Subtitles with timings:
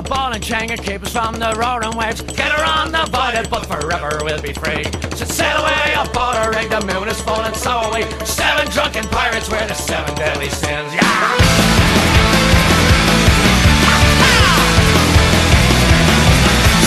[0.00, 2.22] a ball and chain and keep us from the roaring waves.
[2.22, 4.84] Get her on the voided, but forever we'll be free.
[5.16, 8.02] So sail away aboard a rig, the moon is full and so are we.
[8.24, 10.90] Seven drunken pirates, we're the seven deadly sins.
[10.96, 11.04] Yeah!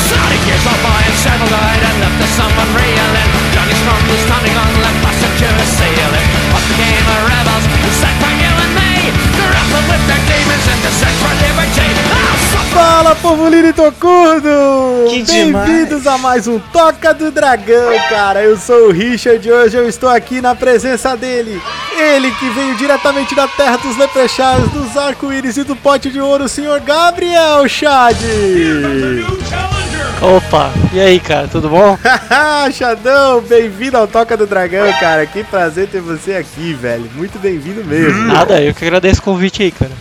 [0.10, 3.30] Sonic years off and several died and left us someone reeling.
[3.54, 6.28] Johnny Storm was standing on left passenger ceiling.
[6.50, 8.94] What became of rebels sent from you and me?
[9.38, 11.90] Grappled with their demons in the search for liberty.
[11.94, 12.33] So
[12.74, 14.50] Fala, povo lindo e tocudo!
[15.08, 18.44] Que Bem-vindos a mais um Toca do Dragão, cara.
[18.44, 21.62] Eu sou o Richard e hoje eu estou aqui na presença dele.
[21.96, 26.46] Ele que veio diretamente da terra dos leprechauns, dos arco-íris e do pote de ouro,
[26.46, 28.18] o senhor Gabriel Chad.
[30.20, 31.96] Opa, e aí, cara, tudo bom?
[32.04, 35.28] Haha, Xadão, bem-vindo ao Toca do Dragão, cara.
[35.28, 37.08] Que prazer ter você aqui, velho.
[37.14, 38.26] Muito bem-vindo mesmo.
[38.26, 39.92] Nada, eu que agradeço o convite aí, cara.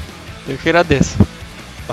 [0.49, 1.19] Eu que agradeço.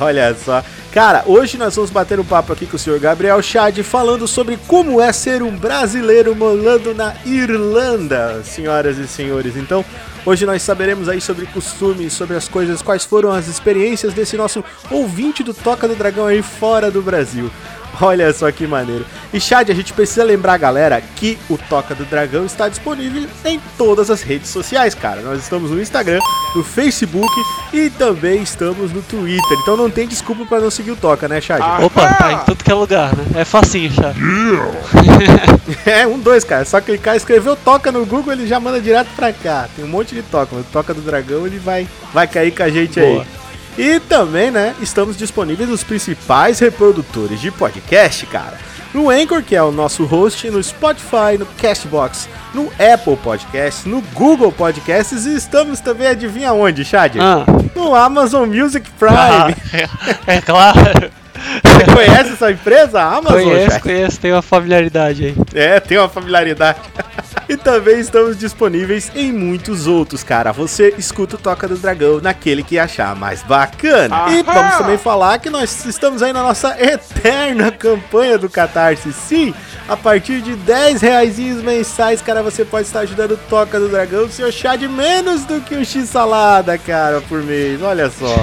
[0.02, 0.64] Olha só.
[0.92, 4.58] Cara, hoje nós vamos bater um papo aqui com o senhor Gabriel Chad falando sobre
[4.68, 9.56] como é ser um brasileiro morando na Irlanda, senhoras e senhores.
[9.56, 9.86] Então,
[10.26, 14.64] hoje nós saberemos aí sobre costumes, sobre as coisas, quais foram as experiências desse nosso
[14.90, 17.52] ouvinte do Toca do Dragão aí fora do Brasil.
[18.02, 19.06] Olha só que maneiro.
[19.34, 23.60] E Chad, a gente precisa lembrar, galera, que o Toca do Dragão está disponível em
[23.78, 25.22] todas as redes sociais, cara.
[25.22, 26.20] Nós estamos no Instagram,
[26.56, 27.30] no Facebook
[27.74, 29.58] e também estamos no Twitter.
[29.62, 31.62] Então não tem desculpa para não seguir o Toca, né, Chad?
[31.84, 33.42] Opa, tá em tudo que é lugar, né?
[33.42, 34.14] É facinho já.
[35.86, 36.66] É, um, dois, cara.
[36.66, 39.68] Só clicar, escreveu Toca no Google, ele já manda direto pra cá.
[39.76, 40.56] Tem um monte de Toca.
[40.56, 43.22] O Toca do Dragão, ele vai, vai cair com a gente Boa.
[43.22, 43.28] aí.
[43.82, 48.58] E também, né, estamos disponíveis nos principais reprodutores de podcast, cara.
[48.94, 54.02] No Anchor, que é o nosso host, no Spotify, no Castbox, no Apple Podcasts, no
[54.14, 57.16] Google Podcasts e estamos também, adivinha onde, Chad?
[57.22, 59.16] Ah, No Amazon Music Prime.
[59.16, 59.54] ah,
[60.28, 61.12] é, é claro.
[61.64, 63.00] Você conhece essa empresa?
[63.02, 63.82] A Amazon, Conheço, Chad?
[63.82, 65.36] conheço, tem uma familiaridade aí.
[65.54, 66.80] É, tem uma familiaridade.
[67.50, 70.52] e também estamos disponíveis em muitos outros, cara.
[70.52, 74.28] Você escuta o Toca do Dragão naquele que achar mais bacana.
[74.30, 79.12] E vamos também falar que nós estamos aí na nossa eterna campanha do Catarse.
[79.12, 79.52] Sim,
[79.88, 84.30] a partir de 10 reais mensais, cara, você pode estar ajudando o Toca do Dragão,
[84.30, 87.82] seu chá de menos do que um X-salada, cara, por mês.
[87.82, 88.28] Olha só.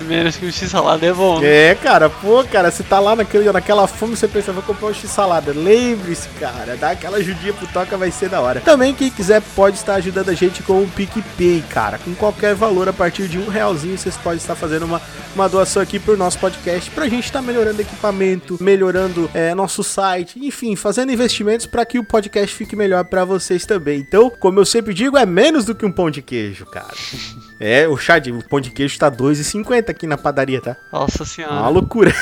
[0.00, 1.40] Menos que o x-salada é bom.
[1.40, 1.70] né?
[1.70, 4.94] É, cara, pô, cara, você tá lá naquele, naquela fome, você pensa, vou comprar um
[4.94, 5.52] x-salada.
[5.54, 8.60] Lembre-se, cara, dá aquela ajudinha pro Toca, vai ser da hora.
[8.60, 11.98] Também, quem quiser, pode estar ajudando a gente com o PicPay, cara.
[11.98, 15.00] Com qualquer valor, a partir de um realzinho, vocês podem estar fazendo uma,
[15.34, 20.38] uma doação aqui pro nosso podcast, pra gente estar melhorando equipamento, melhorando é, nosso site,
[20.38, 24.00] enfim, fazendo investimentos pra que o podcast fique melhor pra vocês também.
[24.00, 26.94] Então, como eu sempre digo, é menos do que um pão de queijo, cara.
[27.62, 30.78] É, o Chad, o pão de queijo tá 2,50 aqui na padaria, tá?
[30.90, 31.68] Nossa Uma senhora.
[31.68, 32.14] loucura.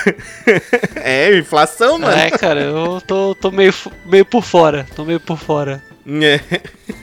[0.97, 2.13] é, inflação, mano.
[2.13, 3.73] É, cara, eu tô, tô meio,
[4.05, 4.85] meio por fora.
[4.97, 5.81] Tô meio por fora.
[6.05, 6.41] É.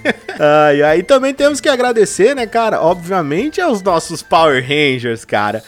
[0.68, 2.82] Ai, aí também temos que agradecer, né, cara?
[2.82, 5.64] Obviamente aos nossos Power Rangers, cara.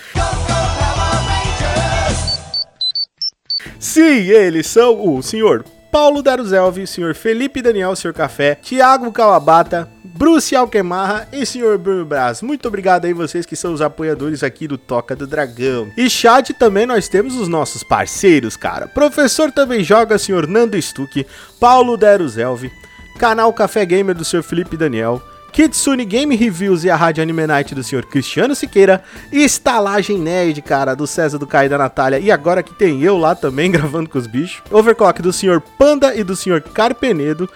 [3.79, 9.11] Sim, eles são o senhor Paulo Daruzelvi, o senhor Felipe Daniel, o senhor Café, Thiago
[9.11, 12.41] Kawabata, Bruce Alquemarra e senhor Bruno Braz.
[12.41, 15.91] Muito obrigado aí vocês que são os apoiadores aqui do Toca do Dragão.
[15.95, 18.87] E chat também nós temos os nossos parceiros, cara.
[18.87, 21.23] Professor também joga, senhor Nando Stuck,
[21.59, 22.71] Paulo Daruzelvi,
[23.19, 27.75] canal Café Gamer do senhor Felipe Daniel, Kitsune Game Reviews e a Rádio Anime Night
[27.75, 32.17] do senhor Cristiano Siqueira, e Estalagem Nerd, cara, do César do Caio e da Natália,
[32.17, 36.15] e agora que tem eu lá também gravando com os bichos, Overclock do senhor Panda
[36.15, 37.47] e do senhor Carpenedo,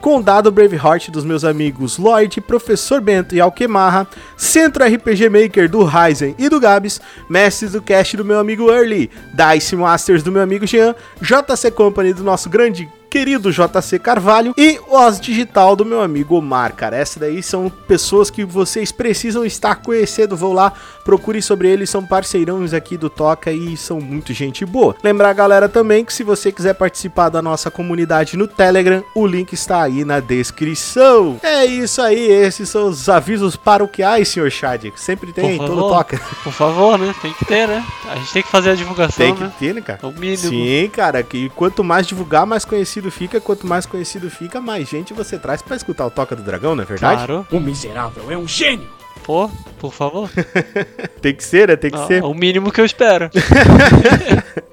[0.00, 6.34] Condado Braveheart dos meus amigos Lloyd, Professor Bento e Alquemarra, Centro RPG Maker do Ryzen
[6.38, 10.66] e do Gabs, Mestres do Cast do meu amigo Early, Dice Masters do meu amigo
[10.66, 16.36] Jean, JC Company do nosso grande querido JC Carvalho e Oz Digital do meu amigo
[16.36, 16.96] Omar, cara.
[16.96, 20.36] Essas daí são pessoas que vocês precisam estar conhecendo.
[20.36, 20.72] Vou lá,
[21.04, 24.94] procure sobre eles, são parceirões aqui do Toca e são muito gente boa.
[25.02, 29.52] Lembrar, galera, também que se você quiser participar da nossa comunidade no Telegram, o link
[29.52, 31.40] está aí na descrição.
[31.42, 34.90] É isso aí, esses são os avisos paroquiais, senhor Chad.
[34.90, 35.88] que Sempre tem todo.
[35.88, 36.20] Toca.
[36.42, 37.14] Por favor, né?
[37.22, 37.84] Tem que ter, né?
[38.10, 39.52] A gente tem que fazer a divulgação, Tem que né?
[39.58, 40.00] ter, né, cara?
[40.02, 40.38] É o mínimo.
[40.38, 43.40] Sim, cara, que quanto mais divulgar, mais conhecido fica.
[43.40, 46.82] Quanto mais conhecido fica, mais gente você traz pra escutar o Toca do Dragão, não
[46.82, 47.26] é verdade?
[47.26, 47.46] Claro.
[47.50, 48.88] O miserável é um gênio.
[49.28, 50.30] Pô, por favor.
[51.20, 51.76] Tem que ser, né?
[51.76, 52.24] Tem que É ser.
[52.24, 53.28] o mínimo que eu espero.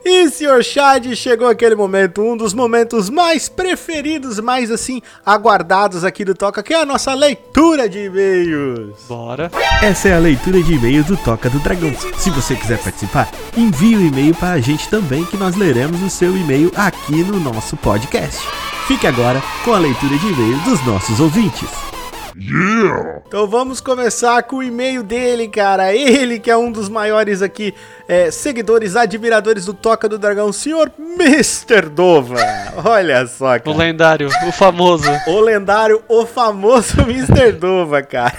[0.07, 6.23] E, senhor Chad, chegou aquele momento, um dos momentos mais preferidos, mais assim, aguardados aqui
[6.23, 8.93] do Toca, que é a nossa leitura de e-mails.
[9.09, 9.51] Bora.
[9.81, 11.91] Essa é a leitura de e-mails do Toca do Dragão.
[12.19, 15.99] Se você quiser participar, envie o um e-mail para a gente também, que nós leremos
[16.03, 18.47] o seu e-mail aqui no nosso podcast.
[18.87, 21.94] Fique agora com a leitura de e-mails dos nossos ouvintes.
[22.37, 25.93] Então vamos começar com o e-mail dele, cara.
[25.95, 27.73] Ele que é um dos maiores aqui
[28.09, 31.83] é, seguidores, admiradores do Toca do Dragão, senhor Mr.
[31.89, 32.35] Dova.
[32.83, 33.77] Olha só, O cara.
[33.77, 35.09] lendário, o famoso.
[35.27, 37.53] O lendário, o famoso Mr.
[37.53, 38.35] Dova, cara.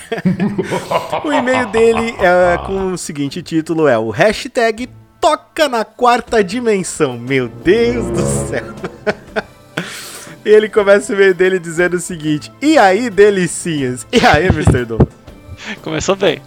[1.24, 4.88] o e-mail dele é com o seguinte título: é o hashtag
[5.18, 7.18] Toca na Quarta Dimensão.
[7.18, 8.64] Meu Deus do céu.
[10.46, 14.06] Ele começa o e-mail dele dizendo o seguinte: E aí, delicinhas?
[14.12, 14.84] E aí, Mr.
[14.84, 15.08] Dova?
[15.82, 16.40] Começou bem.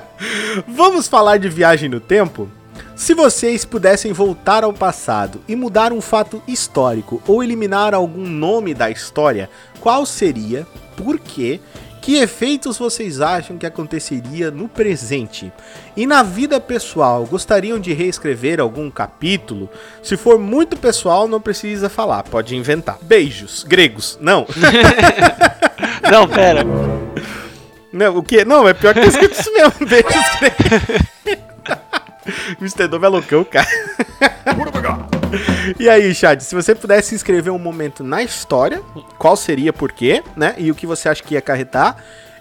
[0.66, 2.48] Vamos falar de viagem no tempo?
[2.96, 8.72] Se vocês pudessem voltar ao passado e mudar um fato histórico ou eliminar algum nome
[8.72, 10.66] da história, qual seria?
[10.96, 11.60] Por quê?
[12.04, 15.50] Que efeitos vocês acham que aconteceria no presente?
[15.96, 19.70] E na vida pessoal, gostariam de reescrever algum capítulo?
[20.02, 22.98] Se for muito pessoal, não precisa falar, pode inventar.
[23.00, 24.18] Beijos, gregos.
[24.20, 24.46] Não.
[26.12, 26.62] Não, pera.
[27.90, 28.44] Não, o quê?
[28.44, 29.72] Não, é pior que tá escrito isso mesmo.
[29.88, 31.48] Beijos, gregos.
[32.60, 32.86] Mr.
[32.86, 33.66] Dove é loucão, cara.
[35.78, 38.82] E aí, Chad, se você pudesse escrever um momento na história,
[39.18, 40.54] qual seria, por quê, né?
[40.58, 41.96] E o que você acha que ia acarretar?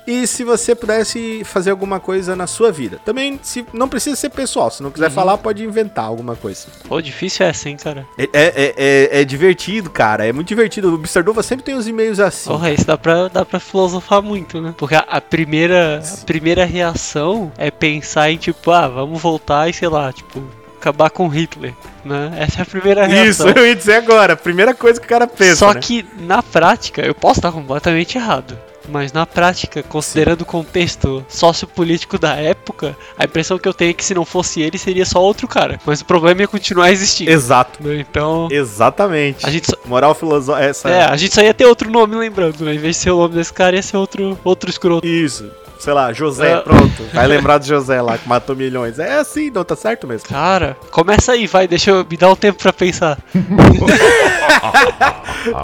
[0.06, 3.00] E se você pudesse fazer alguma coisa na sua vida.
[3.06, 4.70] Também, se não precisa ser pessoal.
[4.70, 6.68] Se não quiser falar, pode inventar alguma coisa.
[6.88, 8.06] Pô, difícil é hein, cara.
[8.18, 10.28] É, é, é, é divertido, cara.
[10.28, 10.94] É muito divertido.
[10.94, 11.24] O Mr.
[11.24, 12.50] Dova sempre tem uns e-mails assim.
[12.50, 14.74] Porra, isso dá pra, dá pra filosofar muito, né?
[14.78, 19.74] Porque a, a primeira, a primeira reação é pensar em, tipo, ah, vamos voltar e,
[19.74, 20.44] sei lá, tipo,
[20.84, 22.34] acabar com Hitler, né?
[22.38, 23.50] Essa é a primeira Isso, reação.
[23.56, 24.36] eu ia dizer agora.
[24.36, 25.56] Primeira coisa que o cara pensa.
[25.56, 25.80] Só né?
[25.80, 28.58] que, na prática, eu posso estar completamente errado.
[28.90, 33.94] Mas na prática, considerando o contexto sociopolítico da época, a impressão que eu tenho é
[33.94, 35.80] que se não fosse ele, seria só outro cara.
[35.86, 37.32] Mas o problema ia continuar existindo.
[37.32, 37.82] Exato.
[37.82, 37.96] né?
[37.96, 39.46] Então, Exatamente.
[39.46, 40.66] a gente só, Moral filosófica.
[40.66, 40.90] Essa...
[40.90, 42.76] é, a gente só ia ter outro nome lembrando, né?
[42.76, 45.08] Em vez de ser o nome desse cara, ia ser outro, outro escroto.
[45.08, 45.50] Isso.
[45.84, 46.58] Sei lá, José, É.
[46.62, 47.04] pronto.
[47.14, 49.00] Vai lembrar do José lá que matou milhões.
[49.00, 50.30] É assim, não tá certo mesmo.
[50.30, 53.18] Cara, começa aí, vai, deixa eu me dar um tempo pra pensar.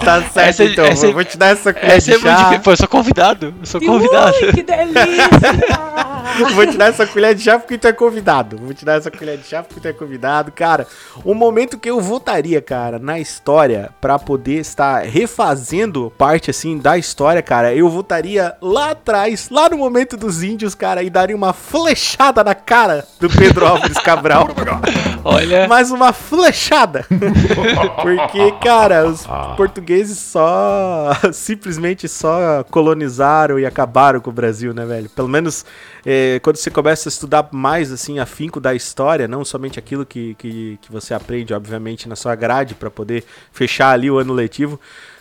[0.03, 0.85] Tá certo Essa- então.
[0.85, 2.43] essa- eu vou te dar essa colher Essa é de muito chá.
[2.43, 2.63] difícil.
[2.63, 3.53] Pô, eu sou convidado.
[3.61, 4.35] Eu sou convidado.
[4.41, 4.99] Ui, que delícia!
[6.53, 8.57] Vou te dar essa colher de chá porque tu é convidado.
[8.57, 10.51] Vou te dar essa colher de chá porque tu é convidado.
[10.51, 10.85] Cara,
[11.23, 16.97] o momento que eu votaria, cara, na história pra poder estar refazendo parte assim da
[16.97, 21.53] história, cara, eu votaria lá atrás, lá no momento dos índios, cara, e daria uma
[21.53, 24.47] flechada na cara do Pedro Álvares Cabral.
[25.23, 27.05] Olha, mais uma flechada.
[28.01, 29.27] Porque, cara, os
[29.57, 35.09] portugueses só simplesmente só colonizaram e acabaram com o Brasil, né, velho?
[35.09, 35.65] Pelo menos
[36.05, 40.35] é, quando você começa a estudar mais assim afinco da história, não somente aquilo que,
[40.35, 44.79] que, que você aprende, obviamente, na sua grade para poder fechar ali o ano letivo.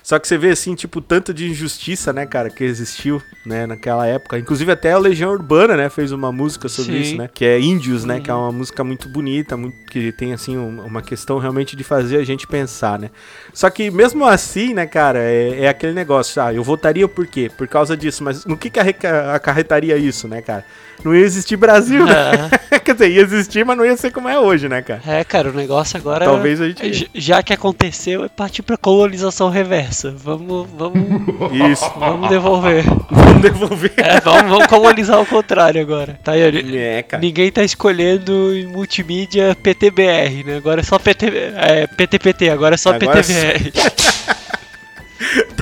[0.08, 4.06] Só que você vê assim, tipo, tanto de injustiça, né, cara, que existiu, né, naquela
[4.06, 4.38] época.
[4.38, 7.00] Inclusive até a Legião Urbana, né, fez uma música sobre Sim.
[7.00, 7.28] isso, né?
[7.34, 10.80] Que é Índios, né, que é uma música muito bonita, muito, que tem, assim, um-
[10.80, 13.10] uma questão realmente de fazer a gente pensar, né?
[13.52, 17.50] Só que mesmo assim, né, cara, é, é aquele negócio, ah, eu votaria por quê?
[17.54, 20.64] Por causa disso, mas no que que acarretaria isso, né, cara?
[21.04, 22.48] Não ia existir Brasil, né?
[22.84, 25.02] Quer dizer, ia existir, mas não ia ser como é hoje, né, cara?
[25.06, 26.24] é, cara, o negócio agora.
[26.24, 29.97] Talvez a gente- Já que aconteceu, é partir pra colonização reversa.
[30.02, 31.90] Vamos, vamos, Isso.
[31.98, 32.84] vamos devolver.
[33.10, 33.92] Vamos devolver.
[33.96, 36.18] É, vamos, vamos colonizar o contrário agora.
[36.22, 37.20] Tá aí, É, cara.
[37.20, 40.56] Ninguém tá escolhendo em multimídia PTBR, né?
[40.56, 41.26] Agora é só PT,
[41.56, 43.72] é, PTPT, agora é só Agora PTBR.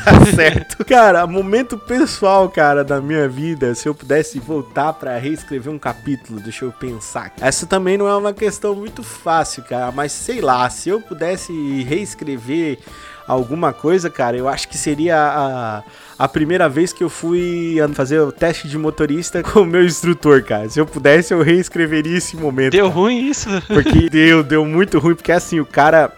[0.04, 0.84] Tá certo.
[0.84, 6.38] Cara, momento pessoal, cara, da minha vida, se eu pudesse voltar pra reescrever um capítulo,
[6.38, 7.32] deixa eu pensar.
[7.40, 11.52] Essa também não é uma questão muito fácil, cara, mas sei lá, se eu pudesse
[11.82, 12.78] reescrever
[13.26, 15.82] alguma coisa, cara, eu acho que seria a,
[16.18, 20.42] a primeira vez que eu fui fazer o teste de motorista com o meu instrutor,
[20.42, 20.68] cara.
[20.68, 22.72] Se eu pudesse, eu reescreveria esse momento.
[22.72, 22.94] Deu cara.
[22.94, 23.48] ruim isso?
[23.66, 26.12] Porque deu, deu muito ruim, porque assim, o cara.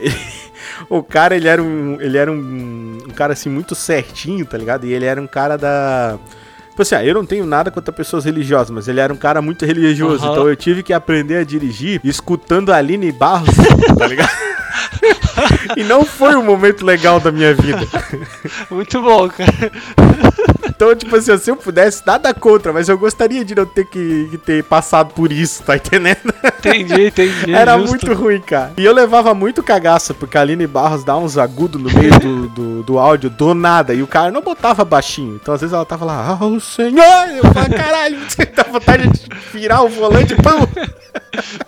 [0.88, 2.00] o cara, ele era um.
[2.00, 4.86] Ele era um, um cara assim, muito certinho, tá ligado?
[4.86, 6.18] E ele era um cara da.
[6.70, 9.42] Tipo assim, ah, eu não tenho nada contra pessoas religiosas, mas ele era um cara
[9.42, 10.24] muito religioso.
[10.24, 10.32] Aham.
[10.32, 13.50] Então eu tive que aprender a dirigir escutando a Aline Barros,
[13.98, 14.30] tá ligado?
[15.76, 17.86] E não foi um momento legal da minha vida.
[18.70, 19.72] Muito bom, cara.
[20.68, 24.28] Então, tipo assim, se eu pudesse, nada contra, mas eu gostaria de não ter que,
[24.30, 26.32] que ter passado por isso, tá entendendo?
[26.58, 27.52] Entendi, entendi.
[27.52, 27.90] Era justo.
[27.90, 28.72] muito ruim, cara.
[28.76, 32.48] E eu levava muito cagaço, porque a Aline Barros dá uns agudos no meio do,
[32.48, 33.94] do, do áudio do nada.
[33.94, 35.38] E o cara não botava baixinho.
[35.40, 37.28] Então, às vezes, ela tava lá, ah, o senhor!
[37.34, 40.68] Eu falava, caralho, você tá vontade de virar o volante, pão!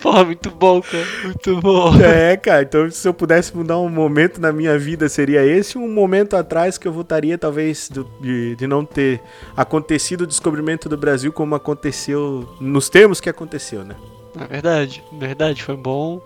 [0.01, 1.07] Porra, muito bom, cara.
[1.25, 2.01] Muito bom.
[2.01, 5.89] É, cara, então se eu pudesse mudar um momento na minha vida, seria esse um
[5.89, 9.21] momento atrás que eu votaria, talvez, do- de, de não ter
[9.57, 13.95] acontecido o descobrimento do Brasil como aconteceu, nos termos que aconteceu, né?
[14.39, 16.21] É verdade, verdade, foi bom.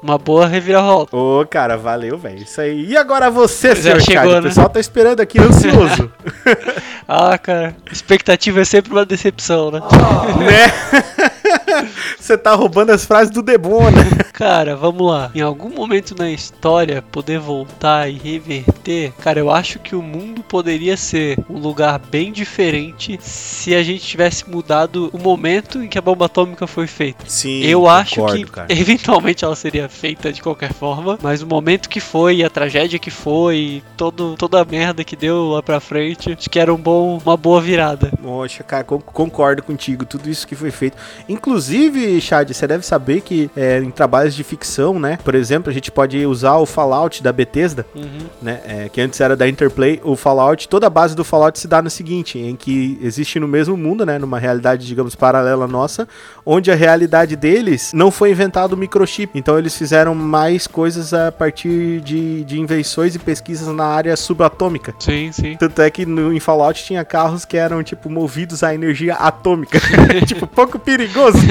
[0.00, 1.16] Uma boa reviravolta.
[1.16, 2.44] Ô, cara, valeu, velho.
[2.44, 2.86] Isso aí.
[2.86, 4.38] E agora você, Pois senhor chegou, né?
[4.38, 6.12] O pessoal tá esperando aqui, ansioso.
[7.10, 9.80] Ah, cara, expectativa é sempre uma decepção, né?
[10.44, 11.88] né?
[12.18, 13.42] Você tá roubando as frases do
[13.90, 14.02] né?
[14.32, 15.30] Cara, vamos lá.
[15.34, 20.44] Em algum momento na história, poder voltar e reverter, cara, eu acho que o mundo
[20.44, 25.98] poderia ser um lugar bem diferente se a gente tivesse mudado o momento em que
[25.98, 27.24] a bomba atômica foi feita.
[27.26, 31.98] Sim, Eu acho que eventualmente ela seria feita de qualquer forma, mas o momento que
[31.98, 36.48] foi, a tragédia que foi, todo, toda a merda que deu lá pra frente, acho
[36.48, 38.12] que era um bom, uma boa virada.
[38.22, 40.96] Poxa, cara, con- concordo contigo, tudo isso que foi feito.
[41.28, 45.18] Inclusive, Chad, você deve saber que é, em trabalhos de ficção, né?
[45.24, 48.26] Por exemplo, a gente pode usar o Fallout da Bethesda, Uhum.
[48.42, 48.60] né?
[48.66, 50.00] é, que antes era da Interplay.
[50.04, 53.48] O Fallout, toda a base do Fallout se dá no seguinte, em que existe no
[53.48, 54.18] mesmo mundo, né?
[54.18, 56.06] Numa realidade, digamos, paralela à nossa,
[56.44, 59.30] onde a realidade deles não foi inventado o microchip.
[59.38, 64.94] Então eles fizeram mais coisas a partir de, de invenções e pesquisas na área subatômica.
[64.98, 65.56] Sim, sim.
[65.58, 69.78] Tanto é que no, em Fallout tinha carros que eram, tipo, movidos à energia atômica.
[70.26, 71.38] tipo, pouco perigoso.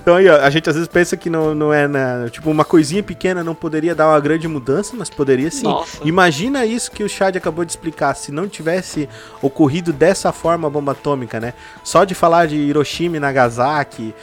[0.00, 2.64] então aí, ó, a gente às vezes pensa que não, não é, na, tipo, uma
[2.64, 5.64] coisinha pequena não poderia dar uma grande mudança, mas poderia sim.
[5.64, 6.00] Nossa.
[6.04, 9.08] Imagina isso que o Chad acabou de explicar, se não tivesse
[9.40, 11.54] ocorrido dessa forma a bomba atômica, né?
[11.84, 14.14] Só de falar de Hiroshima e Nagasaki,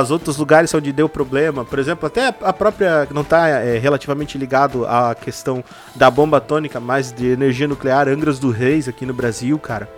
[0.00, 4.36] os outros lugares onde deu problema, por exemplo, até a própria, não tá é, relativamente
[4.38, 5.62] ligado à questão
[5.94, 9.88] da bomba atômica, mas de energia nuclear, Angras do Reis aqui no Brasil, cara.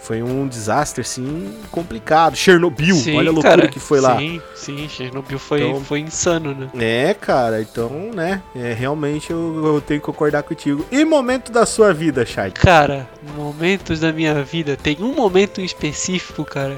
[0.00, 2.36] Foi um desastre, assim, complicado.
[2.36, 4.16] Chernobyl, Sim, olha a loucura cara, que foi lá.
[4.16, 6.68] Sim, sim, Chernobyl foi, Então- foi insano, né?
[6.78, 10.84] É, cara, então, né, é, realmente eu, eu tenho que concordar contigo.
[10.90, 12.50] E momento da sua vida, Chay?
[12.52, 16.76] Cara, momentos da minha vida, tem um momento em específico, cara.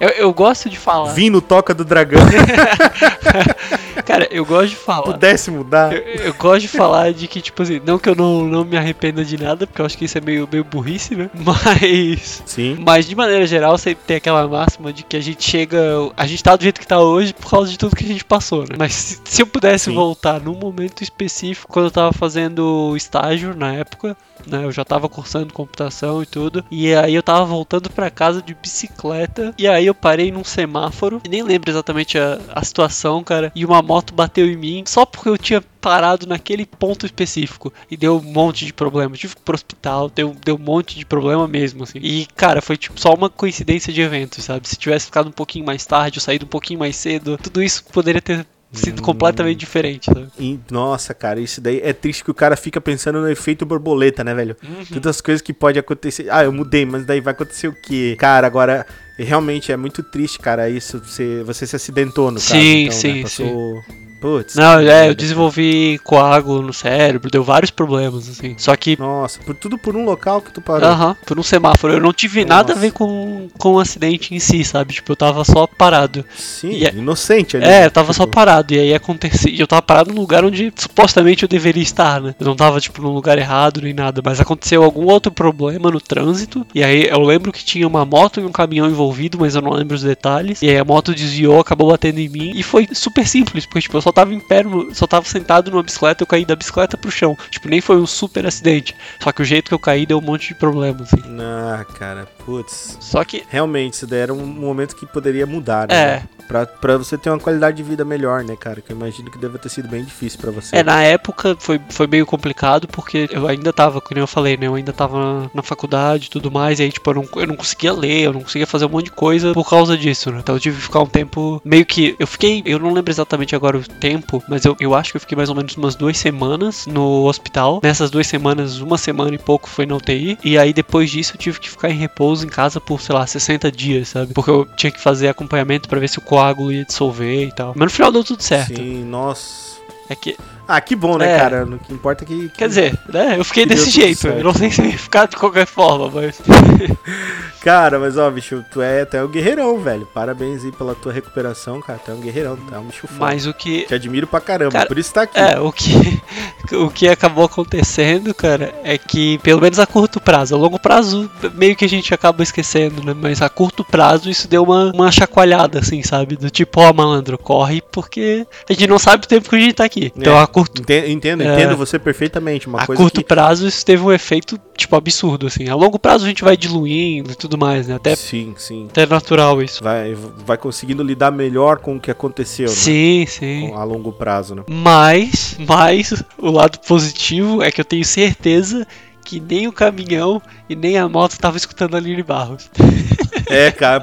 [0.00, 1.12] Eu, eu gosto de falar.
[1.12, 2.20] Vim no Toca do Dragão,
[4.04, 5.02] Cara, eu gosto de falar.
[5.02, 5.92] pudesse mudar.
[5.92, 8.76] Eu, eu gosto de falar de que, tipo assim, não que eu não, não me
[8.76, 11.30] arrependa de nada, porque eu acho que isso é meio, meio burrice, né?
[11.34, 12.42] Mas.
[12.46, 12.78] Sim.
[12.84, 15.78] Mas de maneira geral, sempre tem aquela máxima de que a gente chega.
[16.16, 18.24] A gente tá do jeito que tá hoje por causa de tudo que a gente
[18.24, 18.76] passou, né?
[18.78, 19.94] Mas se, se eu pudesse Sim.
[19.94, 24.64] voltar num momento específico, quando eu tava fazendo estágio na época, né?
[24.64, 26.64] Eu já tava cursando computação e tudo.
[26.70, 29.54] E aí eu tava voltando pra casa de bicicleta.
[29.58, 31.20] E aí eu parei num semáforo.
[31.24, 33.52] E nem lembro exatamente a, a situação, cara.
[33.54, 37.72] E uma moto bateu em mim só porque eu tinha parado naquele ponto específico.
[37.90, 39.16] E deu um monte de problema.
[39.16, 41.98] Tive que ir pro hospital, deu, deu um monte de problema mesmo, assim.
[42.02, 44.68] E, cara, foi tipo só uma coincidência de eventos, sabe?
[44.68, 47.82] Se tivesse ficado um pouquinho mais tarde, ou saído um pouquinho mais cedo, tudo isso
[47.84, 50.28] poderia ter sido completamente diferente, sabe?
[50.38, 54.22] E, nossa, cara, isso daí é triste que o cara fica pensando no efeito borboleta,
[54.22, 54.54] né, velho?
[54.62, 54.84] Uhum.
[54.92, 56.26] Todas as coisas que pode acontecer.
[56.30, 58.14] Ah, eu mudei, mas daí vai acontecer o quê?
[58.18, 58.86] Cara, agora
[59.24, 60.98] realmente é muito triste, cara, isso.
[60.98, 62.54] Você, você se acidentou no caso.
[62.54, 63.22] Sim, então, sim, né?
[63.22, 63.84] Passou...
[64.20, 64.54] Putz.
[64.56, 68.54] Não, é, eu desenvolvi coágulo no cérebro, deu vários problemas, assim.
[68.58, 70.88] Só que Nossa, por, tudo por um local que tu parou.
[70.88, 71.92] Aham, por um semáforo.
[71.92, 72.80] Eu não tive nada a Nossa.
[72.80, 74.94] ver com, com o acidente em si, sabe?
[74.94, 76.24] Tipo, eu tava só parado.
[76.36, 77.64] Sim, E é- inocente ali.
[77.66, 77.86] É, né?
[77.86, 78.74] eu tava só Tipo, parado.
[78.74, 79.52] E aí acontecia.
[79.52, 82.34] E eu tava parado num lugar onde supostamente eu deveria estar, né?
[82.40, 84.20] Eu não tava, tipo, num lugar errado nem nada.
[84.24, 86.66] Mas aconteceu algum outro problema no trânsito.
[86.74, 89.72] E aí eu lembro que tinha uma moto e um caminhão envolvido, mas eu não
[89.72, 90.60] lembro os detalhes.
[90.60, 92.52] E aí a moto desviou, acabou batendo em mim.
[92.54, 94.62] E foi super simples, porque, tipo, eu só tava em pé,
[94.92, 97.36] só tava sentado numa bicicleta, eu caí da bicicleta pro chão.
[97.50, 98.94] Tipo, nem foi um super acidente.
[99.20, 101.22] Só que o jeito que eu caí deu um monte de problema, assim.
[101.40, 102.96] Ah, cara, putz.
[103.00, 105.94] Só que Realmente, isso daí era um momento que poderia mudar, né?
[105.94, 106.22] É.
[106.46, 108.80] Pra, pra você ter uma qualidade de vida melhor, né, cara?
[108.80, 110.74] Que eu imagino que deve ter sido bem difícil pra você.
[110.74, 114.66] É, na época foi, foi meio complicado, porque eu ainda tava, como eu falei, né?
[114.66, 117.46] Eu ainda tava na, na faculdade e tudo mais, e aí, tipo, eu não, eu
[117.46, 120.38] não conseguia ler, eu não conseguia fazer um monte de coisa por causa disso, né?
[120.38, 122.16] Então eu tive que ficar um tempo meio que.
[122.18, 122.62] Eu fiquei.
[122.64, 125.48] Eu não lembro exatamente agora o tempo, mas eu, eu acho que eu fiquei mais
[125.48, 127.80] ou menos umas duas semanas no hospital.
[127.82, 131.38] Nessas duas semanas, uma semana e pouco foi na UTI, e aí depois disso eu
[131.38, 134.32] tive que ficar em repouso em casa por, sei lá, 60 dias, sabe?
[134.32, 137.72] Porque eu tinha que fazer acompanhamento pra ver se o coágulo ia dissolver e tal.
[137.74, 138.76] Mas no final deu tudo certo.
[138.76, 139.78] Sim, nossa.
[140.08, 140.36] É que
[140.70, 141.38] Ah, que bom, né, É.
[141.38, 141.64] cara?
[141.64, 142.48] O que importa é que.
[142.50, 143.36] que- Quer dizer, né?
[143.38, 144.28] Eu fiquei desse jeito.
[144.28, 146.38] Eu não sei se ia ficar de qualquer forma, mas.
[147.62, 150.06] Cara, mas ó, bicho, tu é, tu é um guerreirão, velho.
[150.14, 151.98] Parabéns aí pela tua recuperação, cara.
[152.02, 153.18] Tu é um guerreirão, tu é um bicho foda.
[153.18, 153.82] Mas o que.
[153.82, 155.38] Te admiro pra caramba, Cara, por isso tá aqui.
[155.38, 156.22] É, o que,
[156.72, 161.28] o que acabou acontecendo, cara, é que, pelo menos a curto prazo, a longo prazo,
[161.54, 163.14] meio que a gente acaba esquecendo, né?
[163.20, 166.36] Mas a curto prazo isso deu uma, uma chacoalhada, assim, sabe?
[166.36, 169.74] Do tipo, ó, malandro, corre, porque a gente não sabe o tempo que a gente
[169.74, 170.12] tá aqui.
[170.16, 171.54] Então, É, a curto, Entendo, entendo, É.
[171.54, 172.66] entendo você perfeitamente.
[172.68, 173.26] Uma a coisa curto que...
[173.26, 175.68] prazo isso teve um efeito, tipo, absurdo, assim.
[175.68, 177.94] A longo prazo a gente vai diluindo e tudo mais, né?
[177.96, 178.86] Até, Sim, sim.
[178.90, 179.82] até natural isso.
[179.82, 183.26] Vai, vai conseguindo lidar melhor com o que aconteceu, Sim, né?
[183.26, 183.72] sim.
[183.74, 184.62] A longo prazo, né?
[184.68, 188.86] Mas, mas o lado positivo é que eu tenho certeza
[189.28, 192.70] que nem o caminhão e nem a moto estavam escutando a Aline Barros.
[193.50, 194.02] É, cara,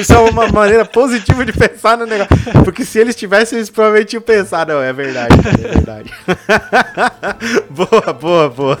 [0.00, 2.36] isso é uma maneira positiva de pensar no negócio.
[2.62, 4.64] Porque se eles tivessem, eles provavelmente iam pensar.
[4.64, 6.12] Não, é verdade, é verdade.
[7.68, 8.78] boa, boa, boa.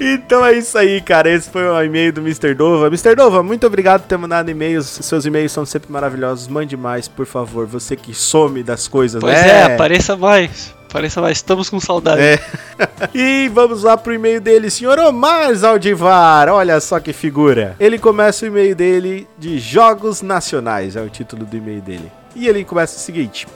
[0.00, 1.28] Então é isso aí, cara.
[1.28, 2.54] Esse foi o e-mail do Mr.
[2.54, 2.86] Dova.
[2.86, 3.14] Mr.
[3.14, 4.86] Dova, muito obrigado por ter mandado e-mails.
[4.86, 6.48] Seus e-mails são sempre maravilhosos.
[6.48, 7.66] Mande mais, por favor.
[7.66, 9.48] Você que some das coisas, Pois né?
[9.48, 10.74] é, apareça mais.
[10.96, 12.22] Apareça mais, estamos com saudade.
[12.22, 12.40] É.
[13.14, 16.48] e vamos lá pro e-mail dele, senhor Omar Zaldivar.
[16.48, 17.76] Olha só que figura.
[17.78, 22.10] Ele começa o e-mail dele de Jogos Nacionais, é o título do e-mail dele.
[22.34, 23.46] E ele começa o seguinte: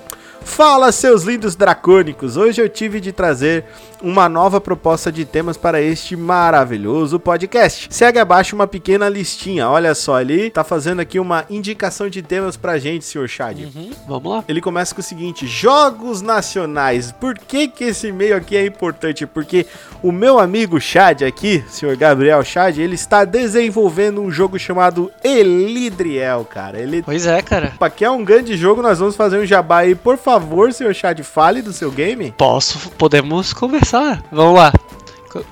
[0.43, 2.37] Fala, seus lindos dracônicos!
[2.37, 3.65] Hoje eu tive de trazer
[4.03, 7.89] uma nova proposta de temas para este maravilhoso podcast.
[7.91, 9.69] Segue abaixo uma pequena listinha.
[9.69, 13.59] Olha só, ele tá fazendo aqui uma indicação de temas pra gente, senhor Chad.
[13.59, 14.45] Uhum, vamos lá.
[14.49, 17.13] Ele começa com o seguinte: Jogos Nacionais.
[17.13, 19.27] Por que, que esse e-mail aqui é importante?
[19.27, 19.67] Porque
[20.03, 26.45] o meu amigo Chad aqui, senhor Gabriel Chad, ele está desenvolvendo um jogo chamado Elidriel,
[26.45, 26.79] cara.
[26.79, 27.73] Ele Pois é, cara.
[27.77, 29.95] Opa, que é um grande jogo, nós vamos fazer um jabá aí.
[29.95, 32.33] Por favor, senhor Chad, fale do seu game.
[32.37, 33.90] Posso, podemos conversar.
[34.31, 34.73] Vamos lá.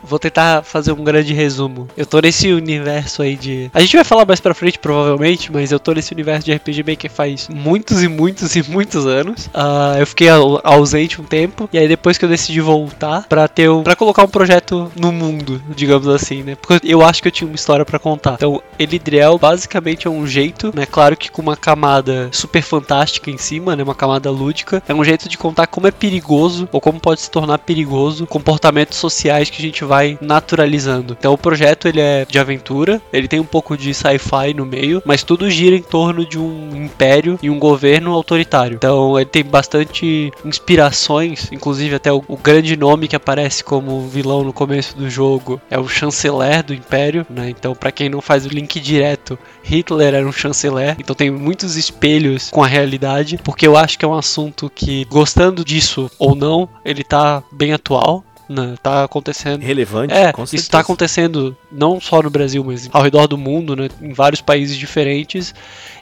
[0.03, 1.89] Vou tentar fazer um grande resumo.
[1.97, 3.71] Eu tô nesse universo aí de.
[3.75, 6.83] A gente vai falar mais pra frente, provavelmente, mas eu tô nesse universo de RPG
[6.87, 9.49] Maker faz muitos e muitos e muitos anos.
[9.55, 13.47] Ah, eu fiquei au- ausente um tempo, e aí depois que eu decidi voltar pra
[13.49, 13.83] ter um.
[13.83, 16.55] pra colocar um projeto no mundo, digamos assim, né?
[16.57, 18.35] Porque eu acho que eu tinha uma história pra contar.
[18.35, 20.87] Então, Elidriel basicamente é um jeito, né?
[20.87, 23.83] Claro que com uma camada super fantástica em cima, né?
[23.83, 24.83] Uma camada lúdica.
[24.89, 28.97] É um jeito de contar como é perigoso, ou como pode se tornar perigoso, comportamentos
[28.99, 31.17] sociais que a gente vai naturalizando.
[31.19, 35.03] Então o projeto ele é de aventura, ele tem um pouco de sci-fi no meio,
[35.05, 38.77] mas tudo gira em torno de um império e um governo autoritário.
[38.77, 44.45] Então ele tem bastante inspirações, inclusive até o, o grande nome que aparece como vilão
[44.45, 47.51] no começo do jogo é o chanceler do império, né?
[47.51, 51.77] Então para quem não faz o link direto, Hitler era um chanceler, então tem muitos
[51.77, 56.35] espelhos com a realidade, porque eu acho que é um assunto que gostando disso ou
[56.35, 58.25] não, ele tá bem atual.
[58.49, 63.03] Né, tá acontecendo Relevante, é, com isso tá acontecendo não só no Brasil, mas ao
[63.03, 65.55] redor do mundo, né, em vários países diferentes.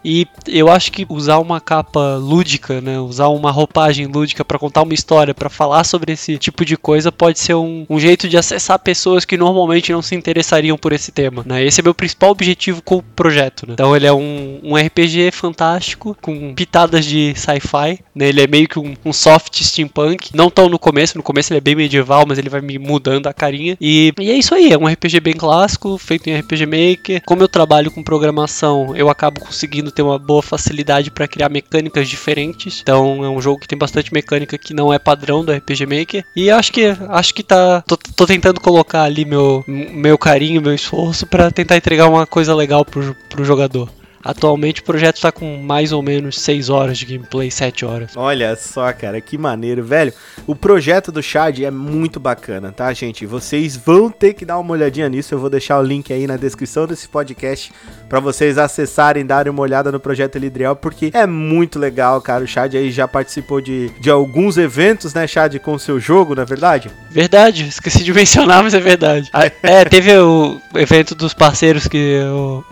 [0.07, 4.83] E eu acho que usar uma capa lúdica, né, usar uma roupagem lúdica pra contar
[4.83, 8.37] uma história, pra falar sobre esse tipo de coisa, pode ser um, um jeito de
[8.37, 11.43] acessar pessoas que normalmente não se interessariam por esse tema.
[11.45, 11.65] Né?
[11.65, 13.67] Esse é meu principal objetivo com o projeto.
[13.67, 13.73] Né?
[13.73, 17.99] Então ele é um, um RPG fantástico, com pitadas de sci-fi.
[18.15, 18.29] Né?
[18.29, 20.31] Ele é meio que um, um soft steampunk.
[20.37, 23.27] Não tão no começo, no começo ele é bem medieval, mas ele vai me mudando
[23.27, 23.77] a carinha.
[23.81, 27.23] E, e é isso aí, é um RPG bem clássico, feito em RPG Maker.
[27.27, 32.09] Como eu trabalho com programação, eu acabo conseguindo ter uma boa facilidade para criar mecânicas
[32.09, 32.81] diferentes.
[32.83, 36.25] Então é um jogo que tem bastante mecânica que não é padrão do RPG Maker.
[36.37, 37.83] E acho que acho que tá.
[37.87, 42.55] Tô, tô tentando colocar ali meu, meu carinho, meu esforço para tentar entregar uma coisa
[42.55, 43.89] legal pro, pro jogador.
[44.27, 48.17] Atualmente o projeto tá com mais ou menos 6 horas de gameplay, 7 horas.
[48.17, 50.13] Olha só, cara, que maneiro, velho.
[50.49, 53.25] O projeto do Chad é muito bacana, tá, gente?
[53.25, 55.33] Vocês vão ter que dar uma olhadinha nisso.
[55.33, 57.73] Eu vou deixar o link aí na descrição desse podcast
[58.09, 62.43] para vocês acessarem, darem uma olhada no projeto Lidriel, porque é muito legal, cara.
[62.43, 66.35] O Chad aí já participou de, de alguns eventos, né, Chad, com o seu jogo,
[66.35, 66.91] não é verdade?
[67.13, 69.31] Verdade, esqueci de mencionar, mas é verdade.
[69.33, 72.65] Ah, É, teve o evento dos parceiros que eu.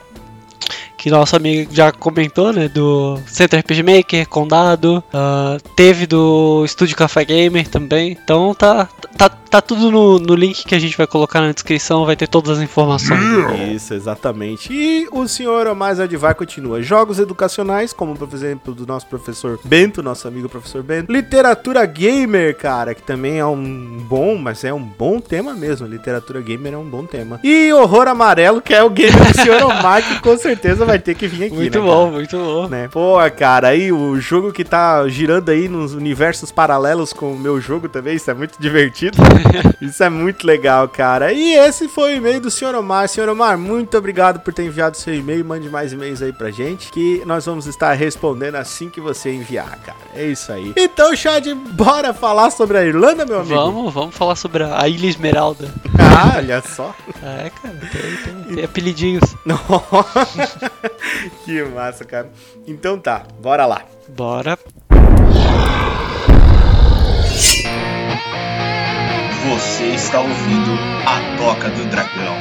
[1.05, 2.67] Que nosso amigo já comentou, né?
[2.67, 5.05] Do Centro RPG Maker, Condado.
[5.13, 8.17] ah, teve do Estúdio Café Gamer também.
[8.25, 12.07] Então tá, tá, tá tudo no, no link que a gente vai colocar na descrição.
[12.07, 13.21] Vai ter todas as informações.
[13.75, 14.73] Isso, exatamente.
[14.73, 16.81] E o senhor Omar Zadivar continua.
[16.81, 21.13] Jogos educacionais, como por exemplo do nosso professor Bento, nosso amigo professor Bento.
[21.13, 25.87] Literatura gamer, cara, que também é um bom, mas é um bom tema mesmo.
[25.87, 27.39] Literatura gamer é um bom tema.
[27.45, 30.99] E horror amarelo, que é o game do senhor Omar, que com certeza vai vai
[30.99, 32.13] ter que vir aqui, Muito né, bom, cara?
[32.13, 32.69] muito bom.
[32.69, 32.89] Né?
[32.89, 37.61] Pô, cara, aí o jogo que tá girando aí nos universos paralelos com o meu
[37.61, 39.19] jogo também, isso é muito divertido.
[39.81, 41.33] isso é muito legal, cara.
[41.33, 42.75] E esse foi o e-mail do Sr.
[42.75, 43.09] Omar.
[43.09, 43.29] Sr.
[43.29, 45.45] Omar, muito obrigado por ter enviado seu e-mail.
[45.45, 49.79] Mande mais e-mails aí pra gente, que nós vamos estar respondendo assim que você enviar,
[49.81, 49.99] cara.
[50.15, 50.73] É isso aí.
[50.77, 53.55] Então, Chad, bora falar sobre a Irlanda, meu amigo?
[53.55, 55.69] Vamos, vamos falar sobre a Ilha Esmeralda.
[55.99, 56.95] Ah, olha só.
[57.23, 59.35] É, cara, tem, tem, tem apelidinhos.
[61.45, 62.31] que massa, cara.
[62.67, 63.83] Então tá, bora lá.
[64.09, 64.59] Bora.
[69.51, 70.71] Você está ouvindo
[71.05, 72.35] a Toca do Dragão.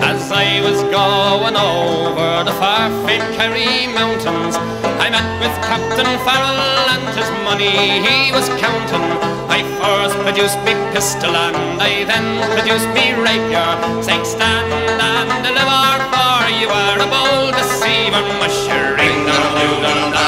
[0.00, 4.56] As I was going over the far famed Kerry Mountains,
[5.00, 9.39] I met with Captain Farrell and his money he was counting.
[9.50, 15.84] I first produced me pistol and I then produced me rapier, saying stand and deliver,
[16.12, 20.19] for you are a bold deceiver, mushering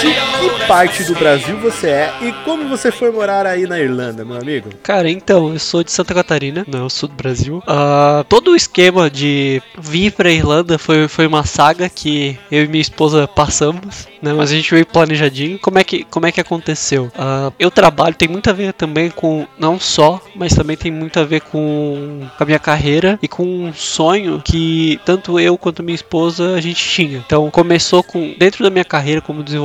[0.00, 0.08] de
[0.40, 4.36] que parte do Brasil você é e como você foi morar aí na Irlanda, meu
[4.36, 4.70] amigo?
[4.82, 7.62] Cara, então, eu sou de Santa Catarina, não, eu sou do Brasil.
[7.66, 12.68] Ah, todo o esquema de vir pra Irlanda foi, foi uma saga que eu e
[12.68, 14.32] minha esposa passamos, né?
[14.32, 15.58] Mas a gente veio planejadinho.
[15.58, 17.10] Como é que, como é que aconteceu?
[17.16, 21.20] Ah, eu trabalho, tem muito a ver também com, não só, mas também tem muito
[21.20, 25.94] a ver com a minha carreira e com um sonho que tanto eu quanto minha
[25.94, 27.22] esposa a gente tinha.
[27.24, 29.55] Então, começou com, dentro da minha carreira como desenvolvedor,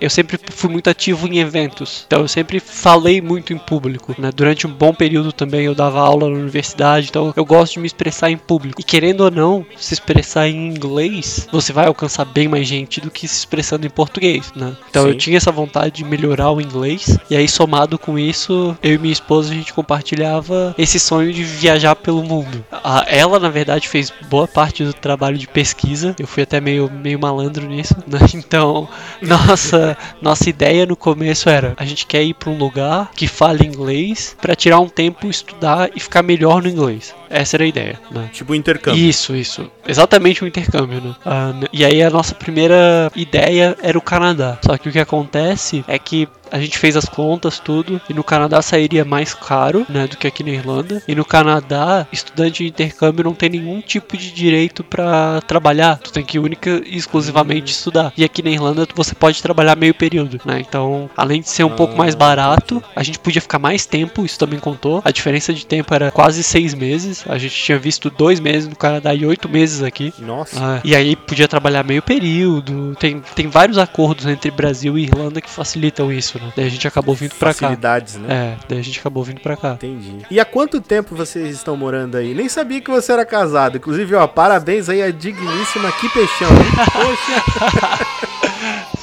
[0.00, 2.04] eu sempre fui muito ativo em eventos.
[2.06, 4.30] Então, eu sempre falei muito em público, né?
[4.34, 7.86] Durante um bom período também eu dava aula na universidade, então eu gosto de me
[7.86, 8.80] expressar em público.
[8.80, 13.10] E querendo ou não, se expressar em inglês, você vai alcançar bem mais gente do
[13.10, 14.76] que se expressando em português, né?
[14.90, 15.08] Então Sim.
[15.08, 18.98] eu tinha essa vontade de melhorar o inglês, e aí somado com isso, eu e
[18.98, 22.64] minha esposa a gente compartilhava esse sonho de viajar pelo mundo.
[22.70, 26.14] A- ela, na verdade, fez boa parte do trabalho de pesquisa.
[26.18, 28.18] Eu fui até meio, meio malandro nisso, né?
[28.36, 28.88] Então,
[29.20, 33.66] nossa, nossa ideia no começo era: a gente quer ir para um lugar que fale
[33.66, 37.14] inglês para tirar um tempo, estudar e ficar melhor no inglês.
[37.28, 38.30] Essa era a ideia, né?
[38.32, 39.02] Tipo intercâmbio.
[39.02, 39.70] Isso, isso.
[39.86, 41.14] Exatamente o intercâmbio, né?
[41.24, 44.58] Ah, e aí a nossa primeira ideia era o Canadá.
[44.64, 48.24] Só que o que acontece é que a gente fez as contas, tudo, e no
[48.24, 51.02] Canadá sairia mais caro, né, do que aqui na Irlanda.
[51.06, 55.98] E no Canadá, estudante de intercâmbio não tem nenhum tipo de direito pra trabalhar.
[55.98, 58.12] Tu tem que única e exclusivamente estudar.
[58.16, 60.60] E aqui na Irlanda você pode trabalhar meio período, né?
[60.60, 64.38] Então, além de ser um pouco mais barato, a gente podia ficar mais tempo, isso
[64.38, 65.02] também contou.
[65.04, 67.24] A diferença de tempo era quase seis meses.
[67.28, 70.12] A gente tinha visto dois meses no Canadá e oito meses aqui.
[70.18, 70.56] Nossa.
[70.58, 72.96] Ah, e aí podia trabalhar meio período.
[72.98, 76.52] Tem, tem vários acordos entre Brasil e Irlanda que facilitam isso, né?
[76.56, 77.60] Daí a gente acabou vindo pra cá.
[77.60, 78.28] Facilidades, né?
[78.28, 79.72] É, daí a gente acabou vindo pra cá.
[79.74, 80.18] Entendi.
[80.30, 82.34] E há quanto tempo vocês estão morando aí?
[82.34, 83.76] Nem sabia que você era casado.
[83.76, 86.48] Inclusive, ó, parabéns aí a digníssima Que Peixão.
[86.92, 88.25] Poxa,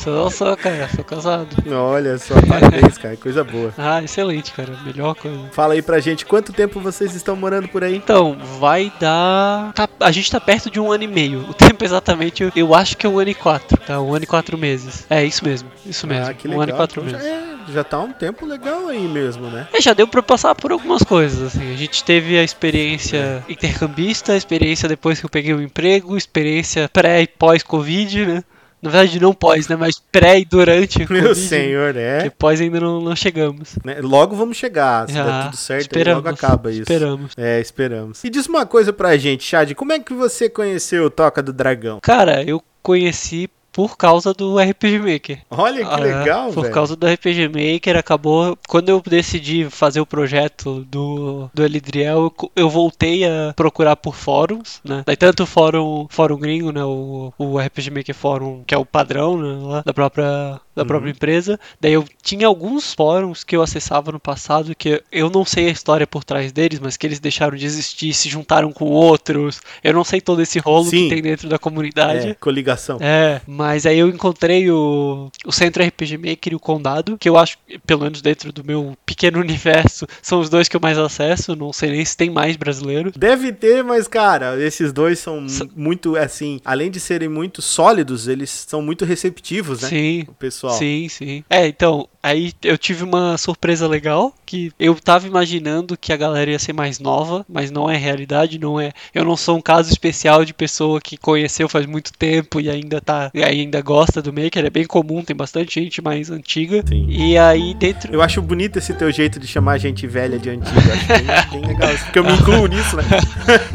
[0.04, 1.56] Sou, sou, cara, sou casado.
[1.72, 3.16] olha só, parabéns, cara.
[3.16, 3.74] Coisa boa.
[3.78, 4.74] Ah, excelente, cara.
[4.86, 5.40] Melhor coisa.
[5.52, 7.96] Fala aí pra gente, quanto tempo vocês estão morando por aí?
[7.96, 9.72] Então, vai dar.
[9.74, 11.42] tá- a gente tá perto de um ano e meio.
[11.50, 14.02] O tempo exatamente, eu, eu acho que é um ano e quatro, tá?
[14.02, 15.06] Um ano e quatro meses.
[15.10, 16.30] É isso mesmo, isso mesmo.
[16.30, 16.64] Ah, que um legal.
[16.64, 17.34] ano e quatro Então já, meses.
[17.70, 19.68] é, já tá um tempo legal aí mesmo, né?
[19.74, 21.74] É, já deu pra passar por algumas coisas, assim.
[21.74, 26.90] A gente teve a experiência intercambista, a experiência depois que eu peguei o emprego, experiência
[26.92, 28.44] pré e pós-Covid, né?
[28.84, 29.78] Na verdade, não pós, né?
[29.78, 31.40] Mas pré e durante o Meu Covid.
[31.40, 32.30] senhor, Porque é.
[32.30, 33.78] pós ainda não, não chegamos.
[33.84, 34.02] Né?
[34.02, 35.08] Logo vamos chegar.
[35.08, 36.82] Se der Já, tudo certo, esperamos, logo acaba isso.
[36.82, 37.32] Esperamos.
[37.38, 38.24] É, esperamos.
[38.26, 41.54] E diz uma coisa pra gente, Chad, como é que você conheceu o Toca do
[41.54, 42.00] Dragão?
[42.02, 45.40] Cara, eu conheci por causa do RPG Maker.
[45.50, 46.74] Olha que Ah, legal, Por velho.
[46.74, 48.58] causa do RPG Maker, acabou.
[48.68, 54.16] Quando eu decidi fazer o projeto do, do Elidriel, eu, eu voltei a procurar por
[54.16, 55.04] fóruns, né?
[55.06, 56.84] Daí tanto o fórum, fórum gringo, né?
[56.86, 59.58] O, o RPG Maker Fórum, que é o padrão, né?
[59.68, 60.60] Lá, da própria.
[60.76, 61.60] Da própria empresa.
[61.80, 65.72] Daí eu tinha alguns fóruns que eu acessava no passado que eu não sei a
[65.72, 69.62] história por trás deles, mas que eles deixaram de existir, se juntaram com outros.
[69.84, 71.04] Eu não sei todo esse rolo Sim.
[71.04, 72.30] que tem dentro da comunidade.
[72.30, 72.98] É, coligação.
[73.00, 77.38] É, mas aí eu encontrei o, o Centro RPG Maker e o Condado, que eu
[77.38, 81.56] acho, pelo menos dentro do meu pequeno universo, são os dois que eu mais acesso.
[81.56, 83.14] Não sei nem se tem mais brasileiros.
[83.16, 88.28] Deve ter, mas, cara, esses dois são Sa- muito, assim, além de serem muito sólidos,
[88.28, 89.90] eles são muito receptivos, né?
[89.90, 90.26] Sim.
[90.28, 90.74] O pessoal.
[90.74, 91.44] Sim, sim.
[91.50, 96.52] É, então, Aí eu tive uma surpresa legal, que eu tava imaginando que a galera
[96.52, 98.94] ia ser mais nova, mas não é realidade, não é.
[99.14, 103.02] Eu não sou um caso especial de pessoa que conheceu faz muito tempo e ainda
[103.02, 106.82] tá, e ainda gosta do Maker, é bem comum, tem bastante gente mais antiga.
[106.88, 107.08] Sim.
[107.10, 110.80] E aí dentro Eu acho bonito esse teu jeito de chamar gente velha de antigo.
[110.80, 111.26] Acho bem,
[111.62, 111.90] bem legal.
[112.06, 113.04] Porque eu me incluo nisso, né?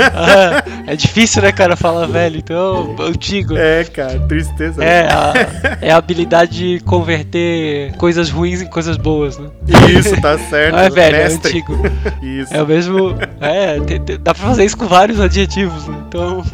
[0.00, 3.56] Ah, é difícil, né, cara, falar velho, então antigo.
[3.56, 4.82] É, cara, tristeza.
[4.82, 5.32] É a,
[5.82, 9.48] é a habilidade de converter coisas ruins em coisas boas, né?
[9.98, 10.72] Isso, tá certo.
[10.74, 11.50] Não é velho, é mestre.
[11.50, 11.74] antigo.
[12.22, 12.54] Isso.
[12.54, 13.16] É o mesmo.
[13.40, 13.78] É,
[14.18, 15.98] dá pra fazer isso com vários adjetivos, né?
[16.08, 16.44] Então.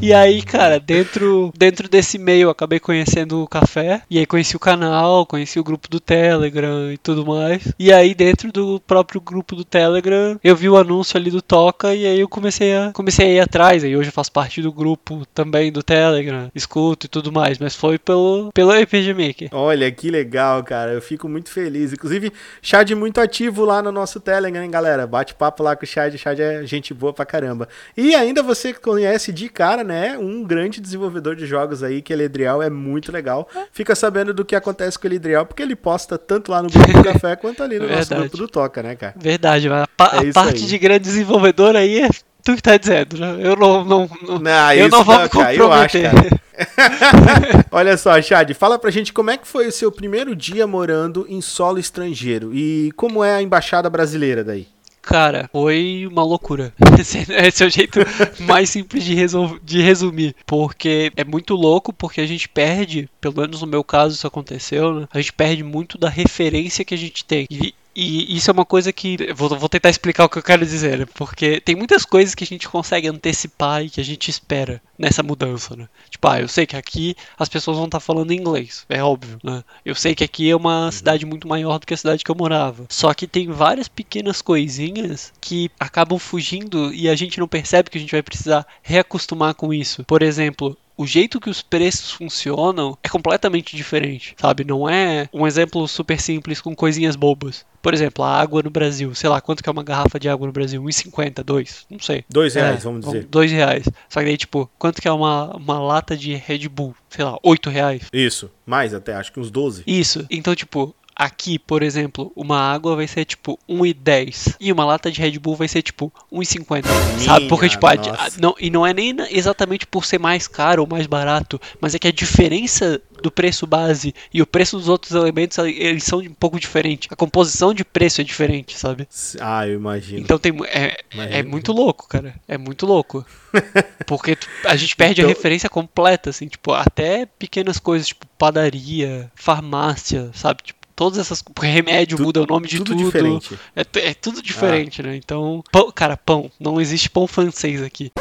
[0.00, 4.02] E aí, cara, dentro, dentro desse meio eu acabei conhecendo o café.
[4.10, 7.72] E aí conheci o canal, conheci o grupo do Telegram e tudo mais.
[7.78, 11.94] E aí, dentro do próprio grupo do Telegram, eu vi o anúncio ali do Toca
[11.94, 13.84] e aí eu comecei a, comecei a ir atrás.
[13.84, 17.58] Aí hoje eu faço parte do grupo também do Telegram, escuto e tudo mais.
[17.58, 19.48] Mas foi pelo, pelo RPG Maker.
[19.52, 20.92] Olha, que legal, cara.
[20.92, 21.92] Eu fico muito feliz.
[21.92, 25.06] Inclusive, Chad muito ativo lá no nosso Telegram, hein, galera?
[25.06, 26.16] Bate papo lá com o Chad.
[26.16, 27.68] Chad é gente boa pra caramba.
[27.96, 30.16] E ainda você conhece de cara, né?
[30.18, 33.48] Um grande desenvolvedor de jogos aí, que é Eledriel, é muito legal.
[33.72, 36.92] Fica sabendo do que acontece com o Eledriel, porque ele posta tanto lá no grupo
[36.92, 38.20] do café quanto ali no nosso Verdade.
[38.22, 39.14] grupo do Toca, né, cara?
[39.16, 40.68] Verdade, mas a, pa- É a parte aí.
[40.68, 42.08] de grande desenvolvedor aí é
[42.44, 43.36] tu que tá dizendo, né?
[43.40, 43.84] Eu não.
[43.84, 46.40] não, não Não, eu isso não vou não, me cara, eu acho, comprometer.
[47.70, 51.26] Olha só, Chad, fala pra gente como é que foi o seu primeiro dia morando
[51.28, 54.66] em solo estrangeiro e como é a embaixada brasileira daí?
[55.02, 56.72] Cara, foi uma loucura.
[56.98, 57.98] Esse, esse é o jeito
[58.40, 59.16] mais simples de,
[59.64, 60.36] de resumir.
[60.46, 65.00] Porque é muito louco, porque a gente perde, pelo menos no meu caso isso aconteceu,
[65.00, 65.08] né?
[65.12, 67.46] A gente perde muito da referência que a gente tem.
[67.50, 69.32] E, e isso é uma coisa que.
[69.34, 71.06] Vou, vou tentar explicar o que eu quero dizer, né?
[71.14, 75.22] Porque tem muitas coisas que a gente consegue antecipar e que a gente espera nessa
[75.22, 75.88] mudança, né?
[76.08, 79.62] Tipo, ah, eu sei que aqui as pessoas vão estar falando inglês, é óbvio, né?
[79.84, 82.36] Eu sei que aqui é uma cidade muito maior do que a cidade que eu
[82.36, 82.86] morava.
[82.88, 87.98] Só que tem várias pequenas coisinhas que acabam fugindo e a gente não percebe que
[87.98, 90.04] a gente vai precisar reacostumar com isso.
[90.04, 94.64] Por exemplo, o jeito que os preços funcionam é completamente diferente, sabe?
[94.64, 97.64] Não é um exemplo super simples com coisinhas bobas.
[97.80, 100.46] Por exemplo, a água no Brasil, sei lá, quanto que é uma garrafa de água
[100.46, 100.80] no Brasil?
[100.80, 102.24] 1,50, 2, não sei.
[102.30, 103.24] Dois reais, É, vamos dizer.
[103.24, 103.84] Dois reais.
[104.08, 106.94] Só que daí, tipo, quanto que é uma, uma lata de Red Bull?
[107.10, 108.02] Sei lá, 8 reais.
[108.12, 109.82] Isso, mais até, acho que uns 12.
[109.84, 110.24] Isso.
[110.30, 115.20] Então, tipo, aqui, por exemplo, uma água vai ser tipo 1,10 e uma lata de
[115.20, 116.84] Red Bull vai ser tipo 1,50.
[117.24, 117.48] Sabe?
[117.48, 120.88] Porque, tipo, a- a- não, e não é nem exatamente por ser mais caro ou
[120.88, 125.12] mais barato, mas é que a diferença do preço base e o preço dos outros
[125.12, 127.08] elementos, eles são um pouco diferentes.
[127.12, 129.06] A composição de preço é diferente, sabe?
[129.40, 130.18] Ah, eu imagino.
[130.20, 131.36] Então tem, é, Imagino.
[131.36, 132.34] é muito louco, cara.
[132.48, 133.24] É muito louco.
[134.06, 139.30] Porque a gente perde a Então- referência completa, assim, tipo, até pequenas coisas, tipo, padaria,
[139.36, 140.62] farmácia, sabe?
[140.64, 141.42] Tipo, todas essas.
[141.60, 143.04] Remédio Tu- muda o nome de tudo tudo.
[143.04, 143.58] diferente.
[143.74, 145.16] É, é tudo diferente, né?
[145.16, 145.62] Então.
[145.72, 146.48] Pão, cara, pão.
[146.60, 148.12] Não existe pão francês aqui.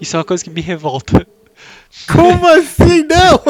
[0.00, 1.26] Isso é uma coisa que me revolta.
[2.12, 3.40] Como assim, não?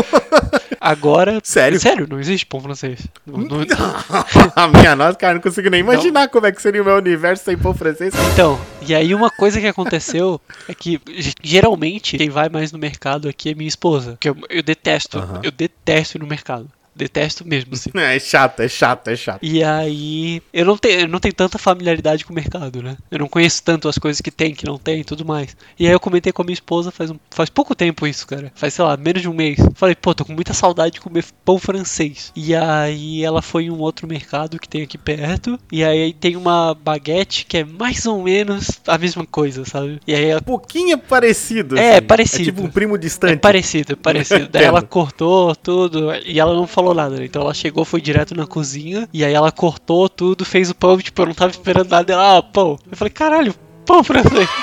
[0.81, 1.41] Agora.
[1.43, 1.79] Sério?
[1.81, 3.01] Sério, não existe pão francês.
[3.27, 3.59] Não- não-
[4.57, 7.45] A minha nossa, cara, não consigo nem imaginar como é que seria o meu universo
[7.45, 8.15] sem pão francês.
[8.33, 12.79] Então, e aí uma coisa que aconteceu é que ge- geralmente quem vai mais no
[12.79, 14.17] mercado aqui é minha esposa.
[14.21, 16.69] Que eu, eu detesto, eu detesto ir no mercado.
[16.99, 17.91] Detesto mesmo, assim.
[17.95, 19.39] É chato, é chato, é chato.
[19.41, 22.97] E aí, eu não, tenho, eu não tenho tanta familiaridade com o mercado, né?
[23.11, 25.57] Eu não conheço tanto as coisas que tem, que não tem e tudo mais.
[25.79, 28.53] E aí eu comentei com a minha esposa faz, um, faz pouco tempo isso, cara.
[28.55, 29.59] Faz, sei lá, menos de um mês.
[29.75, 32.33] Falei, pô, tô com muita saudade de comer pão francês.
[32.35, 35.59] E aí ela foi em um outro mercado que tem aqui perto.
[35.71, 40.01] E aí tem uma baguete que é mais ou menos a mesma coisa, sabe?
[40.07, 41.79] E aí ela Um pouquinho parecido.
[41.79, 42.07] É, assim.
[42.07, 42.43] parecido.
[42.43, 43.41] É tipo um primo é distante.
[43.41, 44.49] parecido, é parecido.
[44.51, 47.17] Daí ela cortou tudo e ela não falou nada.
[47.17, 47.25] né?
[47.25, 50.99] Então ela chegou, foi direto na cozinha e aí ela cortou tudo, fez o pão.
[50.99, 52.13] Tipo, eu não tava esperando nada.
[52.13, 52.79] Ela, ah, pão.
[52.91, 54.49] Eu falei, caralho, pão francês.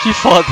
[0.00, 0.46] Que foda.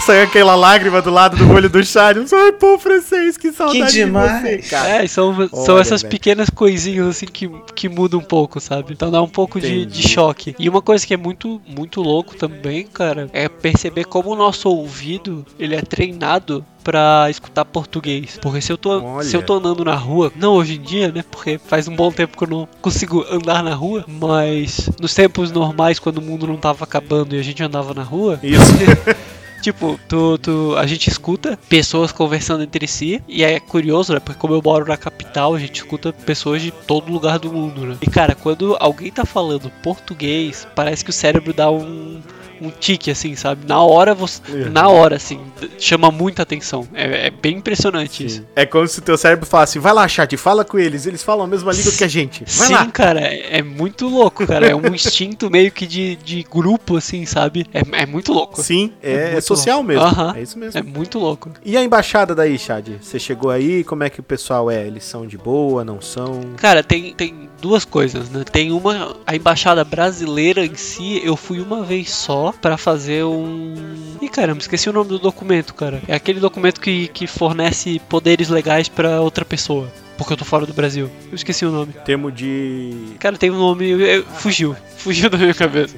[0.00, 2.32] Saiu aquela lágrima do lado do olho do Charles.
[2.32, 4.42] Ai, pão francês, que saudade Que demais.
[4.42, 4.88] de você, cara.
[4.88, 6.10] É, e são, são Olha, essas velho.
[6.10, 8.92] pequenas coisinhas assim que, que mudam um pouco, sabe?
[8.92, 10.54] Então dá um pouco de, de choque.
[10.58, 14.68] E uma coisa que é muito, muito louco também, cara, é perceber como o nosso
[14.68, 18.38] ouvido ele é treinado pra escutar português.
[18.40, 19.26] Porque se eu tô, Olha.
[19.26, 21.24] se eu tô andando na rua, não hoje em dia, né?
[21.28, 25.50] Porque faz um bom tempo que eu não consigo andar na rua, mas nos tempos
[25.50, 28.60] normais, quando o mundo não tava acabando e a gente andava na rua, Isso.
[29.64, 34.20] Tipo, tu, tu, a gente escuta pessoas conversando entre si, e é curioso, né?
[34.20, 37.86] Porque como eu moro na capital, a gente escuta pessoas de todo lugar do mundo,
[37.86, 37.96] né?
[38.02, 42.20] E cara, quando alguém tá falando português, parece que o cérebro dá um,
[42.60, 43.66] um tique, assim, sabe?
[43.66, 44.68] Na hora, você, É.
[44.68, 45.40] na hora, assim,
[45.78, 46.86] chama muita atenção.
[46.94, 48.44] É, é bem impressionante isso.
[48.54, 51.44] É como se o teu cérebro falasse, vai lá, chat, fala com eles, eles falam
[51.44, 52.40] a mesma língua que a gente.
[52.44, 52.86] Vai Sim, lá.
[52.86, 54.66] cara, é, é muito louco, cara.
[54.66, 57.66] É um instinto meio que de, de grupo, assim, sabe?
[57.72, 58.62] É, é muito louco.
[58.62, 59.88] Sim, é, É é social louco.
[59.88, 60.02] mesmo.
[60.04, 60.34] Aham.
[60.36, 60.78] É isso mesmo.
[60.78, 61.50] É muito louco.
[61.64, 62.88] E a embaixada daí, Chad?
[63.00, 64.86] Você chegou aí, como é que o pessoal é?
[64.86, 66.40] Eles são de boa, não são?
[66.56, 68.44] Cara, tem, tem duas coisas, né?
[68.44, 69.16] Tem uma.
[69.26, 73.74] A embaixada brasileira em si, eu fui uma vez só pra fazer um.
[74.20, 76.02] Ih, caramba, esqueci o nome do documento, cara.
[76.06, 79.90] É aquele documento que, que fornece poderes legais pra outra pessoa.
[80.16, 81.10] Porque eu tô fora do Brasil.
[81.30, 81.92] Eu esqueci o nome.
[82.04, 83.14] Termo de.
[83.18, 83.90] Cara, tem um nome.
[83.90, 84.76] eu- eu- fugiu.
[85.04, 85.94] Fugiu da minha cabeça.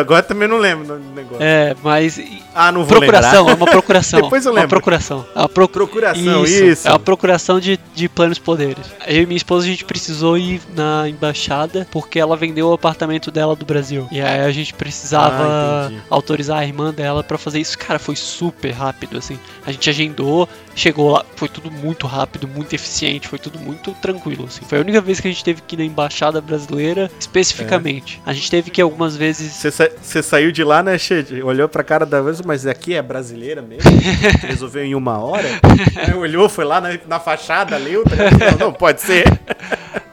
[0.00, 1.36] Agora também não lembro do negócio.
[1.38, 2.20] É, mas.
[2.52, 3.52] Ah, não vou Procuração, lembrar.
[3.52, 4.20] é uma procuração.
[4.22, 4.70] Depois eu Uma lembro.
[4.70, 5.24] procuração.
[5.36, 6.88] É uma pro- Procuração, isso.
[6.88, 8.84] É uma procuração de, de planos poderes.
[9.06, 13.30] Eu e minha esposa, a gente precisou ir na embaixada porque ela vendeu o apartamento
[13.30, 14.08] dela do Brasil.
[14.10, 16.02] E aí a gente Ah, precisava entendi.
[16.10, 17.78] autorizar a irmã dela pra fazer isso.
[17.78, 19.38] Cara, foi super rápido, assim.
[19.64, 24.44] A gente agendou, chegou lá, foi tudo muito rápido, muito eficiente, foi tudo muito tranquilo,
[24.46, 24.64] assim.
[24.64, 28.20] Foi a única vez que a gente teve que ir na embaixada brasileira, especificamente.
[28.24, 31.30] A gente teve que ir algumas vezes Você, sa- saiu de lá, né, Chad?
[31.42, 33.90] Olhou pra cara da vez, mas aqui é brasileira mesmo?
[34.46, 35.48] Resolveu em uma hora?
[35.96, 38.04] Aí olhou, foi lá na, na fachada, leu.
[38.04, 38.10] tá?
[38.52, 39.24] Não, não, pode ser.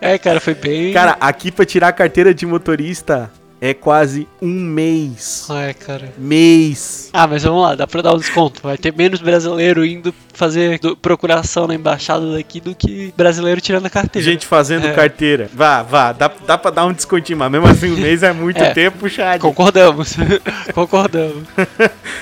[0.02, 0.94] É, cara, foi bem.
[0.94, 5.48] Cara, aqui pra tirar a carteira de motorista é quase um mês.
[5.50, 6.14] É, cara.
[6.18, 7.10] Mês.
[7.14, 8.62] Ah, mas vamos lá, dá pra dar um desconto.
[8.62, 13.88] Vai ter menos brasileiro indo fazer do- procuração na embaixada daqui do que brasileiro tirando
[13.88, 14.24] a carteira.
[14.30, 14.94] Gente fazendo É.
[14.94, 15.50] carteira.
[15.54, 18.58] Vá, vá, dá, dá pra dar um descontinho, mas mesmo assim um mês é muito
[18.62, 18.72] É.
[18.72, 19.42] tempo, Chad.
[19.42, 20.16] Concordamos.
[20.76, 21.44] Concordamos.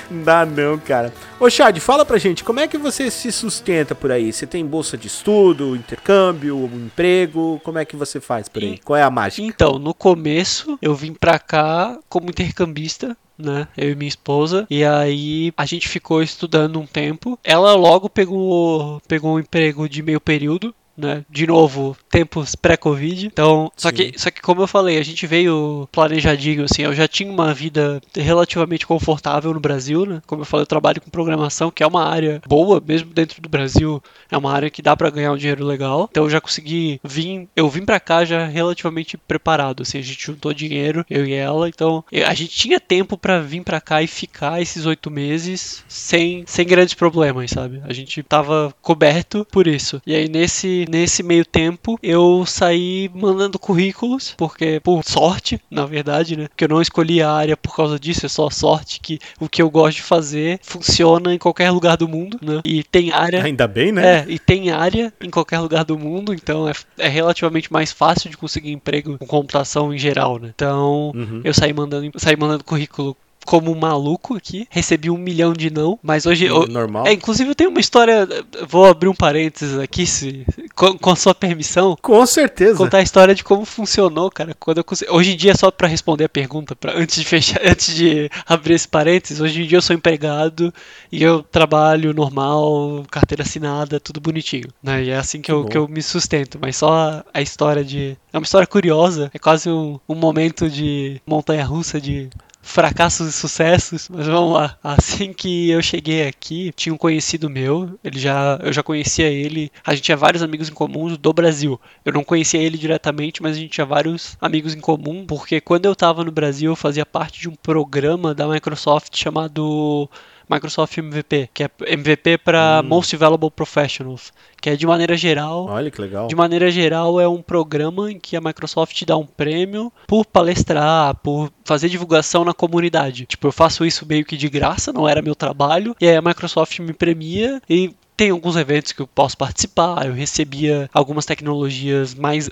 [0.10, 1.13] Não dá não, cara.
[1.39, 4.32] Ô, Chad, fala pra gente, como é que você se sustenta por aí?
[4.32, 7.60] Você tem bolsa de estudo, intercâmbio, um emprego?
[7.63, 8.76] Como é que você faz por aí?
[8.76, 9.45] E- Qual é a mágica?
[9.45, 13.18] Então, no começo, eu vim pra cá como intercambista.
[13.38, 17.38] Né, eu e minha esposa, e aí a gente ficou estudando um tempo.
[17.44, 21.23] Ela logo pegou, pegou um emprego de meio período, né?
[21.29, 23.27] De novo, tempos pré-Covid.
[23.27, 23.95] Então, só Sim.
[23.95, 27.53] que, só que como eu falei, a gente veio planejadinho, assim, eu já tinha uma
[27.53, 30.21] vida relativamente confortável no Brasil, né?
[30.25, 33.49] Como eu falei, eu trabalho com programação, que é uma área boa, mesmo dentro do
[33.49, 36.08] Brasil, é uma área que dá pra ganhar um dinheiro legal.
[36.10, 40.25] Então eu já consegui vir, eu vim pra cá já relativamente preparado, assim, a gente
[40.25, 44.08] juntou dinheiro, eu e ela, então a gente tinha tempo pra vir pra cá e
[44.08, 47.81] ficar esses oito meses sem, sem grandes problemas, sabe?
[47.86, 50.01] A gente tava coberto por isso.
[50.05, 56.36] E aí nesse, nesse meio tempo eu saí mandando currículos, porque por sorte, na verdade,
[56.38, 56.48] né?
[56.48, 59.62] Porque eu não escolhi a área por causa disso, é só sorte que o que
[59.62, 62.62] eu gosto de fazer funciona em qualquer lugar do mundo, né?
[62.63, 63.43] E tem área.
[63.43, 64.19] Ainda bem, né?
[64.19, 68.30] É, e tem área em qualquer lugar do mundo, então é, é relativamente mais fácil
[68.30, 70.52] de conseguir emprego com computação em geral, né?
[70.56, 71.41] Então, Uhum.
[71.43, 75.99] eu saí mandando, saí mandando currículo como um maluco aqui, recebi um milhão de não,
[76.01, 76.45] mas hoje...
[76.45, 77.05] eu- Normal.
[77.08, 78.27] é, inclusive eu tenho uma história,
[78.67, 82.77] vou abrir um parênteses aqui, se, com, com a sua permissão, Com certeza.
[82.77, 84.55] contar a história de como funcionou, cara.
[84.60, 85.12] Quando eu consegui...
[85.12, 86.93] Hoje em dia, só pra responder a pergunta, pra...
[86.97, 90.73] antes de fechar, antes de abrir esse parênteses, hoje em dia eu sou empregado
[91.12, 94.67] e eu trabalho normal, carteira assinada, tudo bonitinho.
[94.81, 95.03] Né?
[95.03, 95.69] E é assim que, eu, bom.
[95.69, 96.58] que eu me sustento.
[96.60, 98.17] Mas só a, história de.
[98.34, 102.29] É uma história curiosa, é quase um, um momento de montanha-russa de.
[102.67, 104.75] Fracassos e sucessos, mas vamos lá.
[104.84, 109.71] Assim que eu cheguei aqui, tinha um conhecido meu, ele já, eu já conhecia ele,
[109.86, 111.80] a gente tinha vários amigos em comum do Brasil.
[112.04, 115.86] Eu não conhecia ele diretamente, mas a gente tinha vários amigos em comum, porque quando
[115.86, 120.10] eu tava no Brasil, eu fazia parte de um programa da Microsoft chamado
[120.49, 124.31] Microsoft MVP, que é MVP para Most Valuable Professionals,
[124.62, 126.27] que é de maneira geral Olha que legal.
[126.27, 131.15] de maneira geral, é um programa em que a Microsoft dá um prêmio por palestrar,
[131.15, 133.25] por fazer divulgação na comunidade.
[133.25, 136.21] Tipo, eu faço isso meio que de graça, não era meu trabalho, e aí a
[136.21, 142.13] Microsoft me premia e tem alguns eventos que eu posso participar, eu recebia algumas tecnologias
[142.13, 142.49] mais,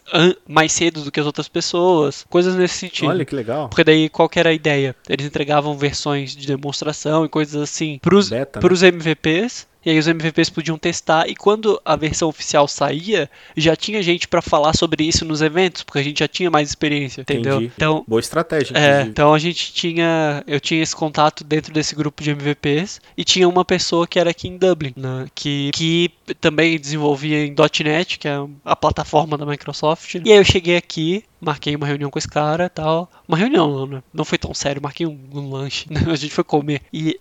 [0.47, 3.09] mais cedo do que as outras pessoas, coisas nesse sentido.
[3.09, 3.69] Olha que legal.
[3.69, 4.95] Porque daí qual era a ideia?
[5.07, 8.87] Eles entregavam versões de demonstração e coisas assim pros, Beta, né?
[8.87, 9.67] MVPs.
[9.85, 14.27] E aí os MVPs podiam testar e quando a versão oficial saía, já tinha gente
[14.27, 17.55] pra falar sobre isso nos eventos, porque a gente já tinha mais experiência, entendeu?
[17.55, 17.71] Entendi.
[17.75, 22.23] Então, Boa estratégia, é, então a gente tinha, eu tinha esse contato dentro desse grupo
[22.23, 26.79] de MVPs e tinha uma pessoa que era aqui em Dublin, né, que, que também
[26.79, 30.15] desenvolvia em .NET, que é a plataforma da Microsoft.
[30.15, 33.09] E aí eu cheguei aqui, marquei uma reunião com esse cara e tal.
[33.27, 35.85] Uma reunião, não, não foi tão sério, marquei um, um lanche.
[35.89, 36.01] né?
[36.07, 36.81] A gente foi comer.
[36.91, 37.17] E,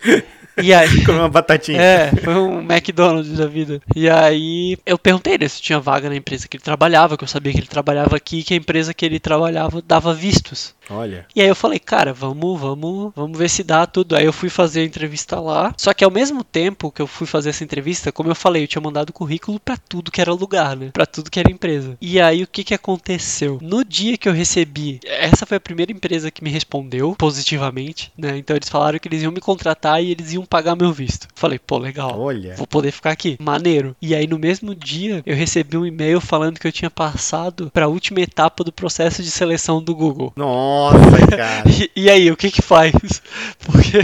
[0.61, 1.05] e aí.
[1.05, 1.81] Comer uma batatinha.
[1.81, 3.81] É, foi um McDonald's da vida.
[3.95, 7.29] E aí eu perguntei né, se tinha vaga na empresa que ele trabalhava, que eu
[7.29, 10.75] sabia que ele trabalhava aqui, que a empresa que ele trabalhava dava vistos.
[10.91, 11.27] Olha.
[11.35, 14.17] E aí eu falei, cara, vamos, vamos, vamos ver se dá tudo.
[14.17, 15.73] Aí eu fui fazer a entrevista lá.
[15.77, 18.69] Só que ao mesmo tempo que eu fui fazer essa entrevista, como eu falei, eu
[18.69, 20.91] tinha mandado currículo pra tudo que era lugar, né?
[20.93, 21.97] Pra tudo que era empresa.
[22.01, 23.59] E aí o que que aconteceu?
[23.63, 28.37] No dia que eu recebi, essa foi a primeira empresa que me respondeu positivamente, né?
[28.37, 31.29] Então eles falaram que eles iam me contratar e eles iam pagar meu visto.
[31.35, 32.19] Falei, pô, legal.
[32.19, 32.55] Olha.
[32.57, 33.37] Vou poder ficar aqui.
[33.41, 33.97] Maneiro.
[34.01, 37.89] E aí no mesmo dia eu recebi um e-mail falando que eu tinha passado pra
[37.89, 40.33] última etapa do processo de seleção do Google.
[40.37, 41.63] Nossa, cara.
[41.73, 42.93] E, e aí, o que que faz?
[43.65, 43.99] Porque,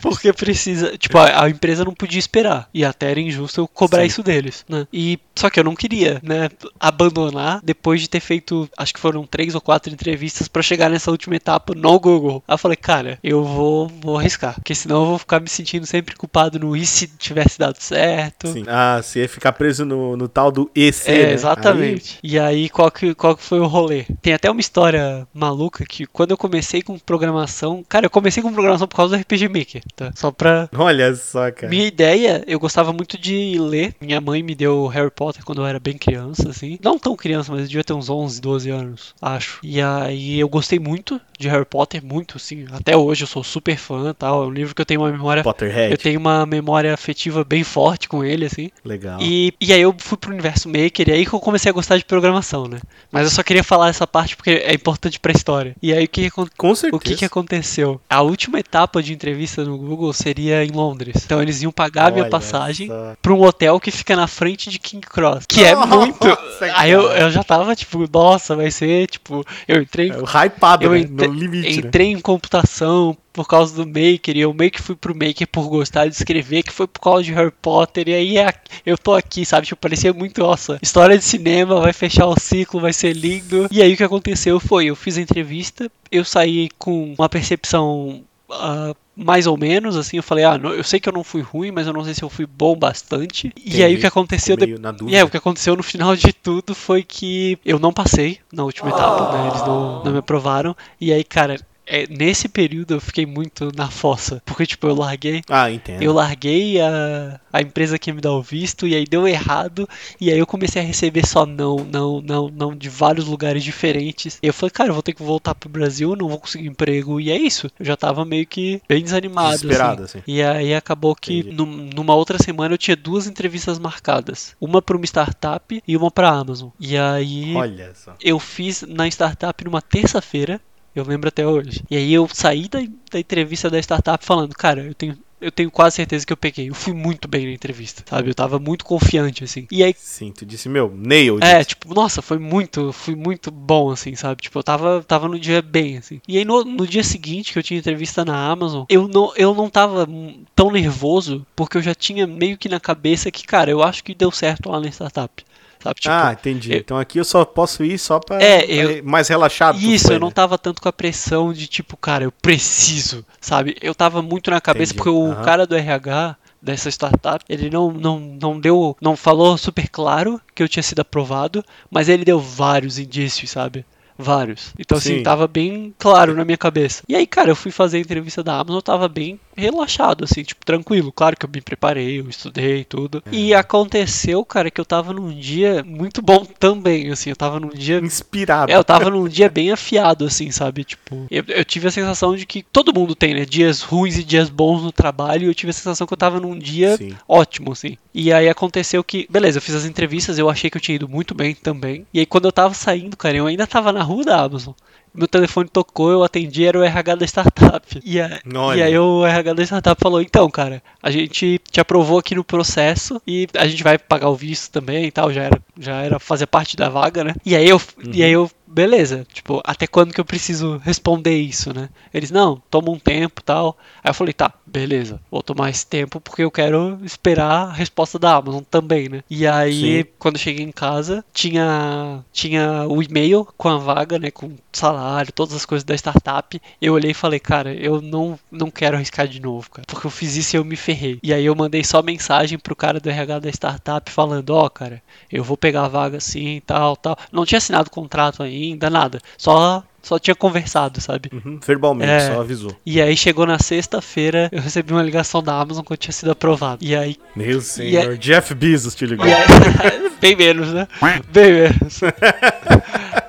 [0.00, 0.96] porque precisa.
[0.98, 2.68] Tipo, a, a empresa não podia esperar.
[2.72, 4.06] E até era injusto eu cobrar Sim.
[4.06, 4.86] isso deles, né?
[4.92, 6.48] E só que eu não queria, né?
[6.78, 11.10] Abandonar depois de ter feito, acho que foram três ou quatro entrevistas pra chegar nessa
[11.10, 12.42] última etapa no Google.
[12.46, 14.54] Aí eu falei, cara, eu vou, vou arriscar.
[14.54, 18.48] Porque senão eu vou ficar me sentindo sempre culpado no e se tivesse dado certo.
[18.48, 18.64] Sim.
[18.66, 21.32] Ah, você ia ficar preso no, no tal do EC, É, né?
[21.32, 22.18] exatamente.
[22.22, 24.04] E aí, qual que, qual que foi o rolê?
[24.20, 27.84] Tem até uma história maluca que quando eu comecei com programação.
[27.88, 30.12] Cara, eu comecei com programação por causa do RPG Maker, tá?
[30.14, 30.68] Só pra.
[30.76, 31.68] Olha só, cara.
[31.68, 33.94] Minha ideia, eu gostava muito de ler.
[34.00, 36.78] Minha mãe me deu Harry Potter quando eu era bem criança, assim.
[36.82, 39.58] Não tão criança, mas eu devia ter uns 11, 12 anos, acho.
[39.62, 42.66] E aí eu gostei muito de Harry Potter, muito, assim.
[42.72, 44.44] Até hoje eu sou super fã tal.
[44.44, 45.42] É um livro que eu tenho uma memória.
[45.42, 45.92] Potterhead.
[45.92, 48.70] Eu tenho uma memória afetiva bem forte com ele, assim.
[48.84, 49.20] Legal.
[49.20, 51.96] E, e aí eu fui pro universo Maker e aí que eu comecei a gostar
[51.96, 52.78] de programação, né?
[53.10, 55.74] Mas eu só queria falar essa parte porque é importante pra história.
[55.82, 56.96] E aí o que, que Com certeza.
[56.96, 58.00] o que, que aconteceu?
[58.08, 61.22] A última etapa de entrevista no Google seria em Londres.
[61.24, 62.88] Então eles iam pagar a minha passagem
[63.20, 65.46] pra um hotel que fica na frente de King Cross.
[65.48, 66.18] Que é Nossa, muito.
[66.18, 66.38] cara.
[66.76, 69.44] Aí eu, eu já tava tipo, nossa, vai ser tipo.
[69.68, 71.00] Eu entrei É o hypado, eu né?
[71.00, 71.88] entre- No limite, né?
[71.88, 75.66] entrei em computação por causa do Maker, e eu meio que fui pro Maker por
[75.66, 78.52] gostar de escrever, que foi por causa de Harry Potter, e aí é-
[78.84, 79.66] eu tô aqui, sabe?
[79.66, 83.68] Tipo, parecia muito, nossa, história de cinema, vai fechar o ciclo, vai ser lindo.
[83.70, 88.22] E aí o que aconteceu foi, eu fiz a entrevista, eu saí com uma percepção
[88.52, 91.42] ah, mais ou menos, assim, eu falei, ah, não- eu sei que eu não fui
[91.42, 93.52] ruim, mas eu não sei se eu fui bom bastante.
[93.56, 94.64] E aí o que aconteceu na
[95.10, 98.64] E é, o que aconteceu no final de tudo foi que eu não passei na
[98.64, 99.46] última etapa, né?
[99.46, 100.74] Eles não, não me aprovaram.
[101.00, 101.56] E aí, cara,
[101.92, 104.42] é, nesse período eu fiquei muito na fossa.
[104.46, 105.42] Porque, tipo, eu larguei.
[105.48, 106.02] Ah, entendo.
[106.02, 109.88] Eu larguei a, a empresa que ia me dar o visto, e aí deu errado,
[110.20, 114.38] e aí eu comecei a receber só não, não, não, não, de vários lugares diferentes.
[114.42, 117.20] E eu falei, cara, eu vou ter que voltar pro Brasil, não vou conseguir emprego,
[117.20, 117.70] e é isso.
[117.78, 119.50] Eu já tava meio que bem desanimado.
[119.50, 120.18] Desesperado, assim.
[120.20, 120.30] assim.
[120.32, 124.54] E aí acabou que num- numa outra semana eu tinha duas entrevistas marcadas.
[124.60, 126.70] Uma pra uma startup e uma pra Amazon.
[126.80, 128.14] E aí Olha só.
[128.22, 130.60] eu fiz na startup numa terça-feira,
[130.94, 131.82] eu lembro até hoje.
[131.90, 132.80] E aí eu saí da,
[133.10, 135.16] da entrevista da startup falando, cara, eu tenho.
[135.40, 136.70] Eu tenho quase certeza que eu peguei.
[136.70, 138.30] Eu fui muito bem na entrevista, sabe?
[138.30, 139.66] Eu tava muito confiante, assim.
[139.72, 141.40] E aí Sim, tu disse, meu, nail.
[141.42, 144.40] é, tipo, nossa, foi muito, foi muito bom, assim, sabe?
[144.40, 146.20] Tipo, eu tava, tava no dia bem, assim.
[146.28, 149.52] E aí no, no dia seguinte que eu tinha entrevista na Amazon, eu não, eu
[149.52, 150.08] não tava
[150.54, 154.14] tão nervoso, porque eu já tinha meio que na cabeça que, cara, eu acho que
[154.14, 155.44] deu certo lá na startup.
[155.82, 155.96] Sabe?
[156.00, 156.72] Tipo, ah, entendi.
[156.72, 159.78] eu- então aqui eu só posso ir só pra É, eu- mais relaxado.
[159.78, 160.34] Isso, eu não né?
[160.34, 163.76] tava tanto com a pressão de tipo, cara, eu preciso, sabe?
[163.82, 164.96] Eu tava muito na cabeça Entendi.
[164.96, 165.42] porque o Aham.
[165.42, 170.62] cara do RH dessa startup, ele não, não, não deu, não falou super claro que
[170.62, 173.84] eu tinha sido aprovado, mas ele deu vários indícios, sabe?
[174.16, 174.72] Vários.
[174.78, 175.22] Então, assim, Sim.
[175.24, 177.02] tava bem claro na minha cabeça.
[177.08, 180.42] E aí, cara, eu fui fazer a entrevista da Amazon, eu tava bem relaxado, assim,
[180.42, 181.12] tipo, tranquilo.
[181.12, 183.22] Claro que eu me preparei, eu estudei e tudo.
[183.26, 183.34] É.
[183.34, 187.68] E aconteceu, cara, que eu tava num dia muito bom também, assim, eu tava num
[187.68, 188.70] dia Inspirado.
[188.70, 190.84] é, eu tava num dia bem afiado, assim, sabe?
[190.84, 193.44] Tipo, eu, eu tive a sensação de que todo mundo tem, né?
[193.44, 195.44] Dias ruins e dias bons no trabalho.
[195.44, 197.14] E eu tive a sensação que eu tava num dia Sim.
[197.28, 197.96] ótimo, assim.
[198.14, 201.08] E aí aconteceu que, beleza, eu fiz as entrevistas, eu achei que eu tinha ido
[201.08, 202.06] muito bem também.
[202.12, 204.74] E aí quando eu tava saindo, cara, eu ainda tava na rua da Amazon.
[205.14, 208.00] Meu telefone tocou, eu atendi, era o RH da startup.
[208.04, 208.78] E, a- Olha.
[208.78, 212.42] e aí o RH da startup falou, então, cara, a gente te aprovou aqui no
[212.42, 216.18] processo e a gente vai pagar o visto também e tal, já era, já era
[216.18, 217.34] fazer parte da vaga, né?
[217.44, 217.80] E aí eu,
[218.12, 221.88] e aí eu beleza, tipo, até quando que eu preciso responder isso, né?
[222.12, 223.76] Eles, não, toma um tempo e tal.
[224.02, 228.18] Aí eu falei, tá, beleza, vou tomar esse tempo porque eu quero esperar a resposta
[228.18, 229.22] da Amazon também, né?
[229.28, 230.10] E aí, Sim.
[230.18, 234.30] quando eu cheguei em casa, tinha, tinha o e-mail com a vaga, né?
[234.30, 236.60] Com salário, todas as coisas da startup.
[236.80, 239.86] Eu olhei e falei, cara, eu não, não quero arriscar de novo, cara.
[239.86, 241.18] Porque eu fiz isso e eu me ferrei.
[241.22, 245.02] E aí eu mandei só mensagem pro cara do RH da startup falando, ó, cara,
[245.30, 247.16] eu vou pegar a vaga assim, tal, tal.
[247.30, 249.20] Não tinha assinado o contrato ainda ainda, nada.
[249.36, 251.30] Só, só tinha conversado, sabe?
[251.32, 252.20] Uhum, verbalmente, É.
[252.32, 252.76] só avisou.
[252.84, 256.30] E aí chegou na sexta-feira, eu recebi uma ligação da Amazon que eu tinha sido
[256.30, 256.84] aprovado.
[256.84, 257.16] E aí.
[257.36, 259.24] Meu senhor, Jeff Bezos te ligou.
[259.26, 259.32] Aí
[260.20, 260.86] bem menos, né?
[261.32, 262.00] Bem menos.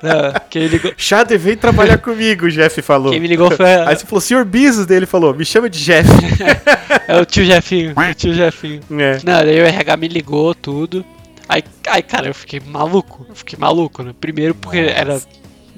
[0.03, 3.11] Não, quem, ligou, Chade, vem trabalhar comigo, o Jeff falou.
[3.11, 6.09] quem me ligou foi Aí você falou, senhor Bezos, dele falou, me chama de Jeff.
[7.07, 7.93] é o tio Jefinho.
[7.97, 8.81] O tio Jefinho.
[8.99, 9.19] é.
[9.23, 11.05] Não, daí o RH me ligou, tudo.
[11.53, 13.25] Aí, aí, cara, eu fiquei maluco.
[13.29, 14.13] Eu fiquei maluco, né?
[14.19, 15.21] Primeiro porque era.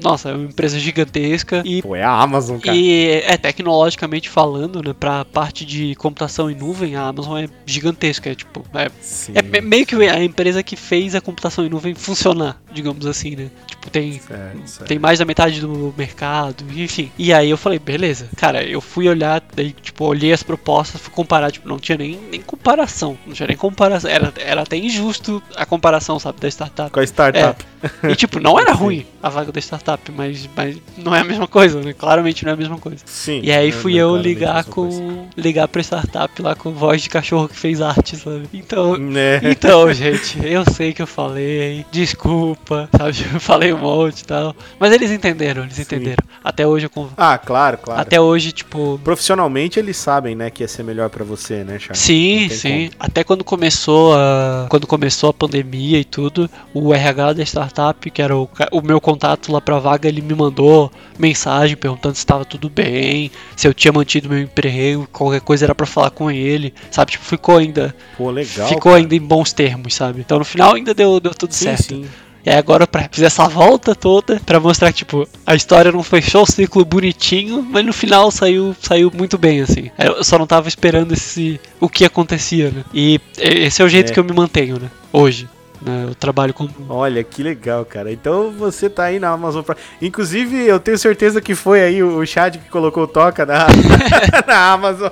[0.01, 1.81] Nossa, é uma empresa gigantesca e.
[1.81, 2.75] Pô, é a Amazon, cara.
[2.75, 8.29] E é tecnologicamente falando, né, pra parte de computação em nuvem, a Amazon é gigantesca,
[8.29, 8.89] é tipo, é,
[9.33, 13.37] é me- meio que a empresa que fez a computação em nuvem funcionar, digamos assim,
[13.37, 13.49] né?
[13.85, 14.87] Tipo, tem Certo, certo.
[14.87, 17.11] tem mais da metade do mercado, enfim.
[17.17, 18.27] E aí eu falei, beleza.
[18.35, 22.19] Cara, eu fui olhar, daí, tipo, olhei as propostas, fui comparar, tipo, não tinha nem,
[22.31, 23.17] nem comparação.
[23.25, 24.09] Não tinha nem comparação.
[24.09, 26.91] Era, era até injusto a comparação, sabe, da startup.
[26.91, 27.63] Com a startup.
[28.03, 31.47] E, tipo, não era ruim a vaga da startup, mas, mas não é a mesma
[31.47, 31.93] coisa, né?
[31.93, 33.03] Claramente não é a mesma coisa.
[33.05, 33.41] Sim.
[33.43, 35.01] E aí fui não, eu ligar mesma coisa.
[35.01, 35.27] com.
[35.37, 38.47] ligar pra startup lá com voz de cachorro que fez arte, sabe?
[38.53, 38.97] Então.
[38.97, 39.39] Né?
[39.43, 43.15] Então, gente, eu sei que eu falei, desculpa, sabe?
[43.35, 44.55] Eu falei um monte e tal.
[44.79, 46.23] Mas eles entenderam, eles entenderam.
[46.43, 47.11] Até hoje eu conv...
[47.17, 48.01] Ah, claro, claro.
[48.01, 48.99] Até hoje, tipo.
[49.03, 51.99] Profissionalmente eles sabem, né, que ia ser melhor pra você, né, Charles?
[51.99, 52.89] Sim, sim.
[52.99, 54.67] Até quando começou a.
[54.69, 58.99] Quando começou a pandemia e tudo, o RH da startup, que era o, o meu
[59.01, 63.73] contato lá pra vaga, ele me mandou mensagem perguntando se estava tudo bem, se eu
[63.73, 67.11] tinha mantido meu emprego, qualquer coisa era pra falar com ele, sabe?
[67.11, 67.95] Tipo, ficou ainda.
[68.17, 68.67] Pô, legal.
[68.67, 68.97] ficou cara.
[68.97, 70.21] ainda em bons termos, sabe?
[70.21, 71.83] Então no final ainda deu, deu tudo Sim, certo.
[71.83, 72.05] sim.
[72.45, 76.03] E aí agora pra fiz essa volta toda pra mostrar que, tipo, a história não
[76.03, 79.89] fechou o ciclo bonitinho, mas no final saiu, saiu muito bem, assim.
[79.97, 82.83] Eu só não tava esperando esse o que acontecia, né?
[82.93, 84.13] E esse é o jeito É.
[84.13, 84.89] que eu me mantenho, né?
[85.11, 85.49] Hoje.
[85.85, 86.05] Né?
[86.09, 86.67] Eu trabalho com.
[86.89, 88.11] Olha, que legal, cara.
[88.11, 89.79] Então você tá aí na Amazon Prime.
[90.01, 93.67] Inclusive, eu tenho certeza que foi aí o Chad que colocou o Toca na,
[94.47, 95.11] na Amazon.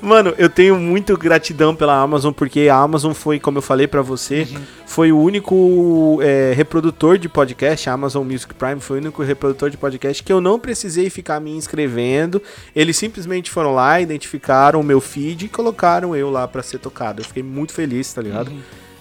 [0.00, 4.02] Mano, eu tenho muito gratidão pela Amazon, porque a Amazon foi, como eu falei pra
[4.02, 4.46] você,
[4.86, 9.68] foi o único é, reprodutor de podcast, a Amazon Music Prime foi o único reprodutor
[9.68, 12.40] de podcast que eu não precisei ficar me inscrevendo.
[12.74, 17.20] Eles simplesmente foram lá, identificaram o meu feed e colocaram eu lá pra ser tocado.
[17.20, 18.52] Eu fiquei muito feliz, tá ligado?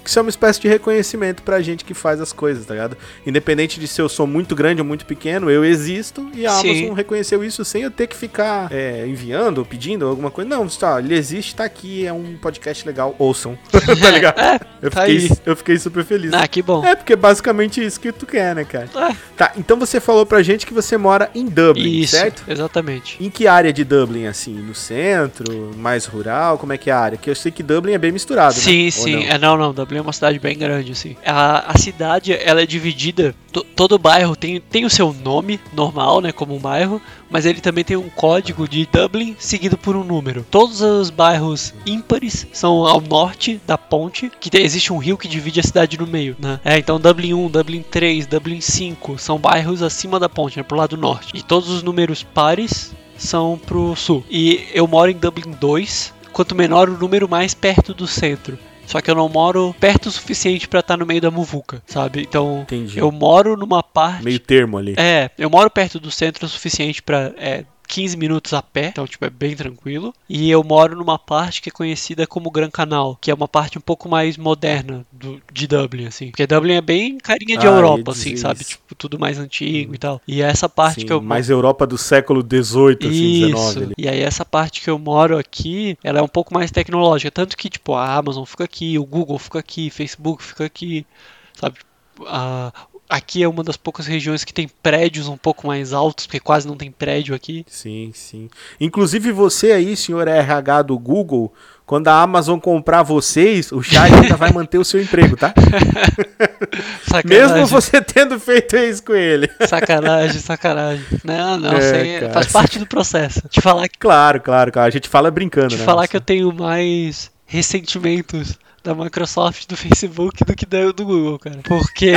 [0.10, 2.98] Que isso é uma espécie de reconhecimento pra gente que faz as coisas, tá ligado?
[3.28, 6.80] Independente de se eu sou muito grande ou muito pequeno, eu existo e a Sim.
[6.80, 10.50] Amazon reconheceu isso sem eu ter que ficar é, enviando ou pedindo alguma coisa.
[10.50, 13.56] Não, tá, ele existe, tá aqui, é um podcast legal, ouçam.
[13.72, 14.40] tá ligado?
[14.50, 16.32] É, Eu tá fiquei, eu fiquei super feliz.
[16.34, 16.84] Ah, que bom.
[16.86, 18.90] É, porque é basicamente isso que tu quer, né, cara?
[18.96, 19.16] É.
[19.36, 22.44] Tá, então você falou pra gente que você mora em Dublin, Isso, certo?
[22.48, 23.18] exatamente.
[23.24, 24.54] Em que área de Dublin, assim?
[24.54, 25.72] No centro?
[25.76, 26.58] Mais rural?
[26.58, 27.18] Como é que é a área?
[27.18, 28.62] Que eu sei que Dublin é bem misturado, né?
[28.62, 29.16] Sim, Ou sim.
[29.16, 29.22] não?
[29.24, 29.74] É, não, não.
[29.74, 31.16] Dublin é uma cidade bem grande, assim.
[31.26, 33.36] A, a cidade, ela é dividida.
[33.52, 36.32] to- todo bairro tem, tem o seu nome normal, né?
[36.32, 37.02] Como um bairro.
[37.30, 40.44] Mas ele também tem um código de Dublin seguido por um número.
[40.50, 45.28] Todos os bairros ímpares são ao norte da ponte, que tem- existe um rio que
[45.28, 46.60] divide a cidade no meio, né?
[46.66, 50.64] É, então Dublin 1, Dublin 3, Dublin 5 são bairros acima da ponte, né?
[50.64, 51.32] Pro lado norte.
[51.36, 54.24] E todos os números pares são pro sul.
[54.30, 56.14] E eu moro em Dublin 2.
[56.32, 58.58] Quanto menor o número, mais perto do centro.
[58.90, 62.22] Só que eu não moro perto o suficiente pra estar no meio da muvuca, sabe?
[62.22, 62.98] Então, Entendi.
[62.98, 64.24] eu moro numa parte.
[64.24, 64.96] Meio termo ali.
[64.98, 67.32] É, eu moro perto do centro o suficiente pra.
[67.38, 70.14] É, 15 minutos a pé, então tipo é bem tranquilo.
[70.30, 73.78] E eu moro numa parte que é conhecida como Gran Canal, que é uma parte
[73.78, 76.30] um pouco mais moderna do, de Dublin, assim.
[76.30, 78.64] Porque Dublin é bem carinha de Ah, Europa, assim, sabe?
[78.64, 78.80] isso.
[78.80, 80.22] Tipo, tudo mais antigo e tal.
[80.28, 83.80] E essa parte Sim, que eu mais Europa do século XVIII, assim, isso.
[83.80, 83.96] XIX ali.
[83.98, 87.58] E aí essa parte que eu moro aqui, ela é um pouco mais tecnológica, tanto
[87.58, 91.06] que tipo a Amazon fica aqui, o Google fica aqui, Facebook fica aqui,
[91.54, 91.80] sabe?
[92.28, 92.72] A-
[93.10, 96.68] aqui é uma das poucas regiões que tem prédios um pouco mais altos, porque quase
[96.68, 97.66] não tem prédio aqui.
[97.68, 98.50] Sim, sim.
[98.80, 101.52] Inclusive você aí, senhor RH do Google,
[101.86, 105.52] quando a Amazon comprar vocês, o Chat ainda vai manter o seu emprego, tá?
[107.10, 109.50] Sacanagem, Mesmo você tendo feito isso com ele.
[109.68, 111.04] sacanagem, sacanagem.
[111.24, 113.42] Não, não, É, faz parte do processo.
[113.50, 114.88] Te falar que Claro, claro, claro.
[114.88, 115.84] A gente fala brincando, te né?
[115.84, 121.40] falar que eu tenho mais ressentimentos da Microsoft do Facebook do que da- do Google,
[121.40, 121.60] cara.
[121.64, 122.12] Porque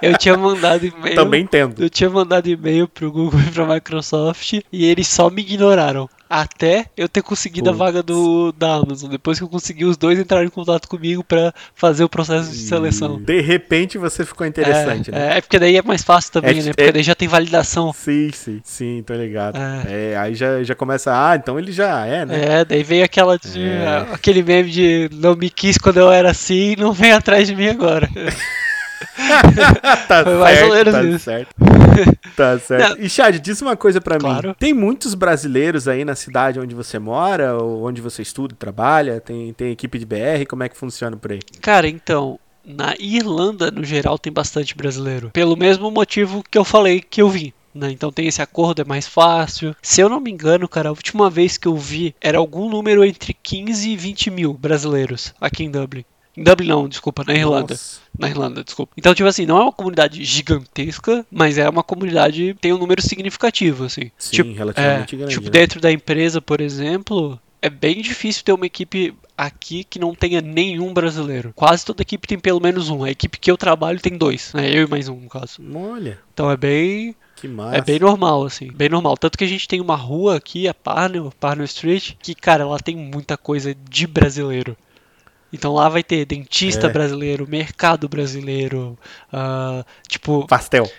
[0.00, 1.14] eu tinha mandado e-mail.
[1.14, 1.82] Também entendo.
[1.82, 6.08] Eu tinha mandado e-mail pro Google e pra Microsoft e eles só me ignoraram.
[6.34, 9.10] Até eu ter conseguido a vaga do, da Amazon.
[9.10, 12.56] Depois que eu consegui, os dois entraram em contato comigo pra fazer o processo de
[12.56, 13.20] seleção.
[13.20, 15.36] De repente você ficou interessante, é, né?
[15.36, 16.72] é, porque daí é mais fácil também, É, né?
[16.72, 17.92] Porque é- daí já tem validação.
[17.92, 19.58] Sim, sim, sim, tô ligado.
[19.58, 20.12] É.
[20.12, 22.60] É, aí já, já começa, ah, então ele já é, né?
[22.60, 24.06] É, daí veio aquela de, É.
[24.12, 27.68] aquele meme de não me quis quando eu era assim, não vem atrás de mim
[27.68, 28.08] agora.
[30.08, 31.54] tá Foi mais ou certo, menos tá certo.
[32.36, 33.00] Tá certo.
[33.02, 34.48] E Chad, diz uma coisa pra Claro.
[34.50, 34.54] mim.
[34.58, 39.20] Tem muitos brasileiros aí na cidade onde você mora, ou onde você estuda, trabalha?
[39.20, 40.46] Tem, tem equipe de BR?
[40.48, 41.40] Como é que funciona por aí?
[41.60, 45.30] Cara, então, na Irlanda, no geral, tem bastante brasileiro.
[45.32, 47.52] Pelo mesmo motivo que eu falei que eu vim.
[47.74, 47.90] Né?
[47.90, 49.74] Então tem esse acordo, é mais fácil.
[49.80, 53.02] Se eu não me engano, cara, a última vez que eu vi era algum número
[53.02, 56.04] entre 15 e 20 mil brasileiros aqui em Dublin.
[56.36, 57.74] Em Dublin não, desculpa, na Irlanda.
[57.74, 58.00] Nossa.
[58.18, 58.92] Na Irlanda, desculpa.
[58.96, 63.02] Então, tipo assim, não é uma comunidade gigantesca, mas é uma comunidade tem um número
[63.02, 64.10] significativo, assim.
[64.16, 65.34] Sim, tipo, relativamente é, grande.
[65.34, 65.50] Tipo, né?
[65.50, 70.40] dentro da empresa, por exemplo, é bem difícil ter uma equipe aqui que não tenha
[70.40, 71.52] nenhum brasileiro.
[71.54, 73.04] Quase toda equipe tem pelo menos um.
[73.04, 74.70] A equipe que eu trabalho tem dois, né?
[74.70, 75.60] Eu e mais um, no caso.
[75.74, 77.76] Olha, Então é bem, que massa.
[77.76, 78.70] é bem normal, assim.
[78.72, 79.16] Bem normal.
[79.16, 82.78] Tanto que a gente tem uma rua aqui, a Parnell, Parnell Street, que, cara, ela
[82.78, 84.76] tem muita coisa de brasileiro.
[85.52, 86.90] Então lá vai ter dentista É.
[86.90, 88.98] brasileiro, mercado brasileiro,
[89.32, 90.90] ah, tipo, Pastel.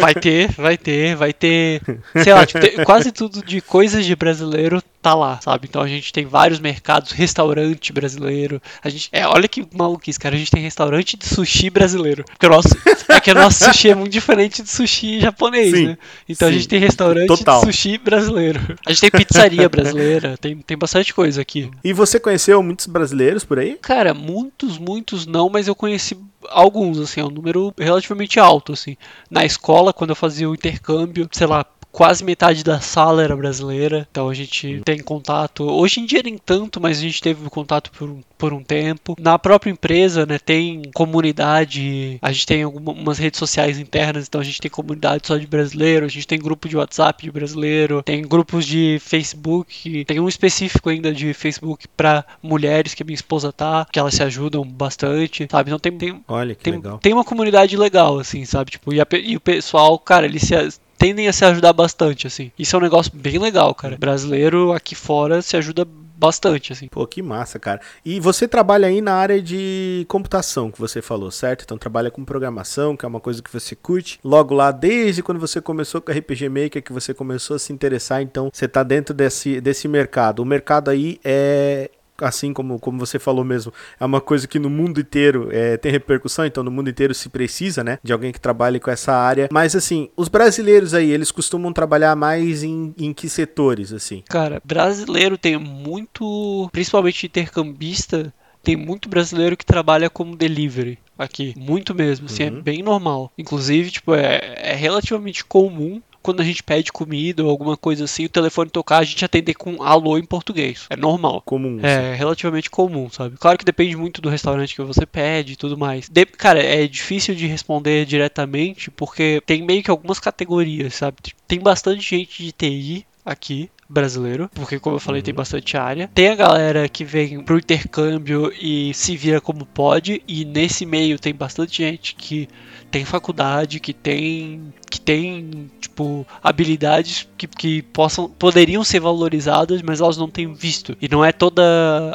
[0.00, 1.82] Vai ter, vai ter, vai ter.
[2.22, 5.66] Sei lá, tipo, quase tudo de coisas de brasileiro tá lá, sabe?
[5.68, 8.60] Então a gente tem vários mercados, restaurante brasileiro.
[8.82, 10.34] A gente, é, olha que maluquice, cara.
[10.34, 12.24] A gente tem restaurante de sushi brasileiro.
[12.24, 12.68] Porque o nosso,
[13.10, 15.98] é que o nosso sushi é muito diferente do sushi japonês, Sim, né?
[16.26, 17.60] Então sim, a gente tem restaurante total.
[17.60, 18.78] de sushi brasileiro.
[18.86, 21.70] A gente tem pizzaria brasileira, tem, tem bastante coisa aqui.
[21.84, 23.76] E você conheceu muitos brasileiros por aí?
[23.82, 26.16] Cara, muitos, muitos não, mas eu conheci
[26.48, 28.96] alguns, assim, é um número relativamente alto, assim.
[29.30, 31.64] Na escola, quando eu fazia o intercâmbio, sei lá,
[31.94, 35.62] quase metade da sala era brasileira, então a gente tem contato.
[35.62, 39.14] Hoje em dia nem tanto, mas a gente teve contato por um, por um tempo.
[39.16, 44.44] Na própria empresa, né, tem comunidade, a gente tem algumas redes sociais internas, então a
[44.44, 48.22] gente tem comunidade só de brasileiro, a gente tem grupo de WhatsApp de brasileiro, tem
[48.22, 53.52] grupos de Facebook, tem um específico ainda de Facebook pra mulheres que a minha esposa
[53.52, 55.70] tá, que elas se ajudam bastante, sabe?
[55.70, 56.98] Então tem, tem, Olha que tem, legal.
[56.98, 58.72] tem uma comunidade legal, assim, sabe?
[58.72, 60.54] Tipo, e, a e o pessoal, cara, eles se,
[60.98, 62.50] tendem a se ajudar bastante, assim.
[62.58, 63.96] Isso é um negócio bem legal, cara.
[63.96, 65.86] Brasileiro aqui fora se ajuda
[66.16, 66.88] bastante, assim.
[66.88, 67.80] Pô, que massa, cara.
[68.04, 71.62] E você trabalha aí na área de computação, que você falou, certo?
[71.64, 74.18] Então trabalha com programação, que é uma coisa que você curte.
[74.24, 78.22] Logo lá, desde quando você começou com RPG Maker, que você começou a se interessar,
[78.22, 80.40] então você tá dentro desse, desse mercado.
[80.40, 81.90] O mercado aí é
[82.20, 85.90] assim como, como você falou mesmo, é uma coisa que no mundo inteiro é, tem
[85.90, 89.48] repercussão, então no mundo inteiro se precisa, né, de alguém que trabalhe com essa área.
[89.52, 94.22] Mas assim, os brasileiros aí, eles costumam trabalhar mais em, em que setores, assim?
[94.28, 101.54] Cara, brasileiro tem muito, principalmente intercambista, tem muito brasileiro que trabalha como delivery aqui.
[101.56, 103.30] Muito mesmo, assim, é bem normal.
[103.36, 108.24] Inclusive, tipo, é, é relativamente comum quando a gente pede comida ou alguma coisa assim,
[108.24, 110.86] o telefone tocar, a gente atender com alô em português.
[110.88, 111.42] É normal.
[111.42, 111.78] Comum.
[111.82, 113.36] É relativamente comum, sabe?
[113.36, 116.08] Claro que depende muito do restaurante que você pede e tudo mais.
[116.08, 121.18] De- cara, é difícil de responder diretamente porque tem meio que algumas categorias, sabe?
[121.46, 126.10] Tem bastante gente de TI aqui, brasileiro, porque como eu falei, tem bastante área.
[126.14, 131.18] Tem a galera que vem pro intercâmbio e se vira como pode, e nesse meio
[131.18, 132.48] tem bastante gente que
[132.90, 140.00] tem faculdade, que tem que tem tipo habilidades que, que possam poderiam ser valorizadas, mas
[140.00, 140.96] elas não têm visto.
[141.00, 141.62] E não é toda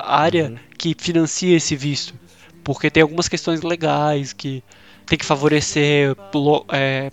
[0.06, 2.14] área que financia esse visto,
[2.64, 4.64] porque tem algumas questões legais que
[5.06, 6.16] tem que favorecer
[6.72, 7.12] é,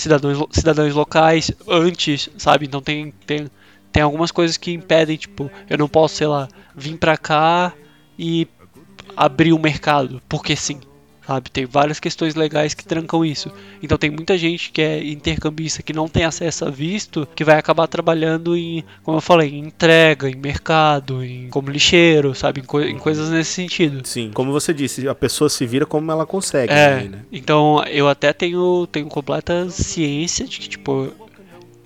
[0.00, 2.66] cidadãos, cidadãos locais antes, sabe?
[2.66, 3.50] Então tem, tem,
[3.92, 7.72] tem algumas coisas que impedem, tipo, eu não posso, sei lá, vir pra cá
[8.18, 8.46] e
[9.16, 10.80] abrir o mercado, porque sim.
[11.28, 13.52] Sabe, tem várias questões legais que trancam isso.
[13.82, 17.58] Então tem muita gente que é intercambista que não tem acesso a visto, que vai
[17.58, 22.64] acabar trabalhando em, como eu falei, em entrega, em mercado, em como lixeiro, sabe, em,
[22.64, 24.00] coi- em coisas nesse sentido.
[24.06, 27.18] Sim, como você disse, a pessoa se vira como ela consegue, É, né?
[27.30, 31.12] então eu até tenho, tenho completa ciência de que, tipo,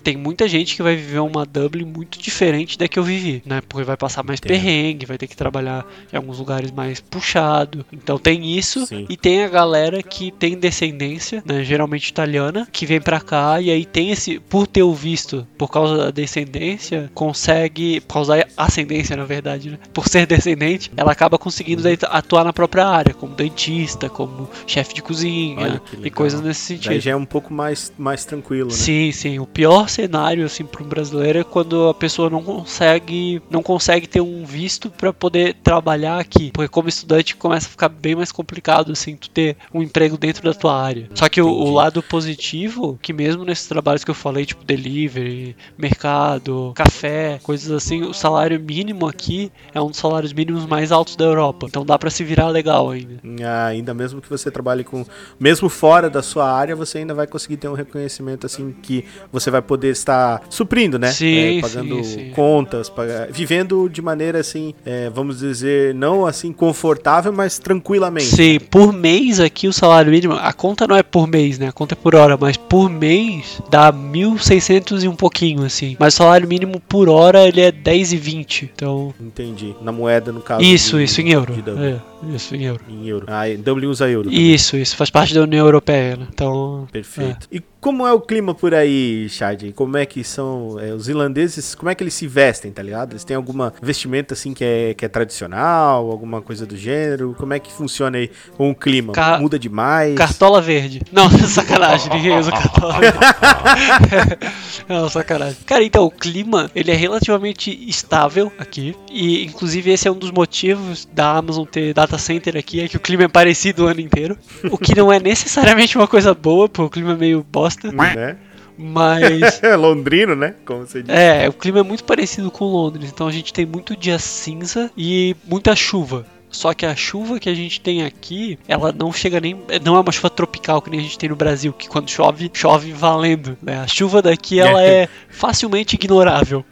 [0.03, 3.61] tem muita gente que vai viver uma Dublin muito diferente da que eu vivi, né?
[3.67, 4.51] Porque vai passar mais Entendo.
[4.51, 7.85] perrengue, vai ter que trabalhar em alguns lugares mais puxado.
[7.91, 9.05] Então tem isso Sim.
[9.09, 11.63] e tem a galera que tem descendência, né?
[11.63, 15.69] Geralmente italiana, que vem pra cá e aí tem esse, por ter o visto, por
[15.69, 19.79] causa da descendência, consegue, por causa da ascendência na verdade, né?
[19.93, 24.93] Por ser descendente, ela acaba conseguindo daí atuar na própria área, como dentista, como chefe
[24.93, 26.89] de cozinha e coisas nesse sentido.
[26.89, 28.75] Daí já é um pouco mais, mais tranquilo, né?
[28.75, 29.39] Sim, sim.
[29.39, 34.07] O pior cenário assim para um brasileiro é quando a pessoa não consegue não consegue
[34.07, 38.31] ter um visto para poder trabalhar aqui, porque como estudante começa a ficar bem mais
[38.31, 41.09] complicado assim tu ter um emprego dentro da tua área.
[41.13, 45.55] Só que o, o lado positivo, que mesmo nesses trabalhos que eu falei, tipo delivery,
[45.77, 51.15] mercado, café, coisas assim, o salário mínimo aqui é um dos salários mínimos mais altos
[51.15, 51.67] da Europa.
[51.67, 53.19] Então dá para se virar legal ainda.
[53.43, 55.05] Ah, ainda mesmo que você trabalhe com.
[55.39, 59.51] Mesmo fora da sua área, você ainda vai conseguir ter um reconhecimento assim que você
[59.51, 61.11] vai poder estar suprindo, né?
[61.11, 62.29] Sim, É, pagando sim, sim.
[62.31, 68.27] contas, paga- vivendo de maneira assim, é, vamos dizer, não assim confortável, mas tranquilamente.
[68.27, 71.67] Sim, por mês aqui o salário mínimo, a conta não é por mês, né?
[71.67, 75.95] A conta é por hora, mas por mês dá 1.600 e um pouquinho, assim.
[75.99, 78.69] Mas o salário mínimo por hora ele é 10,20.
[78.73, 79.75] Então, Entendi.
[79.81, 80.61] Na moeda, no caso.
[80.63, 81.53] isso, de- isso em euro.
[81.79, 81.99] É,
[82.35, 82.81] isso em euro.
[82.87, 83.25] Em euro.
[83.29, 84.31] Ah, Dublin usa euro.
[84.31, 86.27] Isso, isso faz parte da União Europeia, né?
[86.31, 87.47] Então, Perfeito.
[87.51, 89.61] E como é o clima por aí, Chad?
[89.75, 91.75] Como é que são é, os irlandeses?
[91.75, 93.11] Como é que eles se vestem, tá ligado?
[93.11, 97.35] Eles têm alguma vestimenta assim que é, que é tradicional, alguma coisa do gênero?
[97.37, 99.11] Como é que funciona aí com o clima?
[99.11, 100.15] Ca- Muda demais?
[100.15, 101.01] Cartola verde.
[101.11, 103.17] Não, sacanagem, ninguém usa cartola verde.
[104.87, 105.57] Não, sacanagem.
[105.65, 108.95] Cara, então, o clima, ele é relativamente estável aqui.
[109.11, 112.97] E, inclusive, esse é um dos motivos da Amazon ter data center aqui, é que
[112.97, 114.37] o clima é parecido o ano inteiro.
[114.69, 117.91] O que não é necessariamente uma coisa boa, porque o clima é meio bosta.
[117.91, 118.37] Né?
[118.77, 119.61] Mas...
[119.63, 120.55] É londrino, né?
[120.65, 121.15] Como você disse.
[121.15, 124.91] É, o clima é muito parecido com Londres, então a gente tem muito dia cinza
[124.97, 126.25] e muita chuva.
[126.49, 129.59] Só que a chuva que a gente tem aqui, ela não chega nem.
[129.83, 132.51] Não é uma chuva tropical que nem a gente tem no Brasil, que quando chove,
[132.53, 133.57] chove valendo.
[133.59, 133.79] Né?
[133.79, 136.63] A chuva daqui ela é facilmente ignorável.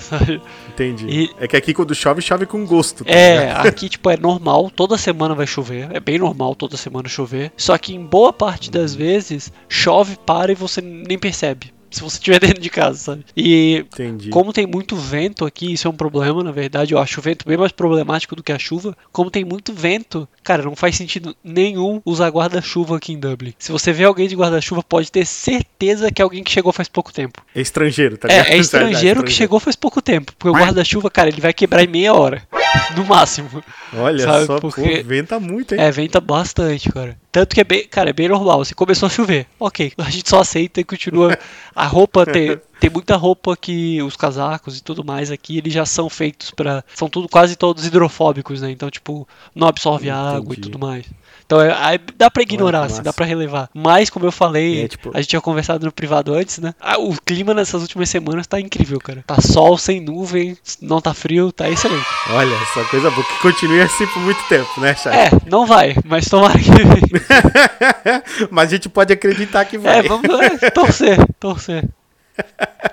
[0.00, 0.40] Sabe?
[0.68, 1.06] Entendi.
[1.08, 3.04] E- É que aqui quando chove, chove com gosto.
[3.04, 3.66] tá É, ligado?
[3.66, 7.52] aqui tipo é normal, toda semana vai chover, é bem normal toda semana chover.
[7.56, 11.72] Só que em boa parte das vezes chove, para e você nem percebe.
[11.90, 13.24] Se você estiver dentro de casa, sabe?
[13.36, 14.30] E Entendi.
[14.30, 16.94] como tem muito vento aqui, isso é um problema, na verdade.
[16.94, 18.96] Eu acho o vento bem mais problemático do que a chuva.
[19.12, 23.54] Como tem muito vento, cara, não faz sentido nenhum usar guarda-chuva aqui em Dublin.
[23.58, 26.88] Se você vê alguém de guarda-chuva, pode ter certeza que é alguém que chegou faz
[26.88, 27.42] pouco tempo.
[27.54, 28.46] É estrangeiro, tá ligado?
[28.46, 30.32] É, é estrangeiro que chegou faz pouco tempo.
[30.38, 32.42] Porque o guarda-chuva, cara, ele vai quebrar em meia hora.
[32.96, 33.48] No máximo.
[33.94, 35.80] Olha sabe, só, porque- pô, venta muito, hein?
[35.80, 37.16] É, venta bastante, cara.
[37.30, 38.64] Tanto que é bem, cara, é bem normal.
[38.64, 39.92] Se começou a chover, ok.
[39.98, 41.38] A gente só aceita e continua.
[41.74, 45.86] A roupa tem, tem muita roupa que os casacos e tudo mais aqui, eles já
[45.86, 46.82] são feitos pra.
[46.94, 48.70] São tudo quase todos hidrofóbicos, né?
[48.70, 50.60] Então, tipo, não absorve água e Entendi.
[50.62, 51.04] tudo mais.
[51.48, 53.70] Então, é, dá pra ignorar, assim, dá pra relevar.
[53.72, 56.74] Mas, como eu falei, É, tipo- a gente tinha conversado no privado antes, né?
[56.78, 59.24] Ah, o clima nessas últimas semanas tá incrível, cara.
[59.26, 62.04] Tá sol, sem nuvem, não tá frio, tá excelente.
[62.32, 63.24] Olha, só coisa boa.
[63.24, 65.14] Que continue assim por muito tempo, né, Chad?
[65.14, 66.68] É, não vai, mas tomara que.
[68.50, 70.00] Mas a gente pode acreditar que vai.
[70.00, 70.28] É, vamos
[70.62, 71.88] é, torcer, torcer.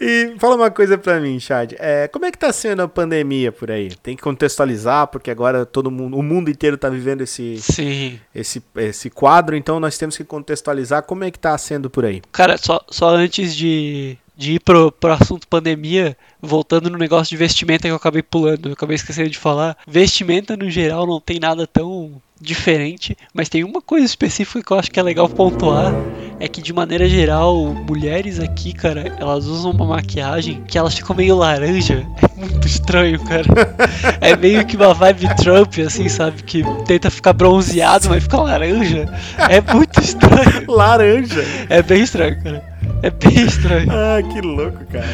[0.00, 1.74] E fala uma coisa pra mim, Chad.
[1.78, 3.90] É, como é que tá sendo a pandemia por aí?
[4.02, 8.18] Tem que contextualizar, porque agora todo mundo, o mundo inteiro tá vivendo esse, Sim.
[8.34, 12.22] esse, esse quadro, então nós temos que contextualizar como é que tá sendo por aí.
[12.32, 17.36] Cara, só, só antes de, de ir pro, pro assunto pandemia, voltando no negócio de
[17.36, 19.76] vestimenta que eu acabei pulando, eu acabei esquecendo de falar.
[19.86, 24.78] Vestimenta no geral não tem nada tão diferente, mas tem uma coisa específica que eu
[24.78, 25.92] acho que é legal pontuar,
[26.38, 27.56] é que de maneira geral,
[27.88, 32.06] mulheres aqui, cara, elas usam uma maquiagem que elas ficam meio laranja.
[32.36, 33.44] É muito estranho, cara.
[34.20, 36.42] É meio que uma vibe Trump, assim, sabe?
[36.42, 39.08] Que tenta ficar bronzeado, mas fica laranja.
[39.38, 40.64] É muito estranho.
[40.68, 41.44] Laranja!
[41.70, 42.73] É bem estranho, cara.
[43.04, 43.88] É bem estranho.
[43.92, 45.06] Ah, que louco, cara.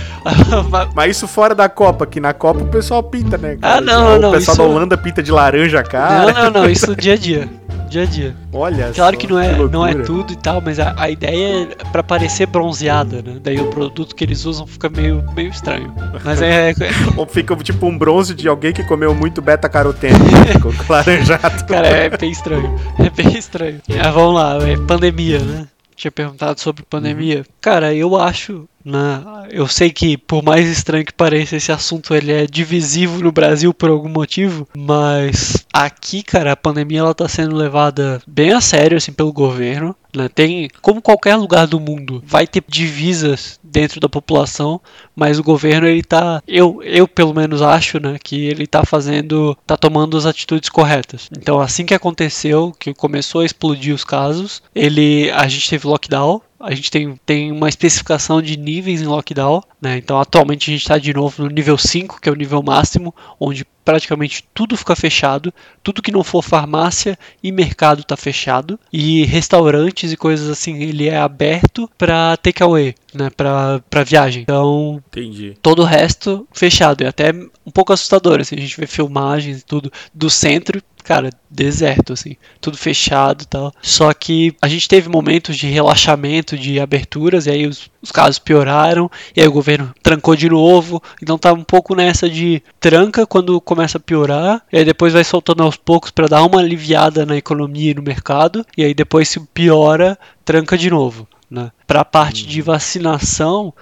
[0.95, 3.57] Mas isso fora da Copa, que na Copa o pessoal pinta, né?
[3.61, 3.77] cara?
[3.79, 6.33] Ah, não, o não, pessoal isso- da Holanda pinta de laranja cara.
[6.33, 7.49] Não, não, não, isso dia a dia.
[7.89, 8.37] Dia a dia.
[8.53, 11.69] Olha Claro só, que não é, não é tudo e tal, mas a, a ideia
[11.77, 13.39] é pra parecer bronzeada, né?
[13.43, 15.93] Daí o produto que eles usam fica meio, meio estranho.
[16.25, 16.75] Mas é, é-
[17.17, 20.15] Ou fica tipo um bronze de alguém que comeu muito beta-caroteno.
[20.53, 21.65] Ficou laranjado.
[21.67, 22.77] Cara, é bem estranho.
[22.99, 23.81] É bem estranho.
[24.01, 25.67] Ah, vamos lá, é pandemia, né?
[26.01, 27.45] Tinha perguntado sobre pandemia.
[27.61, 29.23] Cara, eu acho, né?
[29.51, 33.75] Eu sei que por mais estranho que pareça, esse assunto ele é divisivo no Brasil
[33.75, 38.97] por algum motivo, mas aqui, cara, a pandemia ela tá sendo levada bem a sério
[38.97, 40.27] assim pelo governo, né?
[40.35, 44.81] Tem, como qualquer lugar do mundo, vai ter divisas dentro da população,
[45.15, 49.57] mas o governo ele tá, eu, eu pelo menos acho, né, que ele tá fazendo,
[49.67, 51.29] tá tomando as atitudes corretas.
[51.37, 56.43] Então, assim que aconteceu, que começou a explodir os casos, ele, a gente teve lockdown
[56.61, 59.97] a gente tem, tem uma especificação de níveis em lockdown, né?
[59.97, 63.15] Então atualmente a gente está de novo no nível 5, que é o nível máximo,
[63.41, 69.25] onde praticamente tudo fica fechado, tudo que não for farmácia e mercado está fechado, e
[69.25, 74.43] restaurantes e coisas assim, ele é aberto para takeaway, né, para viagem.
[74.43, 75.57] Então, Entendi.
[75.61, 77.33] todo o resto fechado, e até
[77.67, 82.37] um pouco assustador, assim, a gente vê filmagens e tudo do centro, cara, deserto, assim,
[82.61, 83.73] tudo fechado e tal.
[83.83, 88.39] Só que a gente teve momentos de relaxamento, de aberturas, e aí os, os casos
[88.39, 93.27] pioraram, e aí o governo trancou de novo, então tá um pouco nessa de tranca
[93.27, 97.25] quando começa a piorar, e aí depois vai soltando aos poucos para dar uma aliviada
[97.25, 101.71] na economia e no mercado, e aí depois se piora, tranca de novo, né?
[101.87, 103.73] Pra parte de vacinação,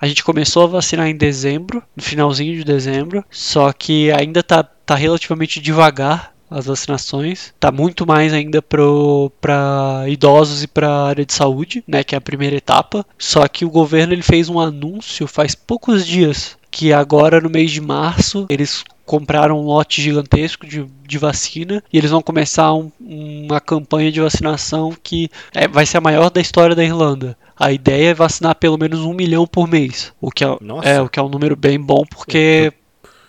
[0.00, 4.62] a gente começou a vacinar em dezembro, no finalzinho de dezembro, só que ainda tá,
[4.62, 7.52] tá relativamente devagar as vacinações.
[7.58, 12.20] Tá muito mais ainda para idosos e para área de saúde, né, que é a
[12.20, 13.04] primeira etapa.
[13.18, 17.70] Só que o governo ele fez um anúncio faz poucos dias que agora no mês
[17.70, 22.90] de março eles compraram um lote gigantesco de, de vacina e eles vão começar um-
[23.00, 27.36] uma campanha de vacinação que é, vai ser a maior da história da Irlanda.
[27.56, 30.48] A ideia é vacinar pelo menos um milhão por mês, o que é,
[30.82, 32.72] é, o que é um número bem bom porque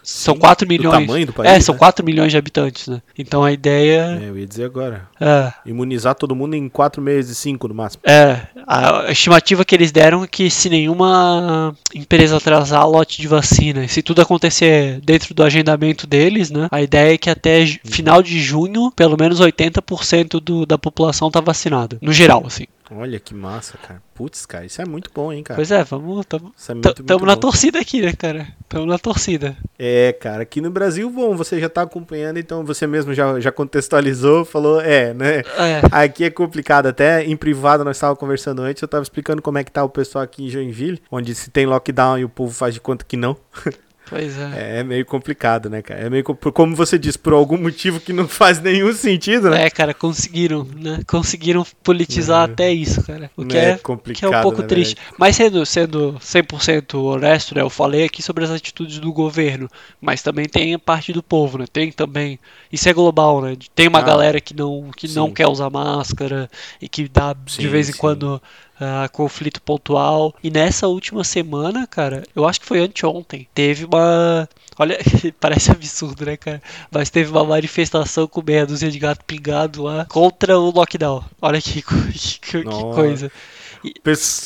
[0.06, 1.06] são Sim, 4 do milhões.
[1.08, 1.80] tamanho do país, é, são né?
[1.80, 3.02] 4 milhões de habitantes, né?
[3.18, 5.08] Então a ideia É, eu ia dizer agora.
[5.20, 8.02] é, Imunizar todo mundo em 4 meses, 5 no máximo.
[8.06, 13.84] é, a estimativa que eles deram é que se nenhuma empresa atrasar lote de vacina,
[13.84, 16.68] e se tudo acontecer dentro do agendamento deles, né?
[16.72, 21.42] A ideia é que até final de junho, pelo menos 80% do, da população tá
[21.42, 21.98] vacinada.
[22.02, 22.66] No geral, assim.
[22.92, 24.02] Olha que massa, cara.
[24.14, 25.56] Putz, cara, isso é muito bom, hein, cara.
[25.56, 26.26] Pois é, vamos.
[26.26, 27.42] Tamo, Isso é muito, tamo muito na bom.
[27.42, 28.48] torcida aqui, né, cara?
[28.70, 29.58] Tamo na torcida.
[29.78, 33.52] É, cara, aqui no Brasil, bom, você já tá acompanhando, então você mesmo já, já
[33.52, 35.40] contextualizou, falou, é, né?
[35.40, 35.82] É.
[35.92, 39.64] Aqui é complicado, até em privado nós estávamos conversando antes, eu tava explicando como é
[39.64, 42.74] que tá o pessoal aqui em Joinville, onde se tem lockdown e o povo faz
[42.74, 43.36] de conta que não.
[44.06, 44.60] Pois é.
[44.80, 46.02] É, meio complicado, né, cara?
[46.02, 49.66] É meio, co- como você disse, por algum motivo que não faz nenhum sentido, né?
[49.66, 51.00] É, cara, conseguiram, né?
[51.08, 53.32] Conseguiram politizar até isso, cara.
[53.38, 54.96] O que É é, complicado, que é um pouco na triste.
[55.18, 57.62] Mas sendo, sendo 100% honesto, né?
[57.62, 59.70] Eu falei aqui sobre as atitudes do governo,
[60.02, 61.66] mas também tem a parte do povo, né?
[61.72, 62.40] Tem também.
[62.72, 63.56] Isso é global, né?
[63.76, 66.50] Tem uma Ah, galera que não, que não quer usar máscara
[66.82, 67.94] e que dá de Sim, vez em sim.
[67.94, 68.42] quando.
[68.80, 70.34] Ah, conflito pontual.
[70.44, 74.48] E nessa última semana, cara, eu acho que foi anteontem, teve uma.
[74.78, 74.98] Olha,
[75.40, 76.62] parece absurdo, né, cara?
[76.92, 81.24] Mas teve uma manifestação com meia dúzia de gato pingado lá contra o lockdown.
[81.42, 83.32] Olha que, que, que coisa.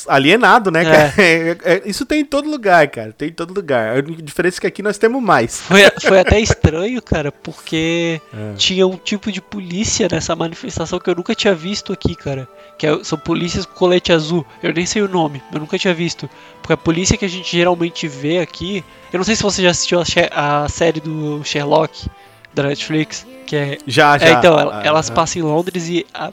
[0.07, 0.85] Alienado, né, É.
[0.85, 1.13] cara?
[1.19, 3.11] É, é, isso tem em todo lugar, cara.
[3.13, 3.97] Tem em todo lugar.
[3.97, 5.61] A diferença é que aqui nós temos mais.
[5.61, 8.53] Foi, foi até estranho, cara, porque É.
[8.55, 12.47] tinha um tipo de polícia nessa manifestação que eu nunca tinha visto aqui, cara.
[12.77, 14.45] Que são polícias com colete azul.
[14.63, 16.29] Eu nem sei o nome, eu nunca tinha visto.
[16.61, 18.83] Porque a polícia que a gente geralmente vê aqui.
[19.11, 22.07] Eu não sei se você já assistiu a, a série do Sherlock
[22.53, 24.27] da Netflix, que é Já, já.
[24.27, 25.13] É, então, Ah, elas ah.
[25.13, 26.31] passam em Londres e a,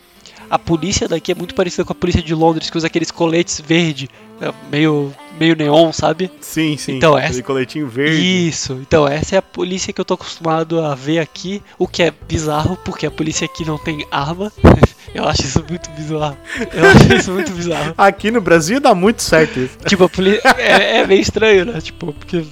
[0.51, 3.61] a polícia daqui é muito parecida com a polícia de Londres, que usa aqueles coletes
[3.61, 4.09] verde,
[4.41, 6.31] é, meio, meio neon, sabe?
[6.41, 6.97] Sim, sim.
[6.97, 8.49] Então, essa- coletinho verde.
[8.49, 12.03] Isso, então essa é a polícia que eu tô acostumado a ver aqui, o que
[12.03, 14.53] é bizarro, porque a polícia aqui não tem arma.
[15.15, 16.37] Eu acho isso muito bizarro.
[16.75, 17.95] Eu acho isso muito bizarro.
[17.97, 19.79] Aqui no Brasil dá muito certo isso.
[19.87, 20.43] Tipo, a polícia.
[20.59, 21.81] É, é meio estranho, né?
[21.81, 22.45] Tipo, porque.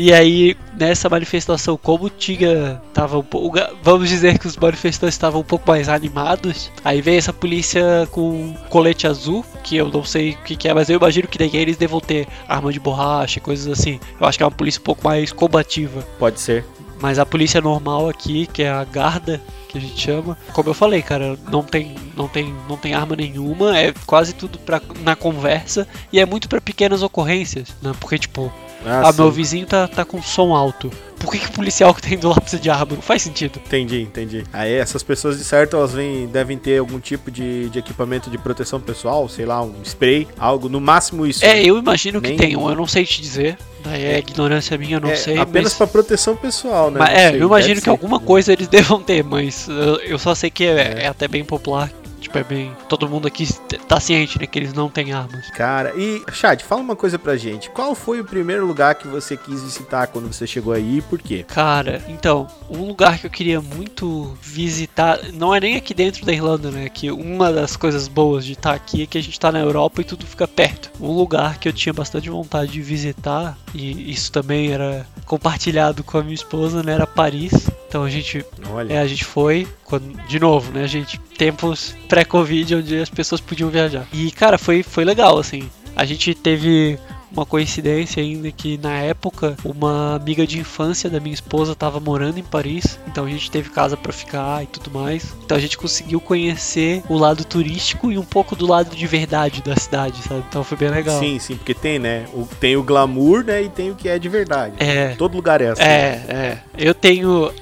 [0.00, 2.80] E aí, nessa manifestação, como tinha.
[2.94, 3.58] Tava um pouco.
[3.82, 6.70] Vamos dizer que os manifestantes estavam um pouco mais animados.
[6.84, 10.72] Aí veio essa polícia com colete azul, que eu não sei o que, que é,
[10.72, 13.98] mas eu imagino que daí eles devam ter arma de borracha, coisas assim.
[14.20, 16.06] Eu acho que é uma polícia um pouco mais combativa.
[16.16, 16.64] Pode ser.
[17.00, 20.74] Mas a polícia normal aqui, que é a Garda, que a gente chama, como eu
[20.74, 25.16] falei, cara, não tem, não tem, não tem arma nenhuma, é quase tudo pra, na
[25.16, 27.92] conversa e é muito pra pequenas ocorrências, né?
[28.00, 28.52] Porque tipo,
[28.84, 30.90] Ah, ah, meu vizinho tá, tá com som alto.
[31.18, 32.94] Por que, que o policial que tem do lado precisa de arma?
[32.94, 33.60] Não faz sentido.
[33.66, 34.44] Entendi, entendi.
[34.52, 38.38] Aí essas pessoas de certo elas vêm, devem ter algum tipo de, de equipamento de
[38.38, 41.44] proteção pessoal, sei lá, um spray, algo, no máximo isso.
[41.44, 41.62] É, né?
[41.64, 43.58] eu imagino que tenham, eu não sei te dizer.
[43.82, 45.38] Daí é ignorância minha, eu não É, sei.
[45.38, 45.74] apenas mas...
[45.74, 46.98] pra proteção pessoal, né?
[47.00, 47.90] Mas, é, sei, eu imagino que ser.
[47.90, 51.44] alguma coisa eles devam ter, mas eu, eu só sei que é, é até bem
[51.44, 51.90] popular.
[52.20, 52.72] Tipo, é bem.
[52.88, 53.46] Todo mundo aqui
[53.86, 54.46] tá ciente, né?
[54.46, 55.50] Que eles não têm armas.
[55.50, 57.70] Cara, e Chad, fala uma coisa pra gente.
[57.70, 61.20] Qual foi o primeiro lugar que você quis visitar quando você chegou aí e por
[61.20, 61.44] quê?
[61.46, 66.32] Cara, então, um lugar que eu queria muito visitar, não é nem aqui dentro da
[66.32, 66.88] Irlanda, né?
[66.88, 70.00] Que uma das coisas boas de estar aqui é que a gente tá na Europa
[70.00, 70.90] e tudo fica perto.
[71.00, 76.18] Um lugar que eu tinha bastante vontade de visitar, e isso também era compartilhado com
[76.18, 76.92] a minha esposa, né?
[76.92, 77.52] Era Paris.
[77.88, 78.92] Então a gente Olha.
[78.92, 80.86] é, a gente foi, quando, de novo, né?
[80.86, 84.06] Gente, tempos pré-Covid, onde as pessoas podiam viajar.
[84.12, 85.68] E, cara, foi, foi legal, assim.
[85.96, 86.98] A gente teve
[87.32, 92.38] uma coincidência ainda que na época uma amiga de infância da minha esposa estava morando
[92.38, 95.34] em Paris, então a gente teve casa para ficar e tudo mais.
[95.44, 99.62] Então a gente conseguiu conhecer o lado turístico e um pouco do lado de verdade
[99.62, 100.44] da cidade, sabe?
[100.48, 101.18] Então foi bem legal.
[101.18, 102.26] Sim, sim, porque tem, né?
[102.32, 103.62] O, tem o glamour, né?
[103.62, 104.74] E tem o que é de verdade.
[104.78, 105.14] É.
[105.16, 105.82] Todo lugar é assim.
[105.82, 106.58] É, é.
[106.76, 107.52] Eu tenho.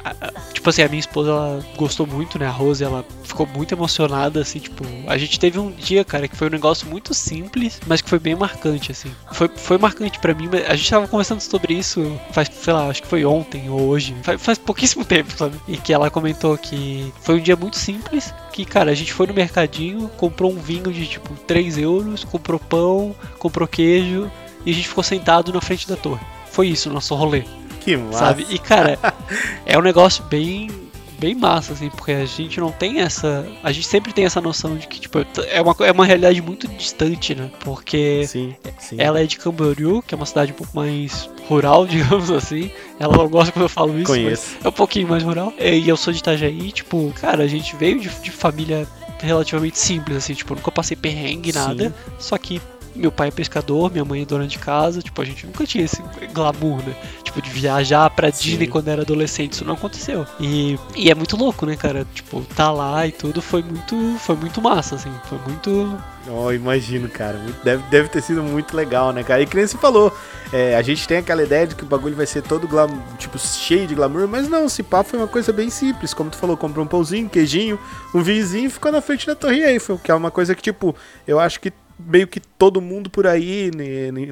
[0.53, 2.47] Tipo assim, a minha esposa ela gostou muito, né?
[2.47, 4.85] A Rose, ela ficou muito emocionada, assim, tipo.
[5.07, 8.19] A gente teve um dia, cara, que foi um negócio muito simples, mas que foi
[8.19, 9.11] bem marcante, assim.
[9.33, 12.89] Foi, foi marcante pra mim, mas a gente tava conversando sobre isso faz, sei lá,
[12.89, 14.15] acho que foi ontem ou hoje.
[14.23, 15.57] Faz, faz pouquíssimo tempo, sabe?
[15.67, 18.33] E que ela comentou que foi um dia muito simples.
[18.53, 22.59] Que, cara, a gente foi no mercadinho, comprou um vinho de tipo 3 euros, comprou
[22.61, 24.31] pão, comprou queijo
[24.65, 26.25] e a gente ficou sentado na frente da torre.
[26.51, 27.45] Foi isso o nosso rolê
[27.81, 28.19] Que massa.
[28.19, 28.47] sabe?
[28.49, 28.99] E cara,
[29.67, 30.71] é um negócio bem
[31.17, 34.77] bem massa assim, porque a gente não tem essa, a gente sempre tem essa noção
[34.77, 35.19] de que tipo
[35.51, 37.51] é uma é uma realidade muito distante, né?
[37.61, 38.97] Porque Sim, sim.
[38.99, 42.71] ela é de Camboriú, que é uma cidade um pouco mais rural, digamos assim.
[42.99, 44.53] Ela não gosta quando eu falo isso, Conheço.
[44.57, 45.53] mas é um pouquinho mais rural.
[45.59, 48.87] E eu sou de Itajaí, tipo, cara, a gente veio de, de família
[49.19, 51.59] relativamente simples, assim, tipo, nunca passei perrengue, Sim.
[51.59, 51.95] nada.
[52.19, 52.61] Só que
[52.97, 55.85] meu pai é pescador, minha mãe é dona de casa, tipo, a gente nunca tinha
[55.85, 56.95] esse glamour, né?
[57.23, 58.51] Tipo, de viajar pra Sim.
[58.51, 60.27] Disney quando era adolescente, isso não aconteceu.
[60.41, 62.07] E, e é muito louco, né, cara?
[62.15, 65.99] Tipo, tá lá e tudo foi muito, foi muito massa, assim, foi muito...
[66.29, 67.39] Oh, imagino, cara.
[67.63, 69.43] Deve, deve ter sido muito legal, né, cara?
[69.43, 70.13] E que nem você falou,
[70.53, 73.39] é, a gente tem aquela ideia de que o bagulho vai ser todo glamour, tipo,
[73.39, 76.13] cheio de glamour, mas não, esse papo foi uma coisa bem simples.
[76.13, 77.79] Como tu falou, comprou um pãozinho, queijinho,
[78.13, 79.79] um vinhozinho e ficou na frente da torre aí.
[79.79, 80.97] Foi, que é uma coisa que, tipo,
[81.29, 83.71] eu acho que meio que todo mundo por aí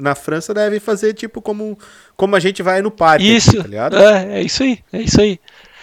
[0.01, 1.77] na França deve fazer, tipo, como,
[2.15, 3.97] como a gente vai no parque, Isso, tá ligado?
[3.97, 5.39] é, é isso aí, é isso aí.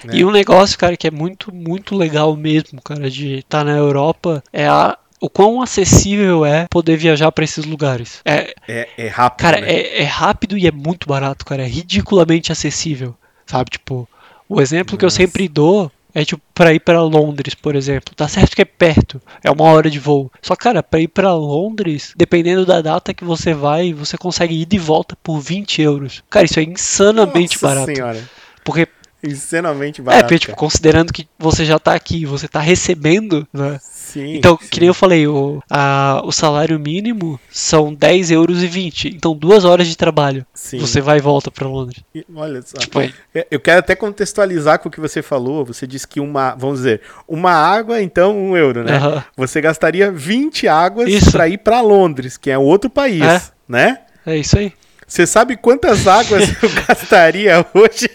[0.09, 0.17] É.
[0.17, 4.43] E um negócio, cara, que é muito, muito legal mesmo, cara, de estar na Europa,
[4.53, 8.21] é a, o quão acessível é poder viajar pra esses lugares.
[8.25, 9.71] É, É, é rápido, cara, né?
[9.73, 13.15] é, é rápido e é muito barato, cara, é ridiculamente acessível,
[13.47, 13.71] sabe?
[13.71, 14.09] Tipo,
[14.49, 15.17] o exemplo que eu Nossa.
[15.17, 18.15] sempre dou é tipo pra ir pra Londres, por exemplo.
[18.15, 20.31] Tá certo que é perto, é uma hora de voo.
[20.41, 24.67] Só cara, pra ir pra Londres, dependendo da data que você vai, você consegue ir
[24.67, 26.23] de volta por 20 euros.
[26.29, 27.95] Cara, isso é insanamente Nossa barato.
[27.95, 28.29] senhora.
[28.65, 28.87] Porque
[29.23, 30.23] Insanamente é, barato.
[30.25, 33.79] porque, tipo, considerando que você já tá aqui, você tá recebendo, né?
[33.81, 34.69] Sim, Então, sim.
[34.69, 39.09] que nem eu falei, o, a- o salário mínimo são 10 euros e 20.
[39.09, 40.45] Então, duas horas de trabalho.
[40.53, 40.79] Sim.
[40.79, 42.03] Você vai e volta pra Londres.
[42.15, 42.77] E- Olha só.
[42.79, 45.65] Tipo, é, É, Eu quero até contextualizar com o que você falou.
[45.65, 49.25] Você disse que uma, vamos dizer, uma água, então um euro, né?
[49.37, 53.41] Você gastaria 20 águas pra ir pra Londres, que é outro país, É.
[53.69, 53.99] né?
[54.27, 54.73] é isso aí.
[55.07, 58.09] Você sabe quantas águas eu gastaria hoje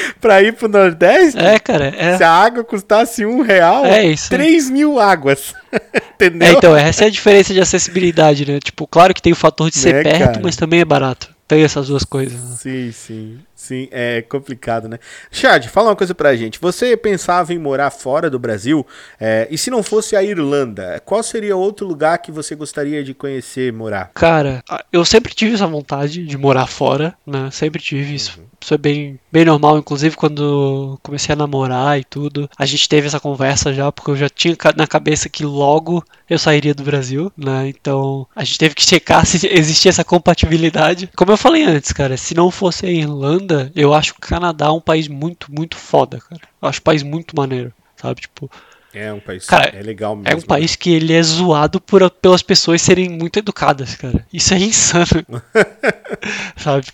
[0.20, 1.38] pra ir pro Nordeste?
[1.38, 2.16] É, cara, é.
[2.16, 4.38] Se a água custasse um real, É isso aí.
[4.38, 5.54] 3 mil águas.
[6.14, 6.48] Entendeu?
[6.48, 8.58] É, então, essa é a diferença de acessibilidade, né?
[8.60, 10.40] Tipo, claro que tem o fator de ser Né, perto, cara?
[10.42, 11.28] mas também é barato.
[11.46, 12.38] Tem essas duas coisas.
[12.38, 12.56] né?
[12.58, 13.38] Sim, sim.
[13.68, 14.98] Sim, é complicado, né?
[15.30, 16.58] Chad, fala uma coisa pra gente.
[16.58, 18.86] Você pensava em morar fora do Brasil?
[19.20, 23.12] É, e se não fosse a Irlanda, qual seria outro lugar que você gostaria de
[23.12, 24.10] conhecer, morar?
[24.14, 27.50] Cara, eu sempre tive essa vontade de morar fora, né?
[27.52, 28.40] Sempre tive isso.
[28.60, 32.48] Isso é bem, bem normal, inclusive quando comecei a namorar e tudo.
[32.58, 36.38] A gente teve essa conversa já, porque eu já tinha na cabeça que logo eu
[36.38, 37.68] sairia do Brasil, né?
[37.68, 41.08] Então a gente teve que checar se existia essa compatibilidade.
[41.16, 44.80] Como eu falei antes, cara, se não fosse a Irlanda, eu acho o Canadá um
[44.80, 46.40] país muito, muito foda, cara.
[46.60, 48.20] Eu acho um país muito maneiro, sabe?
[48.20, 48.50] Tipo,
[48.98, 49.46] É um país.
[49.46, 50.28] Cara, é legal mesmo.
[50.28, 54.26] é um país que ele é zoado por, pelas pessoas serem muito educadas, cara.
[54.32, 55.24] Isso é insano.
[56.56, 56.86] sabe?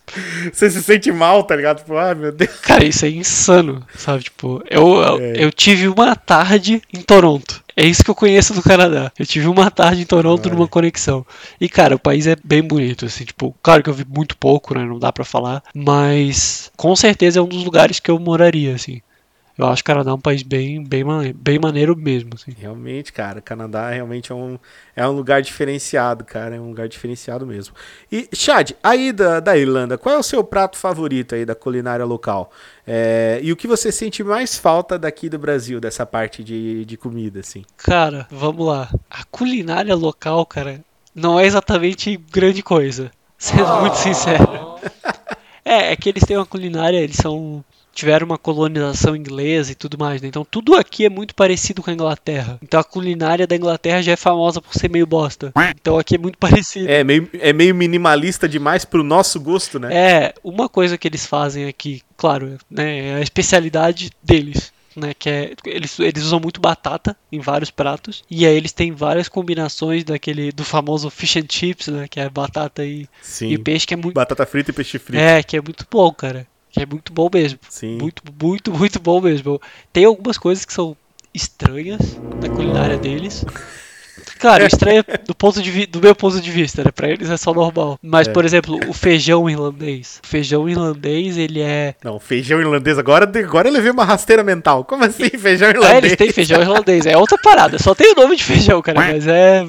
[0.53, 1.79] Você se sente mal, tá ligado?
[1.79, 2.51] Tipo, ah, meu Deus.
[2.63, 4.25] Cara, isso é insano, sabe?
[4.25, 5.45] Tipo, eu, eu, É.
[5.45, 7.63] eu tive uma tarde em Toronto.
[7.77, 9.11] É isso que eu conheço do Canadá.
[9.19, 10.55] Eu tive uma tarde em Toronto Olha.
[10.55, 11.27] numa conexão.
[11.61, 14.75] E, cara, o país é bem bonito, assim, tipo, claro que eu vi muito pouco,
[14.79, 14.85] né?
[14.85, 15.61] Não dá pra falar.
[15.75, 19.01] Mas com certeza é um dos lugares que eu moraria, assim.
[19.57, 22.53] Eu acho que o Canadá é um país bem, bem, bem maneiro mesmo, assim.
[22.59, 24.59] Realmente, cara, Canadá realmente é um,
[24.97, 26.57] é um lugar diferenciado, cara.
[26.57, 27.75] É um lugar diferenciado mesmo.
[28.11, 32.05] E, Chad, aí da, da Irlanda, qual é o seu prato favorito aí da culinária
[32.05, 32.51] local?
[32.87, 36.97] É, e o que você sente mais falta daqui do Brasil, dessa parte de, de
[36.97, 37.65] comida, assim?
[37.77, 38.91] Cara, vamos lá.
[39.09, 40.81] A culinária local, cara,
[41.15, 43.11] não é exatamente grande coisa.
[43.39, 44.79] Sendo muito sincero.
[45.65, 47.65] É, é que eles têm uma culinária, eles são.
[47.95, 50.29] Tiveram uma colonização inglesa e tudo mais, né?
[50.29, 52.59] Então tudo aqui é muito parecido com a Inglaterra.
[52.63, 55.53] Então a culinária da Inglaterra já é famosa por ser meio bosta.
[55.81, 56.89] Então aqui é muito parecido.
[56.91, 59.89] É meio, é meio minimalista demais pro nosso gosto, né?
[59.93, 64.73] É, uma coisa que eles fazem aqui, claro, né, é a especialidade deles.
[64.97, 68.93] Né, que é, eles, eles usam muito batata em vários pratos e aí eles têm
[68.93, 73.09] várias combinações daquele do famoso fish and chips, né, que é batata e,
[73.41, 75.21] e peixe que é muito Batata frita e peixe frito.
[75.21, 77.99] é que é muito bom, cara, que é muito bom mesmo, Sim.
[78.01, 79.61] muito muito muito bom mesmo.
[79.93, 80.97] Tem algumas coisas que são
[81.33, 83.45] estranhas na culinária deles.
[84.41, 86.91] Claro, estranha do, ponto de do meu ponto de vista, né?
[86.91, 87.99] Pra eles é só normal.
[88.03, 88.33] Mas, É.
[88.33, 90.21] por exemplo, o feijão irlandês.
[90.25, 91.95] O feijão irlandês, ele é.
[92.03, 92.99] Não, feijão irlandês.
[92.99, 94.85] Agora, agora eu levei uma rasteira mental.
[94.85, 96.05] Como assim, feijão É, irlandês?
[96.05, 97.07] eles têm feijão irlandês.
[97.07, 97.79] É outra parada.
[97.79, 99.01] Só tem o nome de feijão, cara.
[99.01, 99.65] Mas é.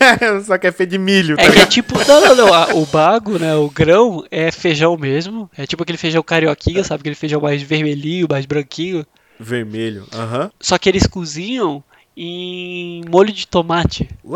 [0.44, 1.98] Só que é feito de milho, tá É que é tipo.
[2.06, 2.78] Não, não, não.
[2.82, 3.54] O bago, né?
[3.54, 5.50] O grão é feijão mesmo.
[5.56, 7.00] É tipo aquele feijão carioquinha, sabe?
[7.00, 9.06] Aquele feijão mais vermelhinho, mais branquinho.
[9.38, 10.06] Vermelho.
[10.14, 10.50] Aham.
[10.60, 11.82] Só que eles cozinham
[12.16, 14.08] em molho de tomate.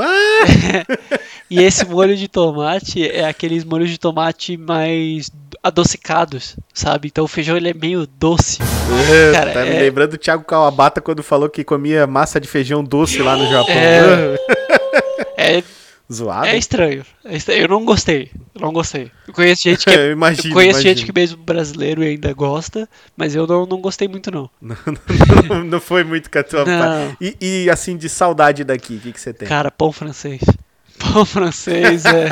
[1.50, 7.08] E esse molho de tomate é aqueles molhos de tomate mais adocicados, sabe?
[7.08, 8.60] Então o feijão ele é meio doce.
[9.32, 12.84] Cara, tá me é- lembrando do Thiago Kawabata quando falou que comia massa de feijão
[12.84, 13.74] doce lá no Japão.
[13.74, 14.36] É.
[15.40, 15.62] É,
[16.12, 16.46] Zoado?
[16.46, 17.04] é estranho.
[17.24, 17.62] É estranho.
[17.62, 18.30] Eu não gostei.
[18.54, 19.10] Eu não gostei.
[19.28, 20.96] Eu conheço gente que é- imagino, conheço imagino.
[20.96, 24.50] gente que mesmo brasileiro ainda gosta, mas eu não, não gostei muito não.
[24.60, 27.16] não, não foi muito com a tua parte.
[27.20, 29.48] E, e, assim, de saudade daqui, o que, que você tem?
[29.48, 30.40] Cara, pão francês.
[31.00, 32.28] Pão francês é.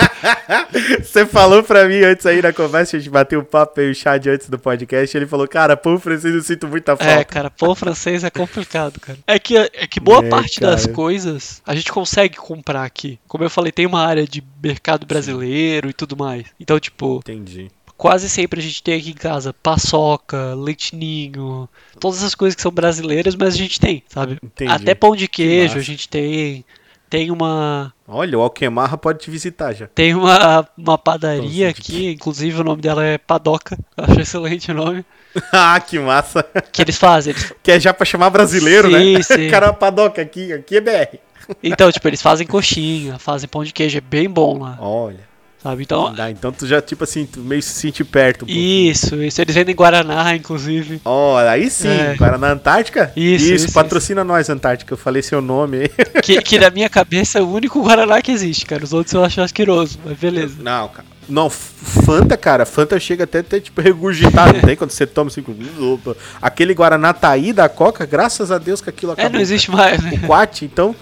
[1.02, 3.94] Você falou pra mim antes aí na conversa, a gente bateu um papo aí, o
[3.94, 7.24] chat antes do podcast, ele falou, cara, pão francês eu sinto muita É, falta.
[7.24, 9.18] cara, pão francês é complicado, cara.
[9.26, 10.72] É que, é que boa É, parte cara.
[10.72, 13.18] das coisas a gente consegue comprar aqui.
[13.26, 16.44] Como eu falei, tem uma área de mercado brasileiro e tudo mais.
[16.60, 17.68] Então, tipo, Entendi.
[17.96, 22.70] quase sempre a gente tem aqui em casa paçoca, leitinho, todas essas coisas que são
[22.72, 24.38] brasileiras, mas a gente tem, sabe?
[24.42, 24.70] Entendi.
[24.70, 25.78] Até pão de queijo massa.
[25.78, 26.64] a gente tem.
[27.08, 27.92] Tem uma.
[28.06, 29.86] Olha, o Alquemarra pode te visitar já.
[29.86, 33.78] Tem uma, uma padaria Pãozinho de aqui, inclusive o nome dela é Padoca.
[33.96, 35.04] Eu acho excelente o nome.
[35.52, 36.44] ah, que massa.
[36.72, 37.32] Que eles fazem.
[37.32, 39.22] Eles, Que é já pra chamar brasileiro, Sim, né?
[39.24, 39.48] sim.
[39.48, 41.18] Cara, padoca aqui, aqui é BR.
[41.62, 44.76] então, tipo, eles fazem coxinha, fazem pão de queijo, é bem bom lá.
[44.80, 45.27] Olha.
[45.62, 45.82] Sabe?
[45.82, 48.44] Então, Dá, então tu já, tipo assim, tu meio se sente perto.
[48.44, 49.40] um isso, isso.
[49.40, 51.00] Eles vendem Guaraná, inclusive.
[51.04, 52.14] Olha, aí sim, É.
[52.16, 53.12] Guaraná Antártica?
[53.16, 54.92] Isso, isso, patrocina nós, Antártica.
[54.92, 55.90] Eu falei seu nome aí.
[56.22, 58.84] Que, que na minha cabeça é o único Guaraná que existe, cara.
[58.84, 60.54] Os outros eu acho asqueroso, mas beleza.
[60.62, 61.08] Não, cara.
[61.28, 64.76] Não, Fanta, cara, Fanta chega até a ter, tipo, regurgitar, não tem?
[64.76, 65.54] Quando você toma assim, com-
[65.92, 66.16] opa.
[66.40, 69.32] aquele Guaraná Taí da Coca, graças a Deus que aquilo É, acabou.
[69.32, 70.12] não existe mais, né?
[70.22, 70.94] O Quat, então,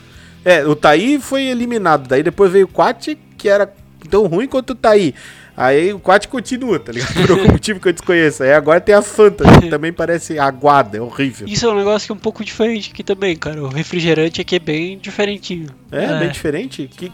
[0.44, 3.72] é, o Taí foi eliminado, daí depois veio o Quat, que era
[4.06, 5.14] tão ruim quanto o Taí.
[5.56, 7.14] Aí o Quat continua, tá ligado?
[7.26, 8.42] Por algum motivo que eu desconheço.
[8.42, 11.48] Aí agora tem a Fanta, que também parece aguada, é horrível.
[11.48, 13.62] Isso é um negócio que é um pouco diferente aqui também, cara.
[13.62, 15.68] O refrigerante aqui é bem diferentinho.
[15.90, 16.90] É, bem diferente.
[16.94, 17.10] Que,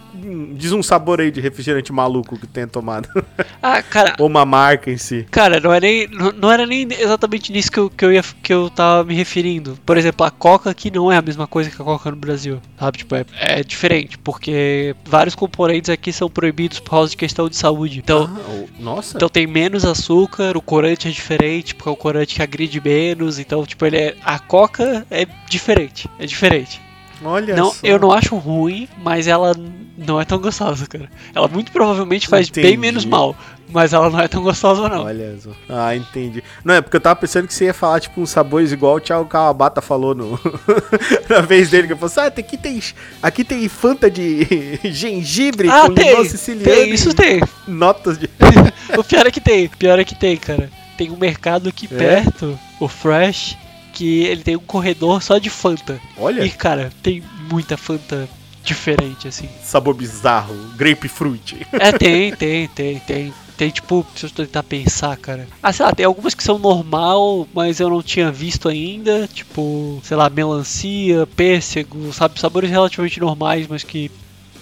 [0.55, 3.09] diz um sabor aí de refrigerante maluco que tenha tomado.
[3.65, 5.25] Ah, cara, Ou uma marca em si.
[5.31, 8.23] Cara, não, é nem, não, não era nem exatamente nisso que eu, que, eu ia,
[8.43, 9.79] que eu tava me referindo.
[9.87, 12.61] Por exemplo, a Coca aqui não é a mesma coisa que a Coca no Brasil.
[12.77, 12.99] Sabe?
[12.99, 17.55] Tipo, é, é diferente, porque vários componentes aqui são proibidos por causa de questão de
[17.57, 18.01] saúde.
[18.01, 18.32] Então, Ah,
[18.79, 19.17] nossa.
[19.17, 23.39] então tem menos açúcar, o corante é diferente, porque é um corante que agride menos.
[23.39, 24.17] Então, tipo, ele é.
[24.25, 26.09] A Coca é diferente.
[26.19, 26.81] É diferente.
[27.25, 27.87] olha Não, só.
[27.87, 29.55] eu não acho ruim, mas ela
[29.97, 31.11] não é tão gostosa, cara.
[31.35, 32.79] Ela muito provavelmente faz bem Entendi.
[32.79, 33.37] menos mal,
[33.73, 35.05] mas ela não é tão gostosa, não.
[35.05, 35.51] Olha só.
[35.69, 36.43] Ah, entendi.
[36.65, 39.01] Não, é porque eu tava pensando que você ia falar, tipo, uns sabores igual o
[39.01, 40.39] Thiago Kawabata falou no...
[41.29, 42.83] na vez dele, que eu falei assim, ah, aqui tem,
[43.23, 47.41] aqui tem Fanta de gengibre Ah, com tem, limão siciliano tem, isso tem.
[47.67, 48.29] notas de...
[48.99, 50.69] O pior é que tem, pior é que tem, cara.
[50.99, 51.97] Tem um mercado aqui É?
[51.97, 53.57] perto, o Fresh,
[53.95, 55.99] que ele tem um corredor só de Fanta.
[56.19, 58.29] Olha, E, cara, tem muita Fanta
[58.63, 59.49] diferente, assim.
[59.63, 61.67] sabor bizarro, grapefruit.
[61.73, 63.35] É, tem, tem, tem, tem.
[63.57, 65.47] Tem, tipo, deixa eu tentar pensar, cara.
[65.63, 69.29] Ah, sei lá, tem algumas que são normal, mas eu não tinha visto ainda.
[69.33, 72.41] Tipo, sei lá, melancia, pêssego, sabe?
[72.41, 74.11] Sabores relativamente normais, mas que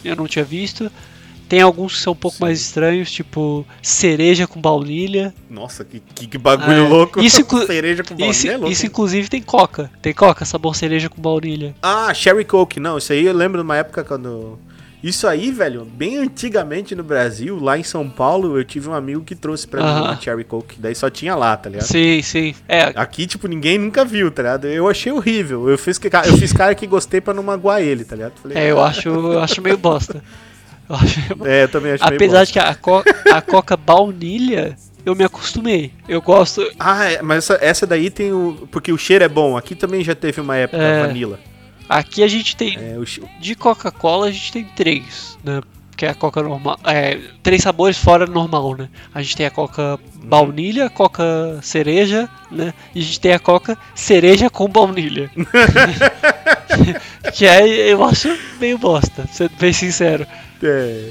[0.04, 0.90] eu não tinha visto.
[1.48, 5.34] Tem alguns que são um pouco mais estranhos, tipo cereja com baunilha.
[5.50, 7.20] Nossa, que, que, bagulho Ah, louco.
[7.20, 8.70] isso Cereja com baunilha Isso, é louco.
[8.72, 9.90] isso inclusive tem coca.
[10.00, 11.74] Tem coca, sabor cereja com baunilha.
[11.82, 12.78] Ah, Sherry Coke.
[12.78, 14.60] Não, isso aí eu lembro de uma época quando...
[15.02, 19.22] Isso aí, velho, bem antigamente no Brasil, lá em São Paulo, eu tive um amigo
[19.22, 20.76] que trouxe pra mim uma Cherry Coke.
[20.78, 21.86] Daí só tinha lá, tá ligado?
[21.86, 22.54] Sim, sim.
[22.68, 24.66] É, Aqui, tipo, ninguém nunca viu, tá ligado?
[24.66, 25.68] Eu achei horrível.
[25.70, 28.32] Eu fiz, que- eu fiz cara que gostei pra não magoar ele, tá ligado?
[28.42, 30.22] Falei, é eu acho, eu acho meio bosta.
[30.88, 31.20] Eu acho.
[31.46, 34.76] É, eu também acho meio Apesar de que a, co a coca baunilha,
[35.06, 35.92] eu eu me acostumei.
[36.06, 36.62] Eu gosto.
[36.78, 38.68] Ah, é, mas essa, essa daí tem o.
[38.70, 39.56] Porque o cheiro é bom.
[39.56, 41.06] Aqui também já teve uma época É.
[41.06, 41.38] vanilla.
[41.90, 42.76] Aqui a gente tem.
[42.76, 43.04] É, o
[43.40, 45.60] De Coca-Cola a gente tem três, né?
[45.96, 46.78] Que é a Coca normal.
[46.84, 48.88] É, três sabores fora normal, né?
[49.12, 52.72] A gente tem a Coca baunilha, a Coca cereja, né?
[52.94, 55.28] E a gente tem a Coca cereja com baunilha.
[57.34, 60.24] que é, eu acho meio bosta, sendo bem sincero.
[60.62, 61.10] é,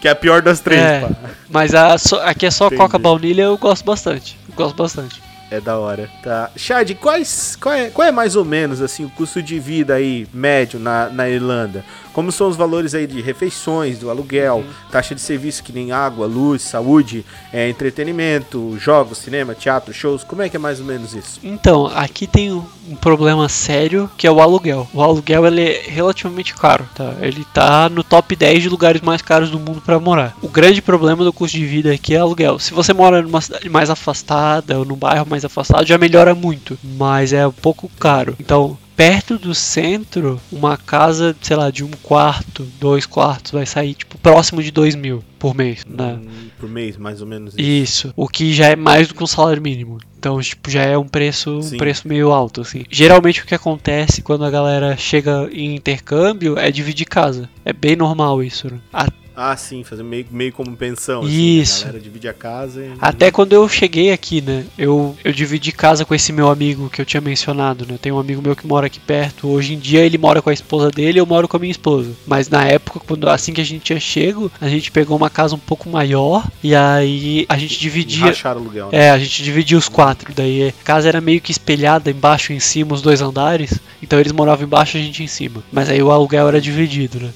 [0.00, 1.00] que é a pior das três, É.
[1.00, 1.10] pá.
[1.48, 1.94] Mas a,
[2.24, 2.80] aqui é só Entendi.
[2.80, 4.36] Coca baunilha, eu gosto bastante.
[4.48, 5.22] Eu gosto bastante.
[5.50, 6.08] É da hora.
[6.22, 6.50] Tá.
[6.56, 10.26] Chad, quais, qual, é, qual é mais ou menos assim o custo de vida aí
[10.32, 11.84] médio na, na Irlanda?
[12.14, 14.64] Como são os valores aí de refeições, do aluguel, Uhum.
[14.90, 20.22] taxa de serviço que nem água, luz, saúde, é, entretenimento, jogos, cinema, teatro, shows?
[20.24, 21.40] Como é que é mais ou menos isso?
[21.42, 22.64] Então, aqui tem um,
[23.00, 24.86] problema sério que é o aluguel.
[24.94, 27.14] O aluguel ele é relativamente caro, tá?
[27.20, 30.36] Ele tá no top 10 de lugares mais caros do mundo para morar.
[30.40, 32.58] O grande problema do custo de vida aqui é aluguel.
[32.58, 36.78] Se você mora numa cidade mais afastada ou num bairro mais afastado, já melhora muito,
[36.82, 38.36] mas é um pouco caro.
[38.38, 43.94] Então, perto do centro, uma casa, sei lá, de um quarto, dois quartos, vai sair
[43.94, 46.18] tipo próximo de dois mil por mês, né?
[46.58, 47.62] Por mês, mais ou menos isso.
[47.62, 49.98] Isso, o que já é mais do que um salário mínimo.
[50.18, 52.84] Então, tipo, já é um preço, um preço meio alto, assim.
[52.90, 57.50] Geralmente o que acontece quando a galera chega em intercâmbio é dividir casa.
[57.64, 58.78] É bem normal isso, né?
[58.90, 59.06] A-
[59.36, 61.22] Ah, sim, fazer meio, meio como pensão.
[61.22, 61.82] assim, Isso.
[61.82, 62.92] a galera divide a casa e...
[63.00, 64.64] Até quando eu cheguei aqui, né?
[64.78, 67.98] Eu, eu dividi casa com esse meu amigo que eu tinha mencionado, né?
[68.00, 69.48] Tem um amigo meu que mora aqui perto.
[69.48, 72.12] Hoje em dia ele mora com a esposa dele, eu moro com a minha esposa.
[72.26, 75.56] Mas na época, quando assim que a gente tinha chego, a gente pegou uma casa
[75.56, 78.26] um pouco maior e aí a gente dividia.
[78.26, 79.06] Racharam o aluguel, né?
[79.06, 80.32] É, a gente dividia os quatro.
[80.32, 83.80] Daí a casa era meio que espelhada embaixo e em cima, os dois andares.
[84.00, 85.62] Então eles moravam embaixo e a gente em cima.
[85.72, 87.30] Mas aí o aluguel era dividido, né?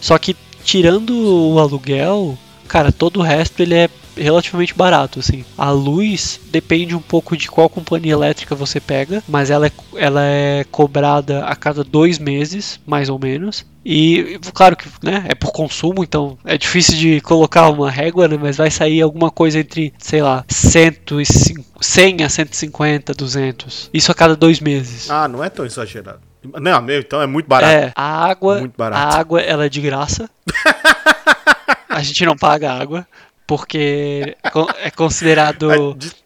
[0.00, 0.36] Só que
[0.66, 1.10] tirando
[1.54, 2.36] o aluguel,
[2.66, 5.44] cara, todo o resto ele é relativamente barato, assim.
[5.56, 10.22] A luz depende um pouco de qual companhia elétrica você pega, mas ela é, ela
[10.24, 13.64] é cobrada a cada dois meses, mais ou menos.
[13.84, 18.36] E claro que né, é por consumo, então é difícil de colocar uma régua, né,
[18.40, 23.90] mas vai sair alguma coisa entre, sei lá, 105, 100 a 150, 200.
[23.94, 25.08] Isso a cada dois meses.
[25.08, 26.18] Ah, não é tão exagerado.
[26.60, 27.72] Não, meu, então é muito barato.
[27.72, 29.16] É, a água, Muito barato.
[29.16, 30.28] a água ela é de graça.
[31.88, 33.06] A gente não paga água
[33.46, 36.16] porque é é considerado des-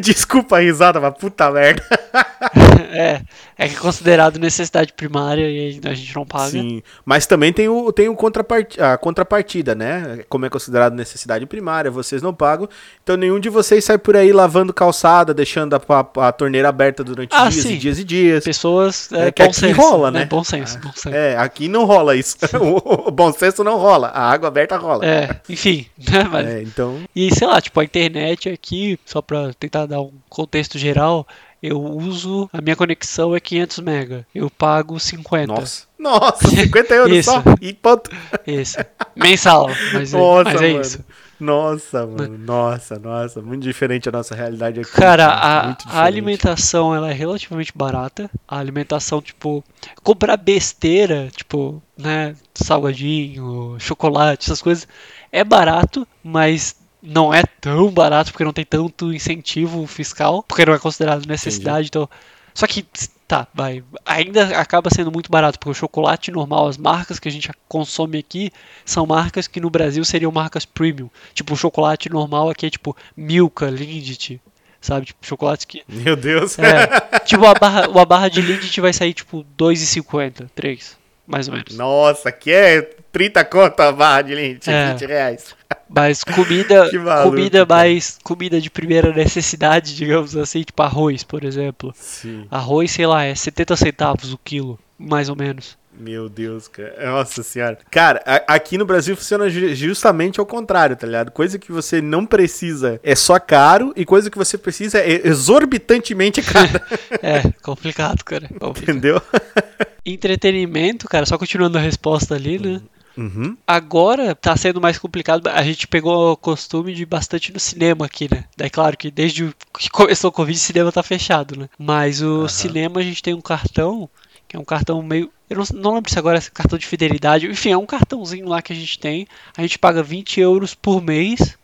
[0.00, 1.82] Desculpa a risada, mas puta merda.
[2.92, 3.22] é,
[3.56, 6.50] é considerado necessidade primária e a gente não paga.
[6.50, 10.20] Sim, mas também tem, o, tem o contrapart, a contrapartida, né?
[10.28, 12.68] Como é considerado necessidade primária, vocês não pagam.
[13.02, 17.02] Então nenhum de vocês sai por aí lavando calçada, deixando a, a- a torneira aberta
[17.04, 17.74] durante Ah, dias sim.
[17.74, 18.44] e dias e dias.
[18.44, 20.24] Pessoas é, É que aqui senso, rola, né?
[20.24, 21.14] Bom senso, bom senso.
[21.14, 22.36] É, aqui não rola isso.
[22.60, 24.08] o, o bom senso não rola.
[24.08, 25.04] A água aberta rola.
[25.06, 26.98] É, enfim, né, mas É, então.
[27.14, 31.26] E sei lá, tipo, a internet aqui, só pra tentar dar um contexto geral,
[31.62, 34.26] eu uso, a minha conexão é 500 mega.
[34.34, 35.46] Eu pago 50.
[35.52, 35.86] Nossa.
[35.98, 37.30] Nossa, 50 euros Isso.
[37.30, 37.42] só.
[37.60, 38.10] E ponto.
[38.46, 38.78] Isso.
[39.14, 40.80] Mensal, mas, é- Nossa, mas é mano.
[40.80, 41.04] isso.
[41.38, 42.38] Nossa, mano.
[42.38, 43.40] Nossa, nossa.
[43.42, 44.90] Muito diferente a nossa realidade aqui.
[44.92, 48.30] Cara, a, a alimentação ela é relativamente barata.
[48.46, 49.64] A alimentação, tipo,
[50.02, 54.86] comprar besteira, tipo, né, salgadinho, chocolate, essas coisas,
[55.32, 60.74] é barato, mas não é tão barato porque não tem tanto incentivo fiscal, porque não
[60.74, 62.08] é considerado necessidade, então.
[62.52, 62.84] Só que
[63.26, 67.30] tá, vai, ainda acaba sendo muito barato, porque o chocolate normal, as marcas que a
[67.30, 68.50] gente consome aqui
[68.84, 71.08] são marcas que no Brasil seriam marcas premium.
[71.32, 74.40] Tipo, o chocolate normal aqui é tipo Milka, Lindt,
[74.80, 75.06] sabe?
[75.06, 76.58] Tipo, chocolates que Meu Deus.
[76.58, 80.98] é, tipo, a barra, a barra de Lindt vai sair tipo 2,50, 3,
[81.30, 81.76] mais ou menos.
[81.76, 82.82] Nossa, que é
[83.12, 84.92] 30 conto a barra de lente, É.
[84.92, 85.54] 20 reais.
[85.88, 91.92] Mas comida, maluco, comida mais, comida de primeira necessidade, digamos assim, tipo arroz, por exemplo.
[91.94, 92.46] Sim.
[92.50, 95.78] Arroz, sei lá, é 70 centavos o quilo, mais ou menos.
[96.00, 96.94] Meu Deus, cara.
[97.12, 97.78] Nossa senhora.
[97.90, 101.30] Cara, a- aqui no Brasil funciona ju- justamente ao contrário, tá ligado?
[101.30, 106.40] Coisa que você não precisa é só caro e coisa que você precisa é exorbitantemente
[106.42, 106.82] cara.
[107.22, 108.48] É, complicado, cara.
[108.48, 108.82] complicado.
[108.96, 109.20] entendeu?
[110.04, 112.80] Entretenimento, cara, só continuando a resposta ali, né?
[113.16, 113.56] Uhum.
[113.66, 115.46] Agora tá sendo mais complicado.
[115.48, 118.44] A gente pegou o costume de ir bastante no cinema aqui, né?
[118.56, 121.68] Daí, claro que desde que começou o Covid, o cinema tá fechado, né?
[121.78, 124.08] Mas o cinema a gente tem um cartão,
[124.48, 125.30] que é um cartão meio.
[125.50, 127.46] Eu não, não lembro se agora é cartão de fidelidade.
[127.48, 129.26] Enfim, é um cartãozinho lá que a gente tem.
[129.56, 131.58] A gente paga 20 euros por mês.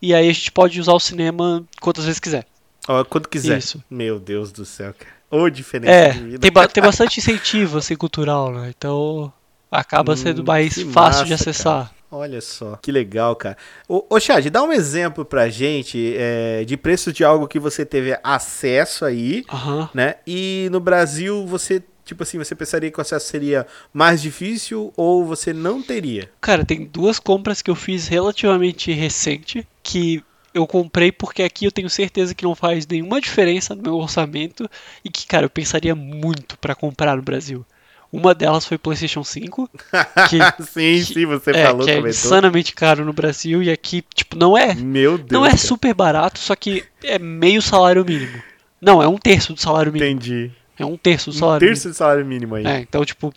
[0.00, 2.46] E aí a gente pode usar o cinema quantas vezes quiser.
[2.88, 3.58] Ó, quando quiser.
[3.58, 3.82] Isso.
[3.90, 5.12] Meu Deus do céu, cara.
[5.30, 8.72] Ô, diferença É, de tem, ba- tem bastante incentivo assim, cultural, né?
[8.76, 9.32] Então
[9.70, 11.94] acaba Hum, sendo mais que fácil de massa, acessar.
[12.10, 13.56] Olha só, que legal, cara.
[13.88, 17.86] Ô, ô Chad, dá um exemplo pra gente é, de preço de algo que você
[17.86, 19.88] teve acesso aí, Aham.
[19.94, 20.16] né?
[20.26, 21.82] E no Brasil você,
[22.12, 26.30] tipo assim, você pensaria que o acesso seria mais difícil ou você não teria?
[26.40, 30.22] Cara, tem duas compras que eu fiz relativamente recente que
[30.54, 34.68] eu comprei porque aqui eu tenho certeza que não faz nenhuma diferença no meu orçamento
[35.04, 37.64] e que, cara, eu pensaria muito pra comprar no Brasil.
[38.12, 39.70] Uma delas foi PlayStation 5,
[40.28, 42.10] que, sim, sim, você é, falou, que é comentou.
[42.10, 45.30] insanamente caro no Brasil e aqui, tipo, não é, Meu Deus.
[45.30, 45.58] não é cara.
[45.58, 48.42] super barato, só que é meio salário mínimo.
[48.78, 50.10] Não, é um terço do salário mínimo.
[50.10, 50.50] Entendi.
[50.82, 52.62] É um terço do Um salário terço de salário mínimo aí.
[52.62, 52.78] mínimo.
[52.78, 53.32] É, então, tipo,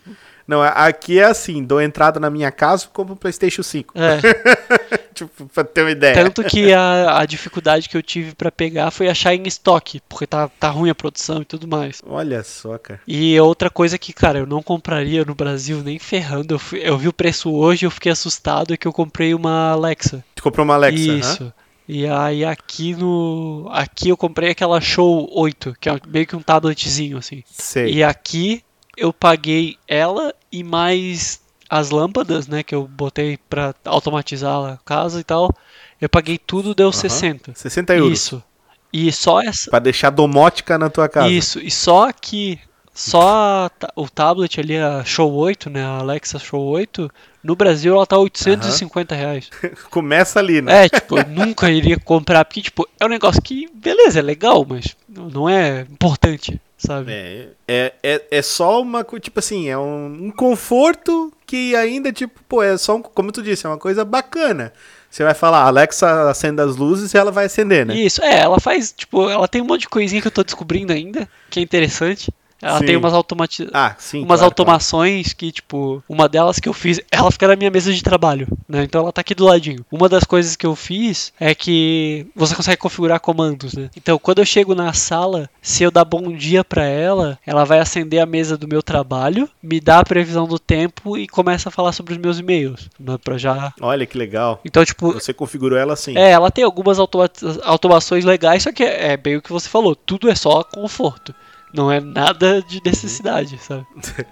[0.47, 3.93] Não, aqui é assim, dou entrada na minha casa, compro um Playstation 5.
[3.97, 4.17] é.
[5.15, 6.13] tipo, pra ter uma ideia.
[6.13, 10.27] Tanto que a, a dificuldade que eu tive pra pegar foi achar em estoque, porque
[10.27, 12.01] tá, tá ruim a produção e tudo mais.
[12.05, 12.99] Olha só, cara.
[13.07, 16.53] E outra coisa que, cara, eu não compraria no Brasil nem ferrando.
[16.55, 19.71] Eu, fui- eu vi o preço hoje, eu fiquei assustado, é que eu comprei uma
[19.71, 20.23] Alexa.
[20.35, 21.53] Tu comprou uma Alexa, Isso.
[21.87, 23.67] E aí aqui no.
[23.71, 27.43] Aqui eu comprei aquela Show 8, que é meio que um tabletzinho, assim.
[27.51, 27.93] Sei.
[27.93, 28.63] E aqui
[28.97, 35.19] eu paguei ela e mais as lâmpadas, né, que eu botei pra automatizar a casa
[35.19, 35.53] e tal.
[35.99, 37.53] Eu paguei tudo, deu 60.
[37.55, 38.19] 60 euros.
[38.19, 38.43] Isso.
[38.91, 39.69] E só essa.
[39.69, 41.29] Pra deixar domótica na tua casa.
[41.29, 41.59] Isso.
[41.59, 42.59] E só aqui.
[42.95, 45.83] Só o tablet ali, a Show 8, né?
[45.83, 47.11] A Alexa Show 8.
[47.43, 49.49] No Brasil ela tá 850 reais.
[49.91, 50.85] Começa ali, né?
[50.85, 54.65] É, tipo, eu nunca iria comprar, porque, tipo, é um negócio que, beleza, é legal,
[54.67, 57.11] mas não é importante, sabe?
[57.11, 62.39] É, é, é, é só uma tipo assim, é um, um conforto que ainda, tipo,
[62.47, 64.71] pô, é só, um, como tu disse, é uma coisa bacana.
[65.09, 67.93] Você vai falar, Alexa, acenda as luzes e ela vai acender, né?
[67.93, 70.93] Isso, é, ela faz, tipo, ela tem um monte de coisinha que eu tô descobrindo
[70.93, 72.31] ainda, que é interessante.
[72.65, 72.85] Ela Sim.
[72.85, 74.19] tem umas automati Ah, sim.
[74.19, 77.93] umas claro, automações que, tipo, uma delas que eu fiz, ela fica na minha mesa
[77.93, 78.83] de trabalho, né?
[78.83, 79.85] Então ela tá aqui do ladinho.
[79.91, 83.89] Uma das coisas que eu fiz é que você consegue configurar comandos, né?
[83.95, 87.79] Então quando eu chego na sala, se eu dar bom dia pra ela, ela vai
[87.79, 91.71] acender a mesa do meu trabalho, me dá a previsão do tempo e começa a
[91.71, 93.17] falar sobre os meus e-mails, né?
[93.23, 93.53] Pra já.
[93.55, 93.73] claro.
[93.81, 94.59] Olha que legal.
[94.65, 96.17] Então, tipo, Você configurou ela assim.
[96.17, 97.29] é, ela tem algumas automa-
[97.63, 101.33] automações legais, só que é, é bem o que você falou, tudo é só conforto.
[101.75, 103.85] Não é nada de necessidade, sabe?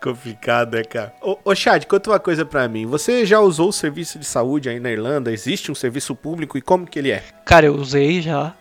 [0.00, 1.12] Complicado, né, cara?
[1.20, 2.86] Ô, ô Chad, conta uma coisa pra mim.
[2.86, 5.32] Você já usou o serviço de saúde aí na Irlanda?
[5.32, 7.24] Existe um serviço público e como que ele é?
[7.44, 8.54] Cara, eu usei já,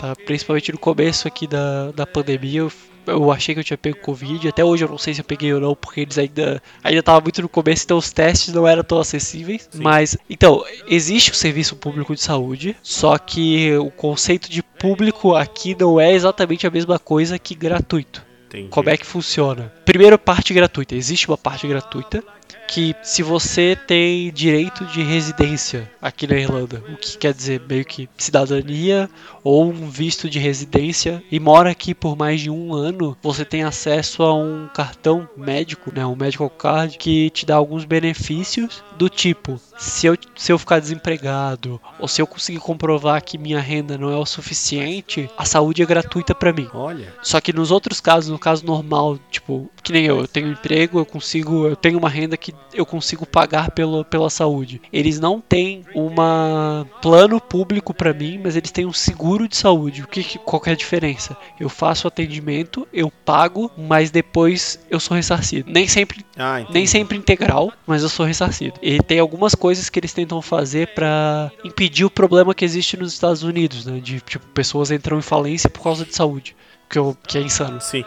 [0.00, 0.16] tá?
[0.16, 2.72] Principalmente no começo aqui da, da pandemia, eu,
[3.06, 4.48] eu achei que eu tinha pego Covid.
[4.48, 7.20] Até hoje eu não sei se eu peguei ou não, porque eles ainda ainda tava
[7.20, 9.68] muito no começo, então os testes não eram tão acessíveis.
[9.74, 15.76] Mas, então, existe o serviço público de saúde, só que o conceito de público aqui
[15.78, 18.24] não é exatamente a mesma coisa que gratuito.
[18.48, 18.68] Entendi.
[18.68, 19.72] Como é que funciona?
[19.84, 20.96] Primeiro, parte gratuita.
[20.96, 22.24] Existe uma parte gratuita
[22.70, 27.84] que se você tem direito de residência aqui na Irlanda, o que quer dizer meio
[27.84, 29.10] que cidadania
[29.42, 33.64] ou um visto de residência e mora aqui por mais de um ano, você tem
[33.64, 39.08] acesso a um cartão médico, né, um medical card que te dá alguns benefícios do
[39.08, 43.98] tipo, se eu, se eu ficar desempregado ou se eu conseguir comprovar que minha renda
[43.98, 46.68] não é o suficiente, a saúde é gratuita para mim.
[46.72, 47.12] Olha.
[47.22, 50.98] Só que nos outros casos, no caso normal, tipo, que nem eu, eu tenho emprego,
[50.98, 54.80] eu consigo, eu tenho uma renda que eu consigo pagar pelo, pela saúde.
[54.92, 60.02] Eles não têm uma plano público pra mim, mas eles têm um seguro de saúde.
[60.02, 61.36] O que, qual que é a diferença?
[61.58, 65.70] Eu faço atendimento, eu pago, mas depois eu sou ressarcido.
[65.70, 68.74] Nem sempre Ah, nem sempre integral, mas eu sou ressarcido.
[68.82, 73.12] E tem algumas coisas que eles tentam fazer pra impedir o problema que existe nos
[73.12, 74.00] Estados Unidos, né?
[74.00, 76.56] De tipo pessoas entram em falência por causa de saúde,
[76.88, 77.80] que, eu, que é insano.
[77.80, 78.04] Sim.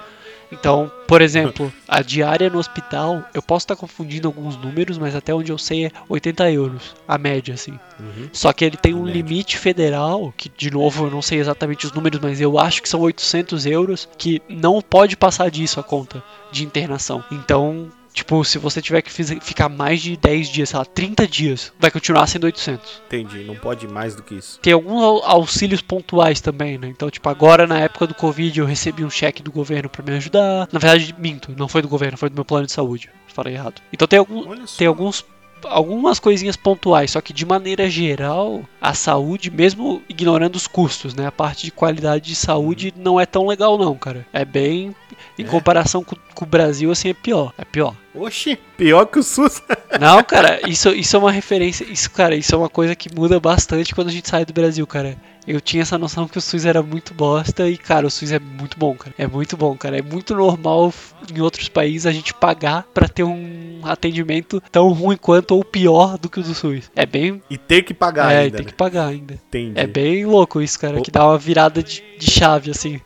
[0.53, 5.33] Então, por exemplo, a diária no hospital, eu posso estar confundindo alguns números, mas até
[5.33, 7.77] onde eu sei é 80 euros, a média, assim.
[7.99, 8.29] Uhum.
[8.31, 11.91] Só que ele tem um limite federal, que de novo eu não sei exatamente os
[11.91, 16.23] números, mas eu acho que são 800 euros, que não pode passar disso a conta
[16.51, 17.23] de internação.
[17.31, 21.73] Então, tipo, se você tiver que ficar mais de 10 dias, sei lá, 30 dias,
[21.79, 23.01] vai continuar sendo 800.
[23.07, 23.43] Entendi.
[23.43, 24.59] Não pode ir mais do que isso.
[24.61, 26.87] Tem alguns au- auxílios pontuais também, né?
[26.87, 30.15] Então, tipo, agora na época do Covid eu recebi um cheque do governo pra me
[30.17, 30.67] ajudar.
[30.71, 33.09] Na verdade, minto, não foi do governo, foi do meu plano de saúde.
[33.27, 33.81] Falei errado.
[33.91, 35.25] Então tem, algum, tem alguns
[35.65, 41.27] algumas coisinhas pontuais, só que de maneira geral, a saúde, mesmo ignorando os custos, né?
[41.27, 44.25] A parte de qualidade de saúde não é tão legal não, cara.
[44.33, 44.95] É bem
[45.37, 47.53] Em comparação com, com o Brasil, assim, é pior.
[47.57, 47.95] É pior.
[48.15, 49.61] Oxi, pior que o SUS.
[49.99, 51.83] Não, cara, isso, isso é uma referência.
[51.83, 54.85] Isso, cara, isso é uma coisa que muda bastante quando a gente sai do Brasil,
[54.85, 55.17] cara.
[55.47, 58.39] Eu tinha essa noção que o SUS era muito bosta e, cara, o SUS é
[58.39, 59.13] muito bom, cara.
[59.17, 59.97] É muito bom, cara.
[59.97, 60.93] É muito normal
[61.33, 66.17] em outros países a gente pagar pra ter um atendimento tão ruim quanto ou pior
[66.17, 66.89] do que o do SUS.
[66.95, 67.41] É bem.
[67.49, 68.71] E ter que pagar é, ainda, tem né?
[68.71, 69.33] que pagar ainda.
[69.33, 69.79] Entendi.
[69.79, 73.01] É bem louco isso, cara, que dá uma virada de, de chave, assim.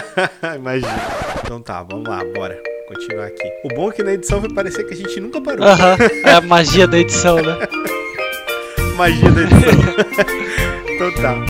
[0.56, 1.00] Imagina.
[1.42, 2.60] Então tá, vamos lá, bora.
[2.88, 3.48] Continuar aqui.
[3.64, 5.64] O bom é que na edição vai parecer que a gente nunca parou.
[5.64, 5.96] Aham.
[6.24, 7.56] É a magia da edição, né?
[8.96, 9.70] Magia da edição.
[10.94, 11.49] então tá.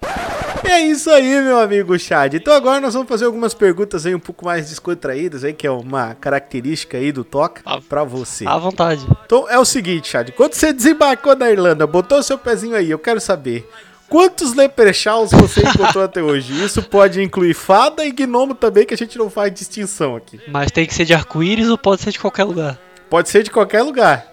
[0.70, 2.34] É isso aí, meu amigo Chad.
[2.34, 5.70] Então agora nós vamos fazer algumas perguntas aí um pouco mais descontraídas aí, que é
[5.70, 8.46] uma característica aí do Toca pra você.
[8.46, 9.04] À vontade.
[9.26, 10.30] Então é o seguinte, Chad.
[10.30, 13.68] Quando você desembarcou na Irlanda, botou seu pezinho aí, eu quero saber.
[14.08, 16.64] Quantos leprechauns você encontrou até hoje?
[16.64, 20.40] Isso pode incluir fada e gnomo também, que a gente não faz distinção aqui.
[20.46, 22.78] Mas tem que ser de arco-íris ou pode ser de qualquer lugar?
[23.08, 24.24] Pode ser de qualquer lugar.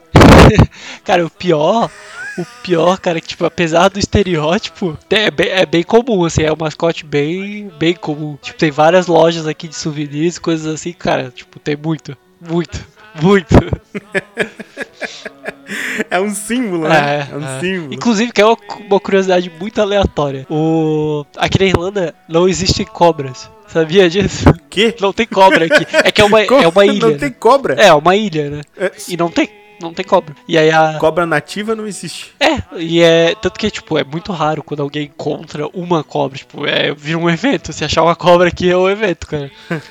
[1.03, 1.89] Cara, o pior,
[2.37, 6.43] o pior, cara, é que, tipo, apesar do estereótipo, é bem, é bem comum, assim,
[6.43, 8.37] é um mascote bem, bem comum.
[8.41, 12.85] Tipo, tem várias lojas aqui de souvenirs e coisas assim, cara, tipo, tem muito, muito,
[13.21, 13.55] muito.
[16.09, 17.27] É um símbolo, né?
[17.29, 17.59] É, É, um é.
[17.59, 17.93] símbolo.
[17.93, 18.57] Inclusive, que é uma,
[18.87, 20.45] uma curiosidade muito aleatória.
[20.49, 21.25] O...
[21.35, 23.49] Aqui na Irlanda não existem cobras.
[23.67, 24.45] Sabia disso?
[24.69, 24.95] quê?
[24.99, 25.85] Não tem cobra aqui.
[25.91, 26.99] É que é uma, é uma ilha.
[26.99, 27.17] Não né?
[27.17, 27.73] tem cobra?
[27.73, 28.61] É, uma ilha, né?
[28.77, 29.49] É, E não tem.
[29.79, 30.35] Não tem cobra.
[30.47, 30.97] E aí a.
[30.99, 32.33] Cobra nativa não existe.
[32.39, 33.35] É, e é.
[33.35, 36.37] Tanto que, tipo, é muito raro quando alguém encontra uma cobra.
[36.37, 37.71] Tipo, é, vira um evento.
[37.71, 39.51] Se achar uma cobra aqui é um evento, cara.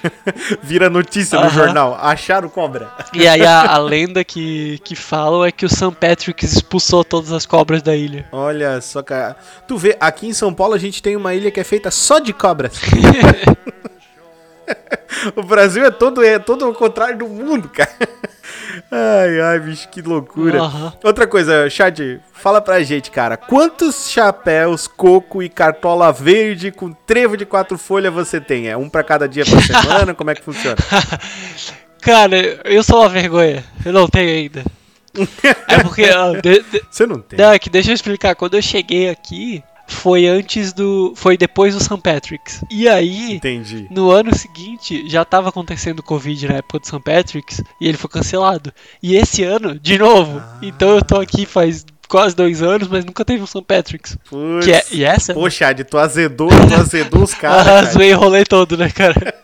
[0.62, 1.54] Vira notícia no Aham.
[1.54, 1.98] jornal.
[2.00, 2.90] Acharam cobra.
[3.12, 5.92] E aí a, a lenda que, que falam é que o St.
[5.92, 8.26] Patrick expulsou todas as cobras da ilha.
[8.32, 9.36] Olha só, cara.
[9.68, 12.18] Tu vê, aqui em São Paulo a gente tem uma ilha que é feita só
[12.18, 12.80] de cobras.
[15.36, 17.90] o Brasil é todo, é todo o contrário do mundo, cara.
[18.90, 20.60] Ai, ai, bicho, que loucura.
[20.60, 20.92] Aham.
[21.02, 21.98] Outra coisa, Chad,
[22.32, 23.36] fala pra gente, cara.
[23.36, 28.68] Quantos chapéus, coco e cartola verde com trevo de quatro folhas você tem?
[28.68, 30.14] É um pra cada dia por semana?
[30.14, 30.76] Como é que funciona?
[32.00, 33.64] Cara, eu sou uma vergonha.
[33.84, 34.64] Eu não tenho ainda.
[35.68, 36.08] É porque.
[36.10, 37.38] ó, de- de- Você não tem.
[37.38, 38.34] não, é que deixa eu explicar.
[38.36, 41.12] Quando eu cheguei aqui, foi antes do.
[41.16, 41.98] Foi depois do St.
[42.00, 42.62] Patrick's.
[42.70, 43.34] E aí.
[43.34, 43.86] Entendi.
[43.90, 47.00] No ano seguinte, já tava acontecendo Covid na época do St.
[47.00, 48.72] Patrick's e ele foi cancelado.
[49.02, 50.42] E esse ano, de novo.
[50.62, 53.62] Então eu tô aqui faz quase dois anos, mas nunca teve um St.
[53.62, 54.16] Patrick's.
[54.28, 54.64] Putz.
[54.64, 55.34] Que é, e essa?
[55.34, 57.66] Pô, Chad, tu azedou, tu azedou os caras.
[57.66, 57.92] Ah, Chad.
[57.92, 59.14] zoei o rolê todo, né, cara?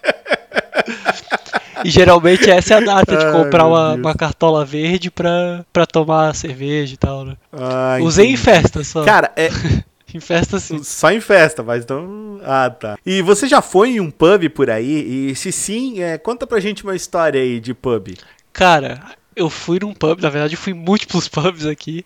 [1.85, 5.85] E geralmente essa é a data de Ai, comprar uma, uma cartola verde pra, pra
[5.85, 7.37] tomar cerveja e tal, né?
[7.53, 8.45] Ah, Usei em entendi.
[8.45, 9.03] festa só.
[9.05, 9.49] Cara, é
[10.15, 10.83] Em festa sim.
[10.83, 12.41] só em festa, mas não.
[12.45, 12.99] Ah, tá.
[13.05, 15.31] E você já foi em um pub por aí?
[15.31, 18.15] E se sim, é, conta pra gente uma história aí de pub.
[18.53, 19.03] Cara,
[19.35, 22.05] eu fui num pub, na verdade eu fui em múltiplos pubs aqui.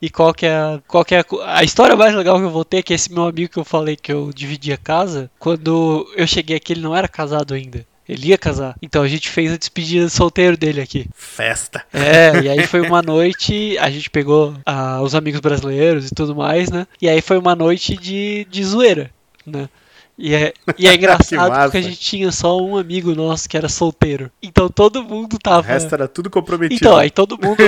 [0.00, 2.50] E qual que é, a, qual que é a, a história mais legal que eu
[2.50, 6.08] vou ter é que esse meu amigo que eu falei que eu dividia casa, quando
[6.16, 7.84] eu cheguei aqui ele não era casado ainda.
[8.08, 8.74] Ele ia casar.
[8.80, 11.06] Então a gente fez a despedida de solteiro dele aqui.
[11.14, 11.84] Festa.
[11.92, 16.34] É, e aí foi uma noite, a gente pegou ah, os amigos brasileiros e tudo
[16.34, 16.86] mais, né?
[17.02, 19.10] E aí foi uma noite de, de zoeira,
[19.44, 19.68] né?
[20.16, 23.68] E é, e é engraçado porque a gente tinha só um amigo nosso que era
[23.68, 24.30] solteiro.
[24.42, 25.66] Então todo mundo O tava.
[25.66, 26.80] resto era tudo comprometido.
[26.80, 27.58] Então, aí todo mundo.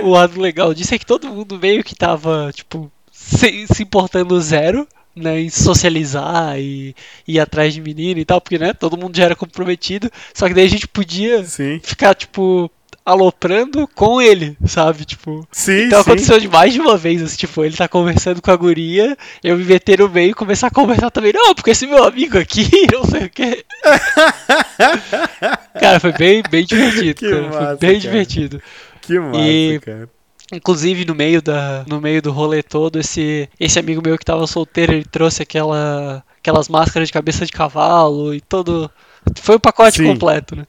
[0.00, 3.82] O, o lado legal disso é que todo mundo meio que tava, tipo, se, se
[3.82, 4.86] importando zero,
[5.22, 5.40] né?
[5.40, 6.94] Em socializar e
[7.26, 8.72] ir atrás de menino e tal, porque, né?
[8.72, 10.10] Todo mundo já era comprometido.
[10.34, 11.80] Só que daí a gente podia Sim.
[11.82, 12.70] ficar, tipo,
[13.04, 15.04] aloprando com ele, sabe?
[15.04, 15.46] Tipo.
[15.50, 16.10] Sim, Então sim.
[16.10, 19.56] aconteceu de mais de uma vez, assim, tipo, ele tá conversando com a guria, eu
[19.56, 21.32] me meter no meio e começar a conversar também.
[21.34, 23.64] Não, porque esse meu amigo aqui, não sei o quê.
[25.80, 27.42] cara, foi bem, bem divertido, Que cara.
[27.42, 27.98] massa, foi bem cara.
[28.00, 28.62] divertido.
[29.00, 30.08] Que massa, E- cara.
[30.52, 34.46] Inclusive, no meio, da, no meio do rolê todo, esse, esse amigo meu que tava
[34.46, 38.90] solteiro, ele trouxe aquela, aquelas máscaras de cabeça de cavalo e todo.
[39.40, 40.06] Foi o pacote Sim.
[40.06, 40.64] completo, né?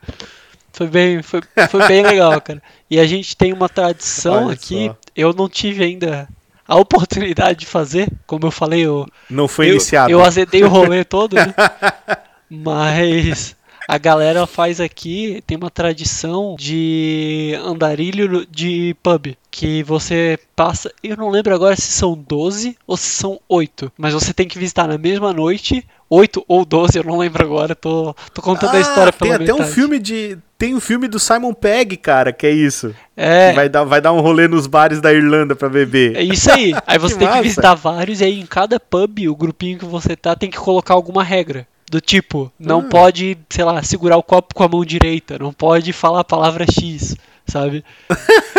[0.73, 2.61] Foi bem, foi, foi bem legal, cara.
[2.89, 4.97] E a gente tem uma tradição Olha aqui, só.
[5.15, 6.27] eu não tive ainda
[6.67, 10.11] a oportunidade de fazer, como eu falei, eu, Não foi eu, iniciado.
[10.11, 11.53] eu azedei o rolê todo, né?
[12.49, 13.55] Mas
[13.91, 19.35] a galera faz aqui, tem uma tradição de andarilho de pub.
[19.49, 20.91] Que você passa.
[21.03, 23.91] Eu não lembro agora se são 12 ou se são 8.
[23.97, 25.83] Mas você tem que visitar na mesma noite.
[26.07, 27.73] 8 ou 12, eu não lembro agora.
[27.75, 29.73] Tô, tô contando a Ah, história tem pela até um metade.
[29.73, 30.37] filme de.
[30.57, 32.93] Tem um filme do Simon Pegg, cara, que é isso.
[33.17, 36.15] É, Vai, dar, vai dar um rolê nos bares da Irlanda pra beber.
[36.15, 36.73] É isso aí.
[36.85, 37.43] Aí você Que tem que massa.
[37.43, 40.93] visitar vários e aí em cada pub, o grupinho que você tá tem que colocar
[40.93, 41.65] alguma regra.
[41.89, 42.83] Do tipo, não Ah.
[42.89, 46.65] pode, sei lá, segurar o copo com a mão direita, não pode falar a palavra
[46.69, 47.15] X,
[47.47, 47.83] sabe?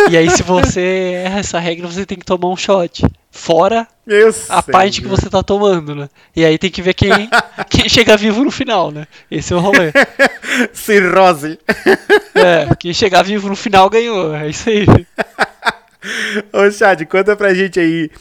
[0.09, 3.05] e aí, se você erra essa regra, você tem que tomar um shot.
[3.33, 3.87] Fora
[4.49, 6.09] a parte que você tá tomando, né?
[6.35, 7.09] E aí tem que ver quem,
[7.69, 9.07] quem chega vivo no final, né?
[9.31, 9.93] Esse é o rolê.
[10.73, 11.57] Cirrose.
[12.35, 14.35] É, quem chegar vivo no final ganhou.
[14.35, 14.85] É isso aí.
[16.51, 18.11] Ô, Chad, conta pra gente aí.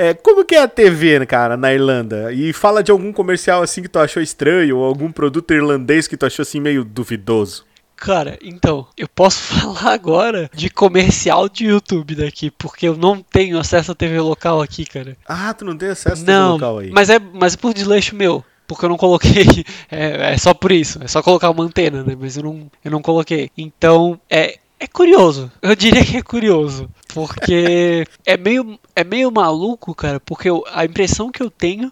[0.00, 2.32] É, como que é a TV, cara, na Irlanda?
[2.32, 6.16] E fala de algum comercial assim que tu achou estranho, ou algum produto irlandês que
[6.16, 7.64] tu achou assim meio duvidoso.
[7.96, 13.58] Cara, então, eu posso falar agora de comercial de YouTube daqui, porque eu não tenho
[13.58, 15.16] acesso à TV local aqui, cara.
[15.26, 16.90] Ah, tu não tem acesso a Não, local aí.
[16.90, 18.42] mas é, mas é por desleixo meu.
[18.66, 19.44] Porque eu não coloquei.
[19.90, 21.00] É, é só por isso.
[21.02, 22.16] É só colocar uma antena, né?
[22.18, 23.50] Mas eu não, eu não coloquei.
[23.58, 25.50] Então, é, é curioso.
[25.60, 26.88] Eu diria que é curioso.
[27.12, 30.20] Porque é meio, é meio maluco, cara.
[30.20, 31.90] Porque eu- a impressão que eu tenho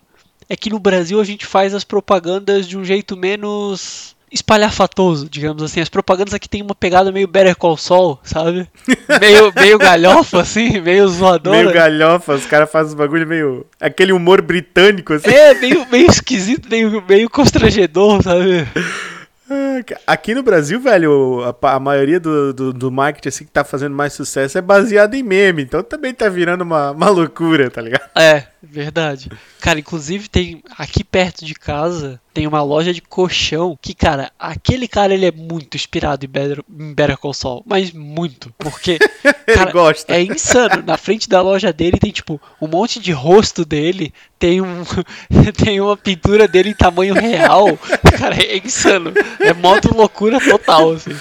[0.49, 5.63] é que no Brasil a gente faz as propagandas de um jeito menos espalhafatoso, digamos
[5.63, 5.81] assim.
[5.81, 8.69] As propagandas aqui tem uma pegada meio Better Call Saul, sabe?
[9.21, 11.57] Meio, meio galhofa, assim, meio zoadora.
[11.57, 13.65] Meio galhofa, os caras fazem os bagulho meio.
[13.81, 15.31] aquele humor britânico, assim.
[15.31, 18.69] É, meio, meio esquisito, meio, meio constrangedor, sabe?
[19.51, 23.65] Ah, Aqui no Brasil, velho, a, a maioria do, do, do marketing assim, que tá
[23.65, 25.63] fazendo mais sucesso é baseado em meme.
[25.63, 28.09] Então também tá virando uma, uma loucura, tá ligado?
[28.17, 29.31] É, verdade.
[29.61, 34.87] Cara, inclusive tem aqui perto de casa tem uma loja de colchão que, cara, aquele
[34.87, 38.97] cara ele é muito inspirado em Better, em Better Call Saul, mas muito, porque
[39.45, 40.15] Ele cara, gosta.
[40.15, 40.81] é insano.
[40.87, 44.85] Na frente da loja dele tem tipo um monte de rosto dele, tem um
[45.65, 47.77] tem uma pintura dele em tamanho real.
[48.17, 49.13] Cara, é insano.
[49.41, 51.17] É moto loucura total assim.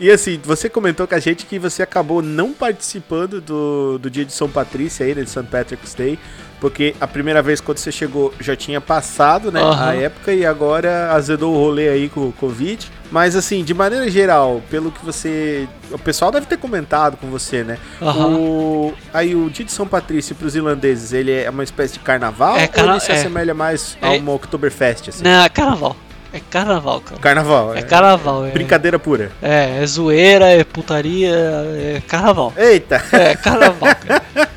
[0.00, 4.24] E assim, você comentou com a gente que você acabou não participando do, do dia
[4.24, 5.42] de São Patrícia aí, né, de St.
[5.42, 6.16] Patrick's Day,
[6.60, 9.88] porque a primeira vez quando você chegou já tinha passado, né, Aham.
[9.88, 12.88] a época, e agora azedou o rolê aí com o Covid.
[13.10, 15.66] Mas assim, de maneira geral, pelo que você...
[15.90, 17.76] O pessoal deve ter comentado com você, né?
[18.00, 18.36] Aham.
[18.36, 18.94] O...
[19.12, 22.68] Aí o dia de São Patrício pros irlandeses, ele é uma espécie de carnaval É,
[22.68, 23.14] carna- ou ele se é.
[23.16, 24.18] assemelha mais a É.
[24.18, 25.24] uma Oktoberfest, assim?
[25.24, 25.96] Não, é carnaval.
[26.38, 27.20] É carnaval, cara.
[27.20, 28.50] Carnaval, É carnaval, é.
[28.50, 29.30] Brincadeira pura.
[29.42, 32.52] É, é zoeira, é putaria, é carnaval.
[32.56, 33.02] Eita!
[33.12, 34.22] É, carnaval, cara.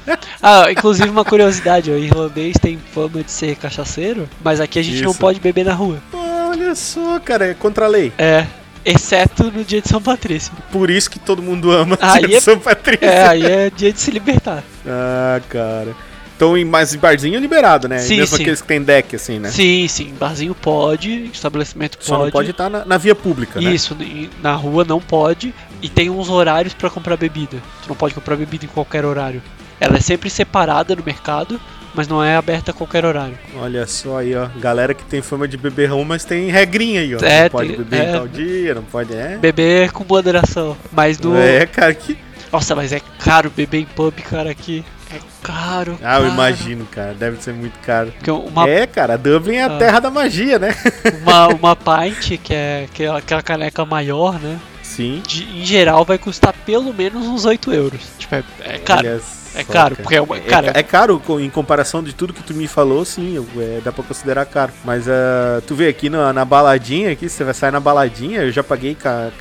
[0.44, 5.02] Ah, inclusive uma curiosidade, o irlandês tem fama de ser cachaceiro, mas aqui a gente
[5.04, 5.20] não Isso.
[5.20, 6.00] pode beber na rua.
[6.12, 8.12] Olha só, cara, é contra a lei.
[8.18, 8.46] É,
[8.84, 10.52] exceto no dia de São Patrício.
[10.72, 13.06] Por isso que todo mundo ama Aí dia de é- São Patrício.
[13.08, 14.64] É, aí é dia de se libertar.
[14.86, 15.96] Ah, cara.
[16.42, 18.00] Então, em mais barzinho é liberado, né?
[18.00, 18.42] Sim, Mesmo sim.
[18.42, 19.52] aqueles que tem deck, assim, né?
[19.52, 22.24] Sim, sim, barzinho pode, estabelecimento Só pode.
[22.26, 23.72] não pode estar na, na via pública, né?
[23.72, 23.96] Isso,
[24.42, 25.54] na rua não pode.
[25.84, 27.58] E tem uns horários pra comprar bebida.
[27.84, 29.40] Tu não pode comprar bebida em qualquer horário.
[29.80, 31.62] Ela é sempre separada no mercado,
[31.94, 33.38] mas não é aberta a qualquer horário.
[33.58, 34.48] Olha só aí, ó.
[34.60, 37.20] Galera que tem fama de beberrão, mas tem regrinha aí, ó.
[37.22, 38.12] É, não pode tem- beber em é.
[38.14, 39.38] tal dia, não pode, é.
[39.38, 40.76] Beber com moderação.
[40.92, 41.38] Mas no.
[41.38, 42.18] É, cara, que.
[42.52, 44.84] Nossa, mas é caro beber em pub, cara, aqui.
[45.44, 45.98] É caro.
[46.04, 46.34] Ah, eu caro.
[46.34, 47.14] imagino, cara.
[47.14, 48.14] Deve ser muito caro.
[48.48, 49.78] Uma, É, cara, Dublin é a Ah.
[49.78, 50.76] terra da magia, né?
[51.22, 54.60] uma, uma pint, que é aquela, aquela caneca maior, né?
[54.84, 55.22] Sim.
[55.26, 58.02] De, em geral vai custar pelo menos uns 8 euros.
[58.20, 59.08] Tipo, é, é caro.
[59.54, 59.96] É caro, cara.
[59.96, 60.38] porque é uma.
[60.38, 63.46] É, Cara, ca- é caro em comparação de tudo que tu me falou, sim, eu-
[63.58, 64.72] é, dá pra considerar caro.
[64.86, 68.52] Mas ah, tu vê aqui na, na baladinha, aqui, você vai sair na baladinha, eu
[68.52, 68.96] já paguei,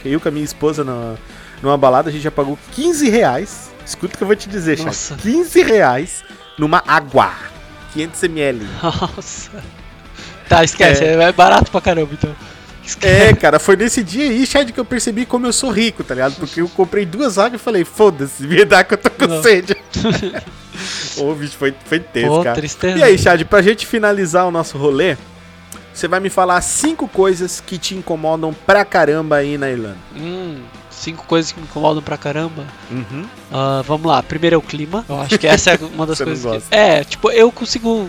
[0.04, 1.14] eu com a minha esposa na-
[1.62, 3.69] numa balada, a gente já pagou 15 reais.
[3.90, 4.78] Escuta o que eu vou te dizer.
[4.78, 5.16] Nossa.
[5.16, 6.22] 15 reais
[6.56, 7.32] numa água.
[7.96, 8.62] 500ml.
[8.82, 9.50] Nossa.
[10.48, 11.14] Tá, esquece, É.
[11.14, 12.34] é, barato pra caramba, então.
[13.02, 16.14] É, cara, foi nesse dia aí, Chad, que eu percebi como eu sou rico, tá
[16.14, 16.34] ligado?
[16.36, 19.42] Porque eu comprei duas águas e falei, foda-se, me dá que eu tô com Não.
[19.42, 19.76] sede.
[21.18, 22.56] Ô, bicho, foi, foi tenso, Pô, cara.
[22.56, 22.98] tristeza.
[22.98, 25.16] E aí, Chad, pra gente finalizar o nosso rolê,
[25.92, 29.98] você vai me falar cinco coisas que te incomodam pra caramba aí na Irlanda.
[30.16, 30.60] Hum,
[31.00, 32.64] cinco coisas que me incomodam pra caramba.
[32.90, 33.24] Uhum.
[33.52, 35.04] Ah, vamos lá, primeiro é o clima.
[35.08, 36.74] Eu acho que essa é uma das Você coisas que.
[36.74, 38.08] É, tipo, eu consigo.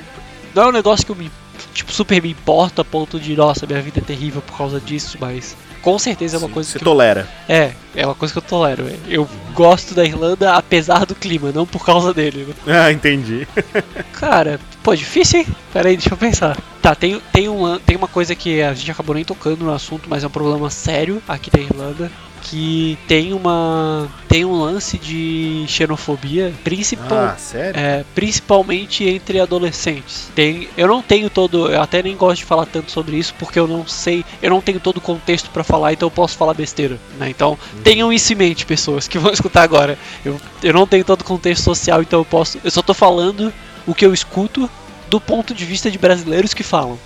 [0.53, 1.31] Não é um negócio que eu me.
[1.73, 5.17] Tipo, super me importa a ponto de, nossa, minha vida é terrível por causa disso,
[5.19, 5.55] mas.
[5.81, 6.85] Com certeza é uma Sim, coisa você que.
[6.85, 7.27] tolera.
[7.49, 8.85] É, é uma coisa que eu tolero.
[9.07, 12.53] Eu gosto da Irlanda apesar do clima, não por causa dele.
[12.65, 12.83] Né?
[12.85, 13.47] Ah, entendi.
[14.13, 15.47] Cara, pô, difícil, hein?
[15.73, 16.55] Pera aí, deixa eu pensar.
[16.83, 20.07] Tá, tem, tem, um, tem uma coisa que a gente acabou nem tocando no assunto,
[20.07, 22.11] mas é um problema sério aqui da Irlanda.
[22.41, 24.07] Que tem uma.
[24.27, 27.37] Tem um lance de xenofobia, principal, Ah,
[27.75, 30.29] é, principalmente entre adolescentes.
[30.33, 33.59] Tem, eu não tenho todo, eu até nem gosto de falar tanto sobre isso porque
[33.59, 36.53] eu não sei, eu não tenho todo o contexto pra falar, então eu posso falar
[36.53, 37.29] besteira, né?
[37.29, 39.97] Então tenham isso em mente, pessoas que vão escutar agora.
[40.23, 43.53] Eu, eu não tenho todo o contexto social, então eu posso, eu só tô falando
[43.85, 44.69] o que eu escuto
[45.09, 46.97] do ponto de vista de brasileiros que falam.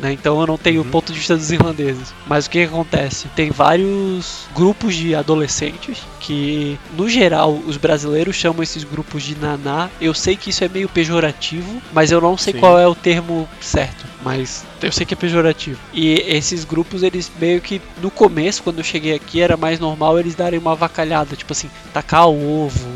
[0.00, 0.12] Né?
[0.12, 2.12] Então eu não tenho o ponto de vista dos irlandeses.
[2.26, 3.28] Mas o que, que acontece?
[3.34, 9.90] Tem vários grupos de adolescentes que, no geral, os brasileiros chamam esses grupos de naná.
[10.00, 12.60] Eu sei que isso é meio pejorativo, mas eu não sei Sim.
[12.60, 14.04] qual é o termo certo.
[14.22, 15.78] Mas eu sei que é pejorativo.
[15.92, 20.18] E esses grupos, eles meio que no começo, quando eu cheguei aqui, era mais normal
[20.18, 22.88] eles darem uma avacalhada, tipo assim, tacar ovo,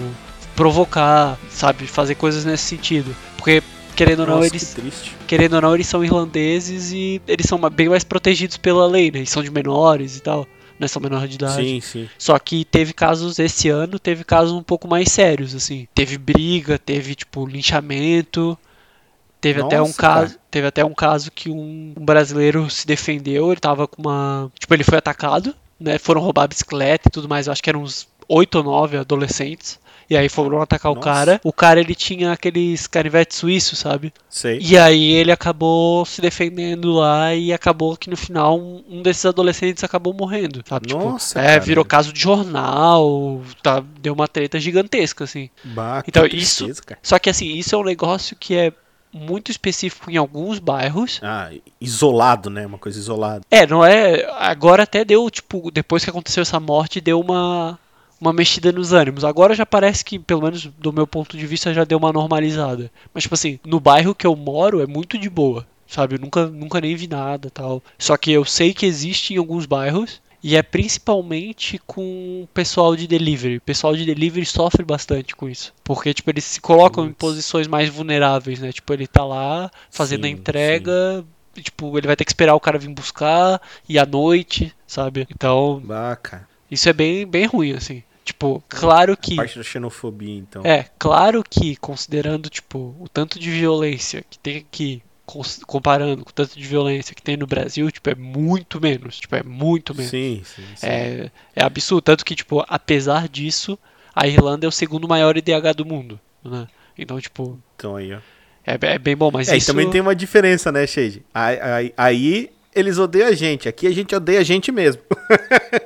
[0.56, 3.14] provocar, sabe, fazer coisas nesse sentido.
[3.36, 3.62] Porque
[3.98, 7.58] querendo ou não, Nossa, eles que querendo ou não, eles são irlandeses e eles são
[7.68, 9.18] bem mais protegidos pela lei, né?
[9.18, 10.46] Eles são de menores e tal,
[10.78, 10.86] né?
[10.86, 11.56] São menores de idade.
[11.56, 12.08] Sim, sim.
[12.16, 15.88] Só que teve casos esse ano, teve casos um pouco mais sérios, assim.
[15.92, 18.56] Teve briga, teve tipo linchamento.
[19.40, 20.40] Teve até um Nossa, caso, cara.
[20.50, 24.74] teve até um caso que um, um brasileiro se defendeu, ele tava com uma, tipo,
[24.74, 25.98] ele foi atacado, né?
[25.98, 28.96] Foram roubar a bicicleta e tudo mais, eu acho que eram uns oito ou nove
[28.96, 29.78] adolescentes.
[30.10, 31.04] E aí foram atacar o Nossa.
[31.06, 31.40] cara.
[31.44, 34.12] O cara ele tinha aqueles canivetes suíços, sabe?
[34.28, 34.58] Sei.
[34.60, 39.26] E aí ele acabou se defendendo lá e acabou que no final um, um desses
[39.26, 40.88] adolescentes acabou morrendo, sabe?
[40.88, 41.60] Tipo, Nossa, é, cara.
[41.60, 45.50] virou caso de jornal, tá, deu uma treta gigantesca, assim.
[45.64, 46.98] Bah, Então, isso- cara.
[47.02, 48.72] Só que assim, isso é um negócio que é
[49.12, 51.18] muito específico em alguns bairros.
[51.22, 52.66] Ah, isolado, né?
[52.66, 53.40] Uma coisa isolada.
[53.50, 54.26] É, não é.
[54.38, 57.78] Agora até deu, tipo, depois que aconteceu essa morte, deu uma.
[58.20, 59.24] Uma mexida nos ânimos.
[59.24, 62.90] Agora já parece que, pelo menos do meu ponto de vista, já deu uma normalizada.
[63.14, 65.66] Mas, tipo assim, no bairro que eu moro é muito de boa.
[65.86, 66.16] Sabe?
[66.16, 67.82] Eu nunca, nunca nem vi nada tal.
[67.98, 70.20] Só que eu sei que existe em alguns bairros.
[70.42, 73.56] E é principalmente com pessoal de delivery.
[73.56, 75.72] O pessoal de delivery sofre bastante com isso.
[75.82, 78.70] Porque, tipo, eles se colocam em posições mais vulneráveis, né?
[78.72, 81.24] Tipo, ele tá lá fazendo a Sim, entrega.
[81.56, 83.60] e, Tipo, ele vai ter que esperar o cara vir buscar.
[83.88, 85.26] E à noite, sabe?
[85.30, 86.46] Então, Bah, cara.
[86.70, 88.02] isso é bem, bem ruim, assim.
[88.28, 89.36] Tipo, claro que.
[89.36, 90.62] Parte da xenofobia, então.
[90.62, 95.02] É, claro que, considerando, tipo, o tanto de violência que tem aqui,
[95.66, 99.18] comparando com o tanto de violência que tem no Brasil, tipo, é muito menos.
[99.18, 100.10] Tipo, é muito menos.
[100.10, 100.86] Sim, sim, sim.
[100.86, 102.02] É, é absurdo.
[102.02, 103.78] Tanto que, tipo, apesar disso,
[104.14, 106.68] a Irlanda é o segundo maior IDH do mundo, né?
[106.98, 108.18] Então, tipo, Então aí, ó.
[108.66, 109.68] é, é bem bom, mas É, e isso...
[109.68, 111.22] também tem uma diferença, né, Shade?
[111.32, 113.68] Aí, aí, aí eles odeiam a gente.
[113.70, 115.00] Aqui a gente odeia a gente mesmo.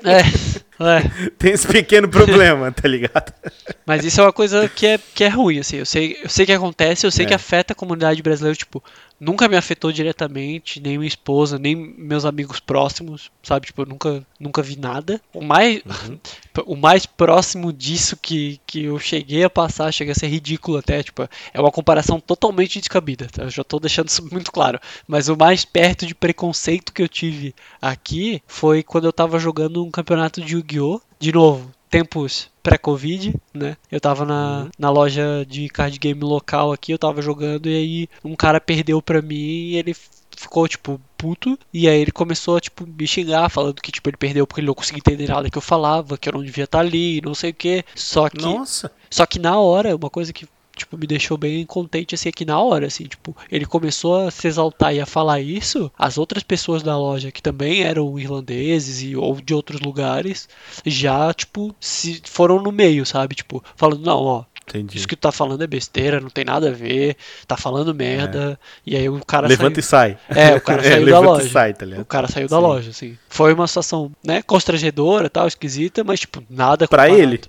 [0.04, 0.22] É,
[0.88, 1.02] é.
[1.38, 3.32] Tem esse pequeno problema, tá ligado?
[3.86, 5.76] Mas isso é uma coisa que é, que é ruim, assim.
[5.78, 7.28] Eu sei, eu sei que acontece, eu sei É.
[7.28, 8.82] que afeta a comunidade brasileira, tipo,
[9.22, 13.66] nunca me afetou diretamente, nem minha esposa, nem meus amigos próximos, sabe?
[13.66, 15.20] Tipo, eu nunca, nunca vi nada.
[15.32, 15.80] O mais,
[16.66, 21.04] o mais próximo disso que, que eu cheguei a passar, chega a ser ridículo até,
[21.04, 21.22] tipo,
[21.54, 23.44] é uma comparação totalmente descabida, tá?
[23.44, 24.80] Eu já tô deixando isso muito claro.
[25.06, 29.84] Mas o mais perto de preconceito que eu tive aqui foi quando eu tava jogando
[29.84, 31.00] um campeonato de Yu-Gi-Oh!
[31.20, 33.76] De novo, tempos pré-Covid, né?
[33.90, 38.08] Eu tava na, na loja de card game local aqui, eu tava jogando e aí
[38.24, 39.94] um cara perdeu pra mim e ele
[40.34, 41.58] ficou, tipo, puto.
[41.72, 44.68] E aí ele começou a, tipo, me xingar, falando que, tipo, ele perdeu porque ele
[44.68, 47.50] não conseguia entender nada que eu falava, que eu não devia estar ali, não sei
[47.50, 47.84] o que.
[47.94, 48.40] Só que.
[48.40, 48.90] Nossa.
[49.10, 50.46] Só que na hora, uma coisa que
[50.76, 54.30] tipo me deixou bem contente assim é que na hora assim, tipo, ele começou a
[54.30, 59.02] se exaltar e a falar isso, as outras pessoas da loja que também eram irlandeses
[59.02, 60.48] e ou de outros lugares,
[60.84, 63.34] já tipo se foram no meio, sabe?
[63.34, 64.96] Tipo, falando não, ó, Entendi.
[64.96, 67.16] isso que tu tá falando é besteira, não tem nada a ver,
[67.46, 68.58] tá falando merda.
[68.86, 70.16] E aí o cara Levanta e saiu.
[70.16, 70.18] sai.
[70.52, 71.46] É, o cara saiu da levanta loja.
[71.46, 72.62] e sai, tá O cara saiu da Sim.
[72.62, 73.18] loja, assim.
[73.28, 77.22] Foi uma situação, né, constrangedora, tal, esquisita, mas tipo, nada Pra comparado.
[77.22, 77.40] ele?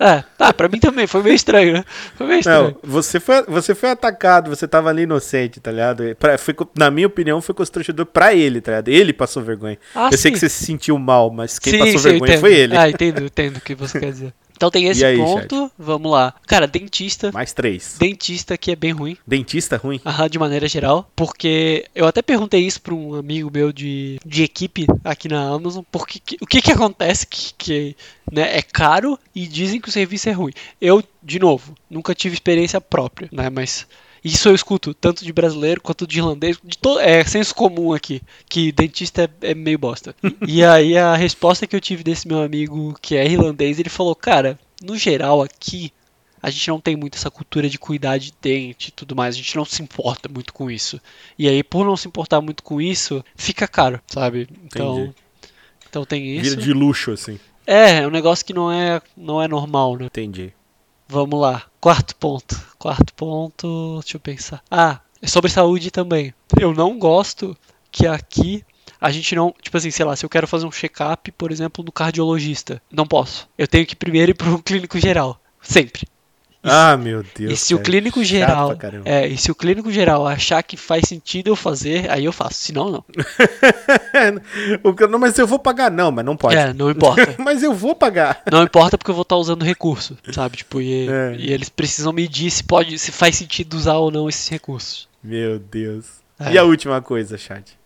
[0.00, 1.84] É, ah, pra mim também, foi meio estranho, né?
[2.14, 2.76] Foi meio estranho.
[2.82, 6.14] Não, você foi, você foi atacado, você tava ali inocente, tá ligado?
[6.20, 8.88] Pra, foi, na minha opinião, foi constrangedor pra ele, tá ligado?
[8.88, 9.76] Ele passou vergonha.
[9.94, 10.32] Ah, eu sei sim.
[10.34, 12.76] que você se sentiu mal, mas quem Sim, passou sim, vergonha foi ele.
[12.76, 14.32] Ah, entendo, entendo o que você quer dizer.
[14.58, 16.34] Então tem esse aí, ponto, vamos lá.
[16.44, 17.30] Cara, dentista.
[17.32, 17.94] Mais três.
[17.96, 20.00] Dentista que é bem ruim, Dentista ruim?
[20.04, 24.42] aham, de maneira geral, porque eu até perguntei isso pra um amigo meu de, de
[24.42, 27.96] equipe aqui na Amazon, porque que- o que que acontece que, que
[28.32, 30.52] né, é caro e dizem que o serviço é ruim.
[30.80, 33.86] Eu, de novo, nunca tive experiência própria, né, mas
[34.24, 38.20] isso eu escuto tanto de brasileiro quanto de irlandês, de todo, é senso comum aqui,
[38.48, 40.14] que dentista é, é meio bosta.
[40.46, 44.14] e aí a resposta que eu tive desse meu amigo que é irlandês, ele falou,
[44.14, 45.92] cara, no geral aqui
[46.42, 49.38] a gente não tem muito essa cultura de cuidar de dente e tudo mais, a
[49.38, 51.00] gente não se importa muito com isso.
[51.38, 54.48] E aí, por não se importar muito com isso, fica caro, sabe?
[54.64, 55.14] Então, Entendi.
[55.88, 56.56] então tem Vira isso.
[56.56, 57.38] de luxo, assim.
[57.66, 60.06] É, é um negócio que não é, não é normal, né?
[60.06, 60.52] Entendi.
[61.08, 61.64] Vamos lá.
[61.80, 62.67] Quarto ponto.
[62.78, 64.62] Quarto ponto, deixa eu pensar.
[64.70, 66.32] Ah, é sobre saúde também.
[66.60, 67.56] Eu não gosto
[67.90, 68.64] que aqui
[69.00, 71.84] a gente não, tipo assim, sei lá, se eu quero fazer um check-up, por exemplo,
[71.84, 73.48] no cardiologista, não posso.
[73.56, 76.06] Eu tenho que primeiro ir para um clínico geral, sempre.
[76.62, 77.52] Ah, meu Deus.
[77.52, 77.84] e se o cara.
[77.90, 78.76] clínico Chato geral.
[79.04, 82.54] É, e se o clínico geral achar que faz sentido eu fazer, aí eu faço.
[82.60, 83.04] Se não, não.
[84.82, 85.90] O não, mas eu vou pagar.
[85.90, 86.56] Não, mas não pode.
[86.56, 87.36] É, não importa.
[87.38, 88.42] mas eu vou pagar.
[88.50, 90.56] Não importa porque eu vou estar usando recurso, sabe?
[90.58, 91.36] Tipo, e, É.
[91.38, 95.08] e eles precisam medir se pode, se faz sentido usar ou não esses recursos.
[95.22, 96.06] Meu Deus.
[96.40, 96.52] É.
[96.52, 97.77] E a última coisa, chat?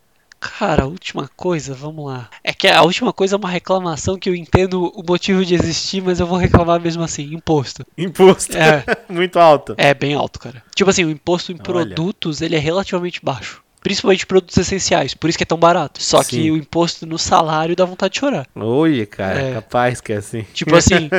[0.59, 2.29] Cara, a última coisa, vamos lá.
[2.43, 6.01] É que a última coisa é uma reclamação que eu entendo o motivo de existir,
[6.01, 7.85] mas eu vou reclamar mesmo assim, imposto.
[7.97, 8.57] Imposto.
[8.57, 8.83] É.
[9.07, 9.73] Muito alto.
[9.77, 10.61] É bem alto, cara.
[10.75, 11.63] Tipo assim, o imposto em Olha.
[11.63, 13.61] produtos, ele é relativamente baixo.
[13.81, 16.01] Principalmente produtos essenciais, por isso que é tão barato.
[16.01, 16.29] Só Sim.
[16.29, 18.47] que o imposto no salário dá vontade de chorar.
[18.55, 19.53] Oi, cara, É.
[19.55, 20.43] capaz que é assim.
[20.53, 21.09] Tipo assim,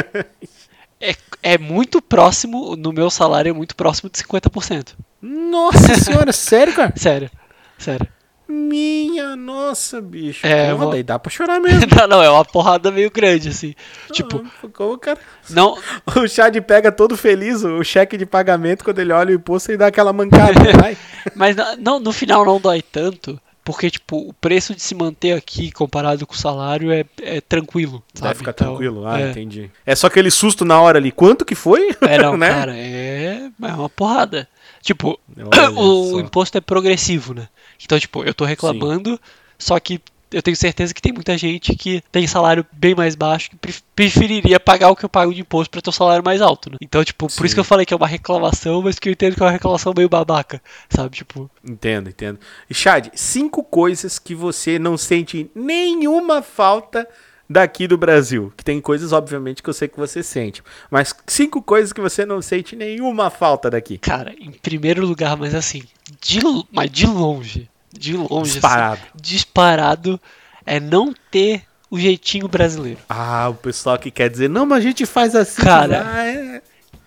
[1.01, 4.95] é, é muito próximo, no meu salário é muito próximo de 50%.
[5.21, 6.93] Nossa senhora, sério, cara?
[6.97, 7.31] Sério,
[7.79, 8.09] sério.
[8.47, 10.47] Minha nossa, bicho.
[10.47, 11.81] É, Porra, vou- daí dá pra chorar mesmo.
[11.97, 13.75] Não, não, é uma porrada meio grande, assim.
[14.13, 15.19] Tipo, Ah, como, cara?
[15.51, 15.79] não,
[16.17, 19.77] O Chad pega todo feliz o cheque de pagamento quando ele olha o imposto e
[19.77, 20.97] dá aquela mancada, vai.
[21.35, 25.71] Mas não, no final não dói tanto, porque tipo, o preço de se manter aqui
[25.73, 28.03] comparado com o salário é, é tranquilo.
[28.15, 28.39] Vai sabe?
[28.39, 29.07] ficar Então, tranquilo.
[29.07, 29.71] Ah, é, entendi.
[29.87, 31.11] É só aquele susto na hora ali.
[31.11, 31.97] Quanto que foi?
[32.03, 32.49] É, não, né?
[32.51, 34.47] cara, é, é uma porrada.
[34.85, 36.21] Tipo, Olha o só.
[36.21, 37.49] imposto é progressivo, né?
[37.83, 39.19] Então, tipo, eu tô reclamando,
[39.59, 39.99] só que
[40.31, 43.83] eu tenho certeza que tem muita gente que tem salário bem mais baixo que pref-
[43.95, 46.77] preferiria pagar o que eu pago de imposto pra ter um salário mais alto, né?
[46.83, 47.47] Então, tipo, por Sim.
[47.47, 49.53] isso que eu falei que é uma reclamação, mas que eu entendo que é uma
[49.53, 51.17] reclamação meio babaca, sabe?
[51.17, 52.39] Tipo, Entendo, entendo.
[52.69, 57.09] E Chad, cinco coisas que você não sente nenhuma falta
[57.49, 58.53] daqui do Brasil.
[58.57, 60.63] Que tem coisas, obviamente, que eu sei que você sente.
[60.91, 63.99] Mas cinco coisas que você não sente nenhuma falta daqui.
[63.99, 65.83] Cara, em primeiro lugar, mas assim,
[66.21, 66.41] de,
[66.73, 69.01] mas de longe, de longe, Disparado.
[69.01, 70.21] assim, disparado,
[70.67, 72.99] é não ter o jeitinho brasileiro.
[73.09, 75.63] Ah, o pessoal que quer dizer, não, mas a gente faz assim.
[75.63, 76.05] Cara.
[76.13, 76.44] ah, é.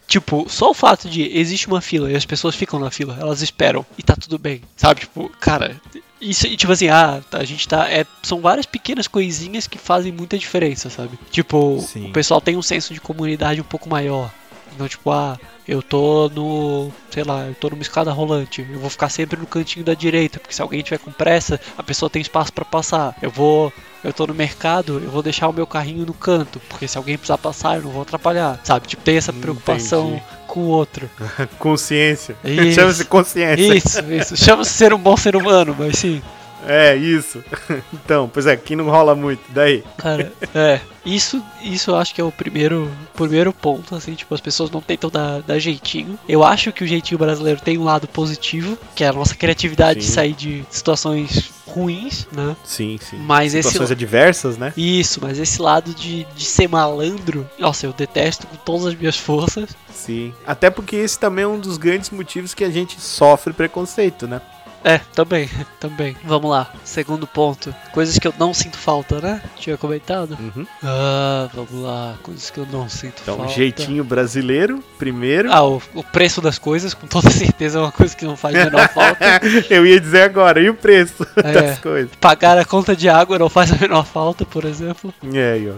[0.08, 3.42] Tipo, só o fato de existe uma fila e as pessoas ficam na fila, elas
[3.42, 5.02] esperam e tá tudo bem, sabe?
[5.02, 5.76] Tipo, cara,
[6.22, 7.92] isso, tipo assim, ah, tá, a gente tá.
[7.92, 11.20] É, são várias pequenas coisinhas que fazem muita diferença, sabe?
[11.30, 12.10] Tipo, Sim.
[12.10, 14.32] o pessoal tem um senso de comunidade um pouco maior.
[14.74, 15.38] Então, tipo, ah,
[15.68, 16.92] eu tô no.
[17.12, 18.66] sei lá, eu tô numa escada rolante.
[18.72, 21.84] Eu vou ficar sempre no cantinho da direita, porque se alguém tiver com pressa, a
[21.84, 23.16] pessoa tem espaço pra passar.
[23.22, 23.74] Eu vou.
[24.04, 27.18] Eu tô no mercado, eu vou deixar o meu carrinho no canto, porque se alguém
[27.18, 28.60] precisar passar, eu não vou atrapalhar.
[28.64, 28.88] Sabe?
[28.88, 30.24] Tipo, tem essa preocupação Entendi.
[30.48, 31.10] com o outro.
[31.60, 32.38] Consciência.
[32.74, 33.76] Chama-se consciência.
[33.76, 34.38] Isso, isso.
[34.38, 36.22] Chama-se ser um bom ser humano, mas sim.
[36.68, 37.44] É, isso.
[37.94, 39.42] Então, pois é, aqui não rola muito.
[39.50, 39.84] Daí.
[39.98, 40.80] Cara, é.
[41.06, 44.82] Isso, isso eu acho que é o primeiro, primeiro ponto, assim, tipo, as pessoas não
[44.82, 46.20] tentam dar, dar jeitinho.
[46.28, 50.00] Eu acho que o jeitinho brasileiro tem um lado positivo, que é a nossa criatividade
[50.00, 50.12] de Sim.
[50.12, 52.56] sair de situações ruins, né?
[52.64, 53.18] Sim, sim.
[53.18, 54.74] Mas esse Situações adversas, né?
[54.76, 59.18] Isso, mas esse lado de, de ser malandro, nossa, eu detesto com todas as minhas
[59.18, 59.76] forças.
[59.94, 60.34] Sim.
[60.46, 64.42] Até porque esse também é um dos grandes motivos que a gente sofre preconceito, né?
[64.84, 65.50] É, também,
[65.80, 66.16] também.
[66.24, 67.74] Vamos lá, segundo ponto.
[67.94, 69.42] Coisas que eu não sinto falta, né?
[69.58, 70.38] Tinha comentado?
[70.40, 70.66] Uhum.
[70.84, 73.52] Ah, vamos lá, coisas que eu não sinto Então, falta.
[73.54, 75.52] jeitinho brasileiro, primeiro.
[75.52, 78.56] Ah, o, o preço das coisas, com toda certeza, é uma coisa que não faz
[78.56, 79.26] a menor falta.
[79.70, 81.52] Eu ia dizer agora, e o preço É.
[81.52, 82.12] das coisas?
[82.22, 85.14] Pagar a conta de água não faz a menor falta, por exemplo.
[85.24, 85.74] E aí, ó.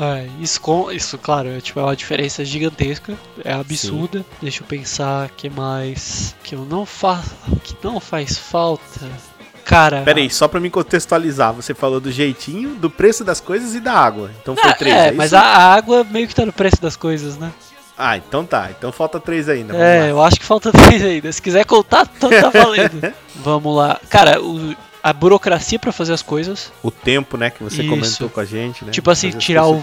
[0.00, 3.14] É, isso, com, isso, claro, é, tipo, é uma diferença gigantesca,
[3.44, 4.24] é absurda.
[4.40, 7.34] Deixa eu pensar que mais que eu não faço,
[7.64, 8.82] que não faz falta.
[9.64, 13.74] Cara, Pera aí, só pra me contextualizar, você falou do jeitinho, do preço das coisas
[13.74, 14.30] e da água.
[14.40, 16.96] Então foi Ah, três, é, é, mas a, água meio que tá no preço das
[16.96, 17.52] coisas, né?
[17.96, 18.70] Ah, então tá.
[18.70, 19.76] Então falta três ainda.
[19.76, 20.06] É, lá.
[20.06, 21.30] eu acho que falta três ainda.
[21.32, 23.12] Se quiser contar, então tá valendo.
[23.36, 24.00] Vamos lá.
[24.08, 26.72] Cara, o- a burocracia pra fazer as coisas.
[26.82, 27.90] O tempo, né, que você Isso.
[27.90, 28.92] comentou com a gente, né?
[28.92, 29.82] Tipo assim, tirar o.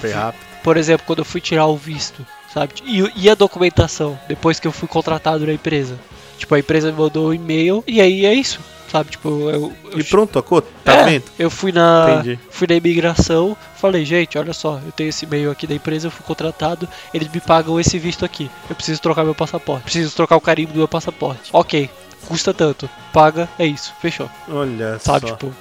[0.64, 2.74] Por exemplo, quando eu fui tirar o visto, sabe?
[2.86, 5.98] E, e a documentação, depois que eu fui contratado na empresa.
[6.38, 8.60] Tipo, a empresa me mandou um e-mail e aí é isso,
[8.92, 9.12] sabe?
[9.12, 9.74] Tipo, eu.
[9.92, 10.62] eu E pronto, tocou?
[10.62, 11.22] Tá É?
[11.40, 12.40] Eu fui na, Entendi.
[12.50, 16.12] fui na imigração, falei, gente, olha só, eu tenho esse e-mail aqui da empresa, eu
[16.12, 18.50] fui contratado, eles me pagam esse visto aqui.
[18.70, 21.50] Eu preciso trocar meu passaporte, preciso trocar o carimbo do meu passaporte.
[21.54, 21.90] Ok,
[22.28, 24.30] custa tanto, paga, é isso, fechou.
[24.50, 25.36] Olha Sabe, só.
[25.36, 25.54] tipo,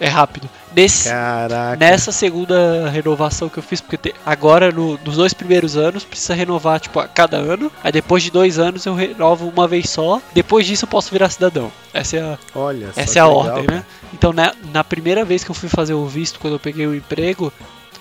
[0.00, 0.48] é rápido.
[0.74, 1.76] Nesse, Caraca.
[1.76, 6.34] Nessa segunda renovação que eu fiz, porque te- agora no- nos dois primeiros anos precisa
[6.34, 10.20] renovar tipo a cada ano, aí depois de dois anos eu renovo uma vez só,
[10.32, 11.70] depois disso eu posso virar cidadão.
[11.92, 13.84] Essa é a, Olha essa é a legal, ordem, né?
[14.14, 16.94] Então na, na primeira vez que eu fui fazer o visto, quando eu peguei o
[16.94, 17.52] emprego,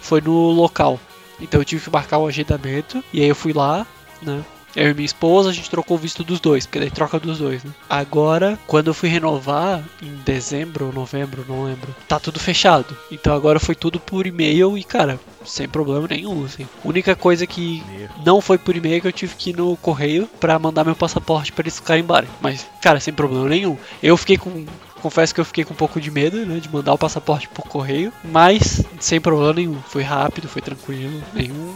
[0.02, 1.00] foi no local.
[1.40, 3.86] Então eu tive que marcar um agendamento, e aí eu fui lá,
[4.22, 4.42] né?
[4.76, 7.40] Eu e minha esposa, a gente trocou o visto dos dois, porque daí troca dos
[7.40, 7.72] dois, né?
[7.90, 12.96] Agora, quando eu fui renovar, em dezembro ou novembro, não lembro, tá tudo fechado.
[13.12, 16.68] Então agora foi tudo por e-mail e, cara, sem problema nenhum, assim.
[16.84, 17.84] Única coisa que
[18.26, 21.52] não foi por e-mail que eu tive que ir no correio pra mandar meu passaporte
[21.52, 22.30] pra eles carimbarem.
[22.40, 23.78] Mas, cara, sem problema nenhum.
[24.02, 24.66] Eu fiquei com.
[25.02, 27.66] Confesso que eu fiquei com um pouco de medo, né, de mandar o passaporte por
[27.66, 29.82] correio, mas sem problema nenhum.
[29.88, 31.76] Foi rápido, foi tranquilo, nenhum,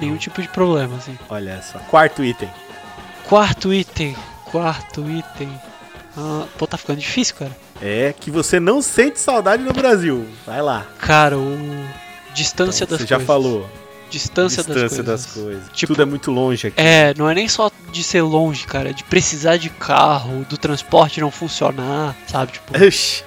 [0.00, 1.18] nenhum tipo de problema, assim.
[1.28, 1.78] Olha só.
[1.80, 2.48] Quarto item.
[3.24, 4.16] Quarto item,
[4.46, 5.48] quarto item.
[6.16, 7.56] Ah, pô, tá ficando difícil, cara.
[7.80, 10.26] É que você não sente saudade no Brasil.
[10.46, 10.86] Vai lá.
[10.98, 11.56] Cara, o
[12.34, 13.08] distância Então, das você coisas.
[13.08, 13.68] já falou.
[14.10, 15.44] Distância, Distância das das coisas.
[15.62, 15.76] coisas.
[15.76, 16.80] Tipo, Tudo é muito longe aqui.
[16.80, 20.56] É, não é nem só de ser longe, cara, é de precisar de carro, do
[20.56, 22.52] transporte não funcionar, sabe?
[22.52, 23.22] Tipo, Oxi.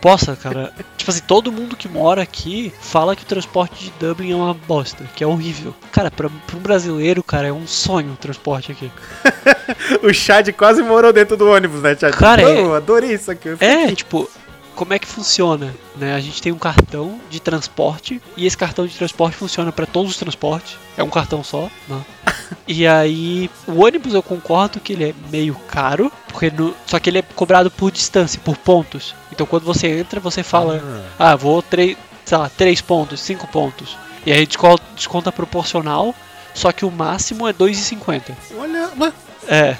[0.00, 0.72] Possa, cara.
[0.96, 4.54] tipo assim, todo mundo que mora aqui fala que o transporte de Dublin é uma
[4.54, 5.74] bosta, que é horrível.
[5.92, 8.90] Cara, pra, pra um brasileiro, cara, é um sonho o transporte aqui.
[10.02, 12.14] O Chad quase morou dentro do ônibus, né, Chad?
[12.14, 13.50] Cara, Pô, é- adorei isso aqui.
[13.60, 13.96] É, aqui.
[13.96, 14.28] tipo,
[14.76, 15.74] como é que funciona?
[15.96, 16.14] Né?
[16.14, 20.12] A gente tem um cartão de transporte e esse cartão de transporte funciona para todos
[20.12, 20.76] os transportes.
[20.96, 22.00] É um cartão só, né?
[22.68, 27.10] E aí, o ônibus eu concordo que ele é meio caro, porque no- só que
[27.10, 29.14] ele é cobrado por distância, por pontos.
[29.32, 30.80] Então quando você entra, você fala,
[31.18, 33.96] ah, vou três, sei lá, 3 pontos, 5 pontos.
[34.24, 36.14] E aí desconta, desconta proporcional,
[36.54, 38.32] só que o máximo é 2,50.
[38.58, 39.14] Olha, mas-
[39.48, 39.76] É.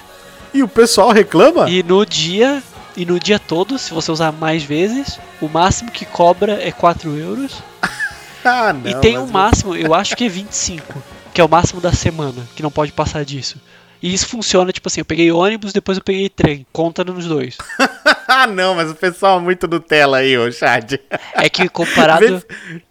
[0.53, 1.69] e o pessoal reclama?
[1.69, 2.61] E no dia
[2.97, 7.15] e no dia todo, se você usar mais vezes, o máximo que cobra é 4
[7.15, 7.63] euros.
[8.45, 8.89] Ah, não.
[8.89, 11.03] e tem um máximo, eu acho que é 25,
[11.33, 13.59] que é o máximo da semana, que não pode passar disso.
[14.01, 16.65] E isso funciona, tipo assim, eu peguei ônibus, depois eu peguei trem.
[16.71, 17.57] Conta nos dois.
[18.29, 20.95] ah, não, mas o pessoal é muito Nutella aí, ô Chad.
[21.33, 22.43] É que comparado.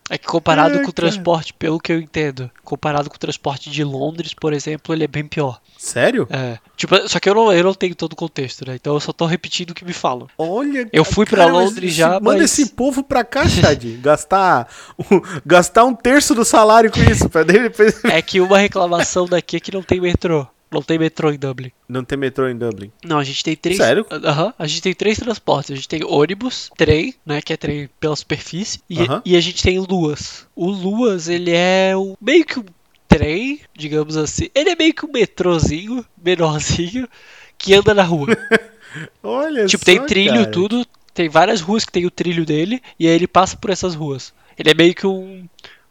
[0.09, 3.69] É que comparado Ai, com o transporte, pelo que eu entendo, comparado com o transporte
[3.69, 5.61] de Londres, por exemplo, ele é bem pior.
[5.77, 6.29] Sério?
[6.31, 6.59] É.
[6.77, 8.77] Tipo, só que eu não, eu não tenho todo o contexto, né?
[8.77, 10.29] Então eu só tô repetindo o que me falam.
[10.39, 10.89] Olha.
[10.93, 13.83] Eu fui mas Londres já, Manda mas- esse povo pra cá, Chad.
[14.01, 14.69] gastar,
[14.99, 17.29] um, gastar um terço do salário com isso.
[17.29, 18.05] Pra depois.
[18.05, 20.47] É que uma reclamação daqui é que não tem metrô.
[20.77, 21.73] Não tem metrô em Dublin.
[21.89, 22.93] Não tem metrô em Dublin.
[23.03, 23.79] Não, a gente tem três.
[23.79, 24.07] Sério?
[24.11, 24.53] Aham.
[24.59, 25.71] a gente tem três transportes.
[25.71, 27.41] A gente tem ônibus, trem, né?
[27.41, 28.81] Que é trem pela superfície.
[28.89, 29.23] E, Aham.
[29.25, 30.47] e a gente tem luas.
[30.55, 32.65] O luas, ele é o, meio que um
[33.09, 34.51] trem, digamos assim.
[34.55, 37.09] Ele é meio que um metrozinho, menorzinho,
[37.57, 38.29] que anda na rua.
[39.23, 40.51] Olha tipo, só, tem trilho, cara.
[40.51, 40.87] tudo.
[41.15, 42.83] Tem várias ruas que tem o trilho dele.
[42.99, 44.35] E aí ele passa por essas ruas.
[44.59, 45.47] Ele é meio que um,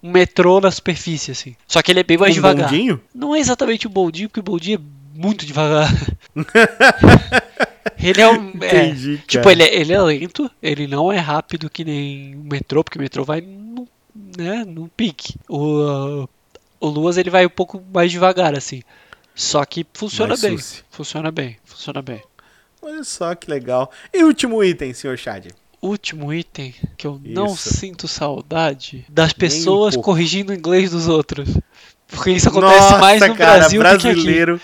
[0.06, 1.56] um metrô na superfície, assim.
[1.68, 2.70] Só que ele é bem mais um devagar.
[2.70, 3.02] bondinho?
[3.14, 5.90] Não é exatamente um bondinho, porque o bondinho é muito devagar.
[7.98, 8.54] ele é um.
[8.62, 12.44] é, Entendi, tipo, ele é, ele é lento, ele não é rápido que nem o
[12.44, 13.88] metrô, porque o metrô vai no,
[14.38, 15.36] né, num pique.
[15.50, 16.28] O,
[16.80, 18.84] o Luas ele vai um pouco mais devagar, assim.
[19.34, 20.58] Só que funciona Mais bem.
[20.58, 20.84] suci.
[20.90, 22.22] Funciona bem, funciona bem.
[22.82, 23.92] Olha só que legal.
[24.14, 25.48] E último item, senhor Chad?
[25.86, 27.70] Último item que eu não Isso.
[27.74, 30.12] sinto saudade das pessoas pouco.
[30.12, 31.50] corrigindo o inglês dos outros.
[32.08, 34.04] Porque isso acontece Nossa, mais no cara, Brasil do que aqui.
[34.14, 34.62] brasileiro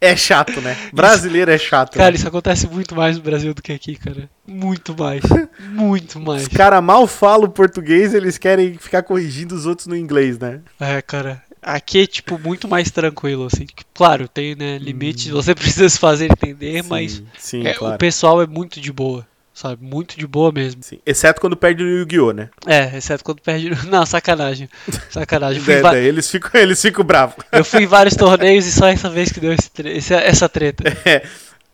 [0.00, 0.76] é chato, né?
[0.92, 1.94] Brasileiro é chato.
[1.96, 2.16] Cara, né?
[2.16, 4.28] isso acontece muito mais no Brasil do que aqui, cara.
[4.46, 5.22] Muito mais.
[5.70, 6.42] Muito mais.
[6.42, 10.60] Os caras mal falam português, eles querem ficar corrigindo os outros no inglês, né?
[10.80, 11.42] É, cara.
[11.60, 13.66] Aqui é, tipo, muito mais tranquilo, assim.
[13.92, 17.96] Claro, tem, né, limites, você precisa se fazer entender, mas Sim, sim, é, claro.
[17.96, 19.26] o pessoal é muito de boa,
[19.58, 19.84] sabe?
[19.84, 20.82] Muito de boa mesmo.
[20.82, 20.98] Sim.
[21.04, 22.48] Exceto quando perde no Yu-Gi-Oh, né?
[22.66, 23.70] É, exceto quando perde.
[23.88, 24.68] Não, sacanagem.
[25.10, 25.62] Sacanagem.
[25.68, 27.36] É, va- daí eles ficam, eles ficam bravos.
[27.52, 30.84] Eu fui em vários torneios e só essa vez que deu tre- essa treta.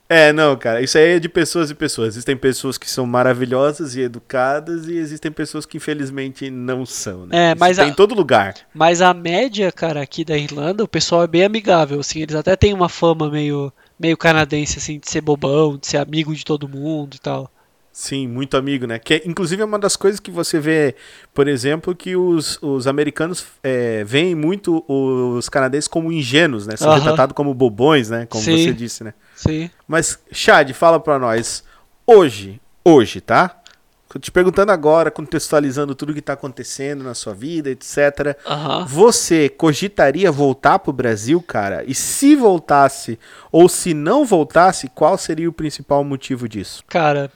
[0.06, 2.09] É, não, cara, isso aí é de pessoas e pessoas.
[2.15, 7.52] Existem pessoas que são maravilhosas e educadas e existem pessoas que infelizmente não são, né?
[7.52, 8.55] É, mas tem a- em todo lugar.
[8.74, 12.55] Mas a média, cara, aqui da Irlanda, o pessoal é bem amigável, assim, eles até
[12.55, 16.69] têm uma fama meio, meio canadense, assim, de ser bobão, de ser amigo de todo
[16.69, 17.51] mundo e tal.
[17.96, 18.98] Sim, muito amigo, né?
[18.98, 20.96] Que é, inclusive é uma das coisas que você vê,
[21.32, 26.76] por exemplo, que os, os americanos é, veem muito os canadenses como ingênuos, né?
[26.76, 26.98] São Aham.
[26.98, 28.26] retratados como bobões, né?
[28.26, 28.58] Como Sim.
[28.58, 29.14] você disse, né?
[29.36, 29.70] Sim.
[29.86, 31.62] Mas, Chad, fala pra nós,
[32.04, 33.60] hoje, hoje, tá?
[34.08, 38.36] Tô te perguntando agora, contextualizando tudo que tá acontecendo na sua vida, etc.
[38.44, 38.86] Aham.
[38.86, 41.84] Você cogitaria voltar pro Brasil, cara?
[41.86, 43.20] E se voltasse,
[43.52, 46.82] ou se não voltasse, qual seria o principal motivo disso?
[46.88, 47.30] Cara,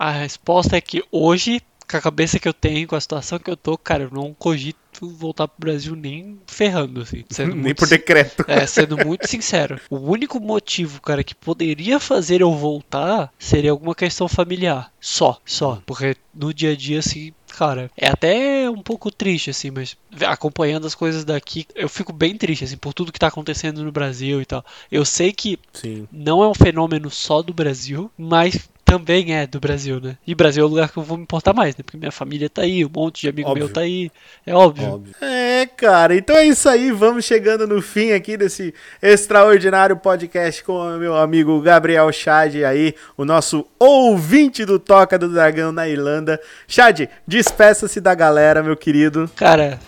[0.00, 3.50] a resposta é que hoje, com a cabeça que eu tenho, com a situação que
[3.50, 7.22] eu tô, cara, eu não cogito voltar pro Brasil nem ferrando, assim.
[7.38, 8.44] Nem muito por decreto.
[8.48, 9.78] É, sendo muito sincero.
[9.90, 14.90] O único motivo, cara, que poderia fazer eu voltar seria alguma questão familiar.
[14.98, 15.82] Só, só.
[15.84, 19.96] Porque no dia a dia, assim, cara, é até um pouco triste, assim, mas
[20.26, 23.92] acompanhando as coisas daqui, eu fico bem triste, assim, por tudo que tá acontecendo no
[23.92, 24.64] Brasil e tal.
[24.90, 26.08] Eu sei que Sim.
[26.10, 30.16] não é um fenômeno só do Brasil, mas também é do Brasil, né?
[30.26, 31.82] E Brasil é o lugar que eu vou me importar mais, né?
[31.84, 33.64] Porque minha família tá aí, um monte de amigo Óbvio.
[33.64, 34.10] meu tá aí.
[34.44, 34.94] É óbvio.
[34.94, 35.14] Óbvio.
[35.20, 36.90] É, cara, então é isso aí.
[36.90, 42.94] Vamos chegando no fim aqui desse extraordinário podcast com o meu amigo Gabriel Chad aí,
[43.16, 46.40] o nosso ouvinte do Toca do Dragão na Irlanda.
[46.66, 49.30] Chad, despeça-se da galera, meu querido.
[49.36, 49.78] Cara,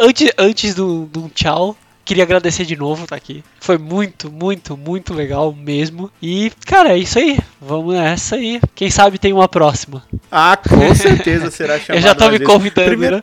[0.00, 1.76] antes, antes do, do tchau,
[2.06, 3.44] queria agradecer de novo estar aqui.
[3.60, 6.10] Foi muito, muito, muito legal mesmo.
[6.22, 7.38] E, cara, é isso aí.
[7.60, 8.60] Vamos nessa aí.
[8.74, 10.02] Quem sabe tem uma próxima.
[10.30, 11.98] Ah, com certeza será chamado.
[11.98, 12.46] Eu já tô me vezes.
[12.46, 13.22] convidando, Primeiro- né?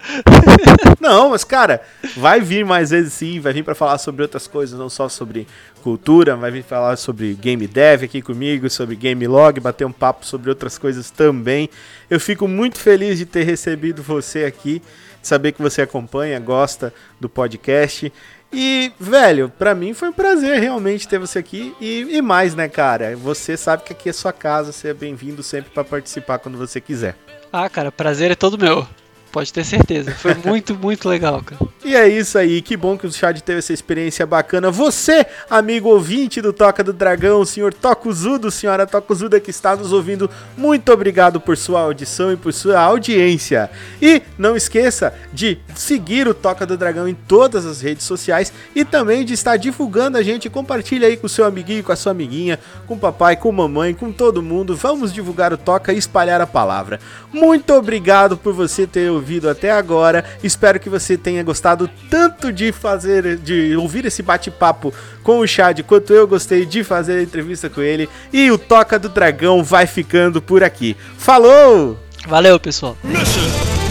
[1.00, 1.82] Não, mas cara,
[2.16, 5.48] vai vir mais vezes sim, vai vir pra falar sobre outras coisas, não só sobre
[5.82, 10.26] cultura, vai vir falar sobre game dev aqui comigo, sobre game log, bater um papo
[10.26, 11.70] sobre outras coisas também.
[12.10, 14.82] Eu fico muito feliz de ter recebido você aqui,
[15.22, 18.12] de saber que você acompanha, gosta do podcast.
[18.54, 21.76] E, velho, pra mim foi um prazer realmente ter você aqui.
[21.82, 23.16] E, e mais, né, cara?
[23.18, 26.80] Você sabe que aqui é sua casa, você é bem-vindo sempre pra participar quando você
[26.80, 27.16] quiser.
[27.52, 28.88] Ah, cara, prazer é todo meu.
[29.32, 30.12] Pode ter certeza.
[30.12, 31.60] Foi muito, muito legal, cara.
[31.86, 34.72] E é isso aí, que bom que o Chad teve essa experiência bacana.
[34.72, 39.92] Você, amigo ouvinte do Toca do Dragão, o senhor Tocuzudo, senhora Tocuzuda que está nos
[39.92, 43.70] ouvindo, muito obrigado por sua audição e por sua audiência.
[44.02, 48.86] E não esqueça de seguir o Toca do Dragão em todas as redes sociais e
[48.86, 50.50] também de estar divulgando a gente.
[50.50, 52.58] Compartilha aí com o seu amiguinho, com a sua amiguinha,
[52.88, 54.74] com o papai, com a mamãe, com todo mundo.
[54.74, 57.02] Vamos divulgar o Toca e espalhar a palavra.
[57.34, 60.24] Muito obrigado por você ter ouvido até agora.
[60.42, 61.73] Espero que você tenha gostado
[62.10, 64.94] tanto de fazer, de ouvir esse bate-papo
[65.24, 68.10] com o Chad, quanto eu gostei de fazer a entrevista com ele.
[68.32, 70.96] E o Toca do Dragão vai ficando por aqui.
[71.18, 72.00] Falou!
[72.28, 72.98] Valeu, pessoal.
[73.04, 73.44] Mission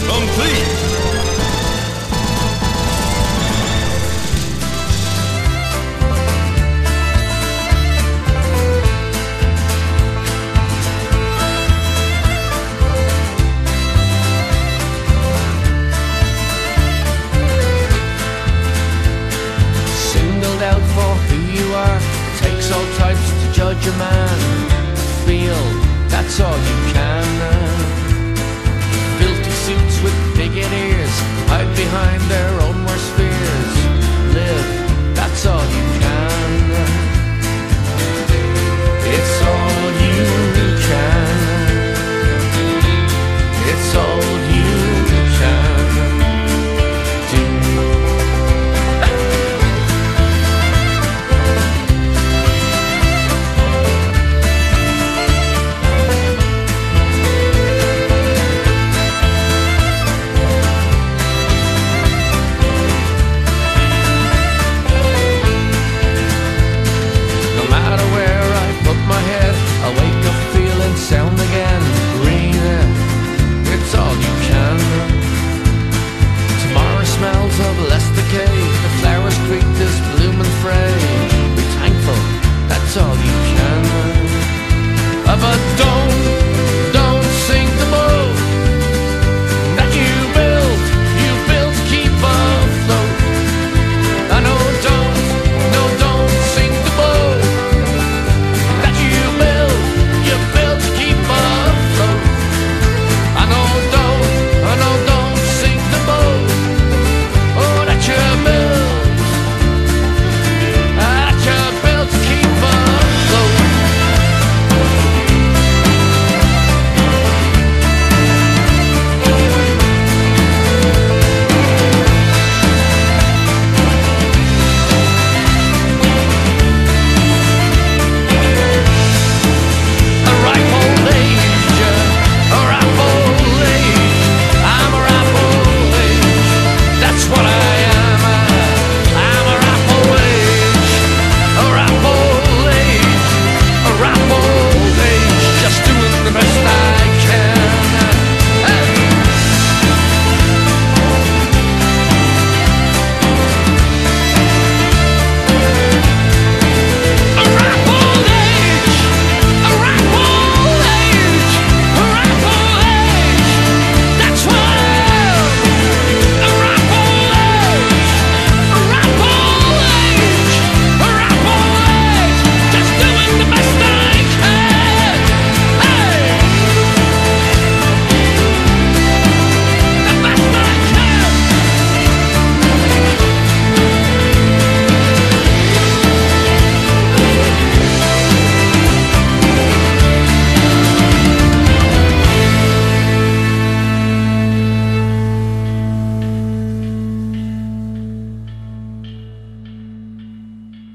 [0.07, 0.82] complete.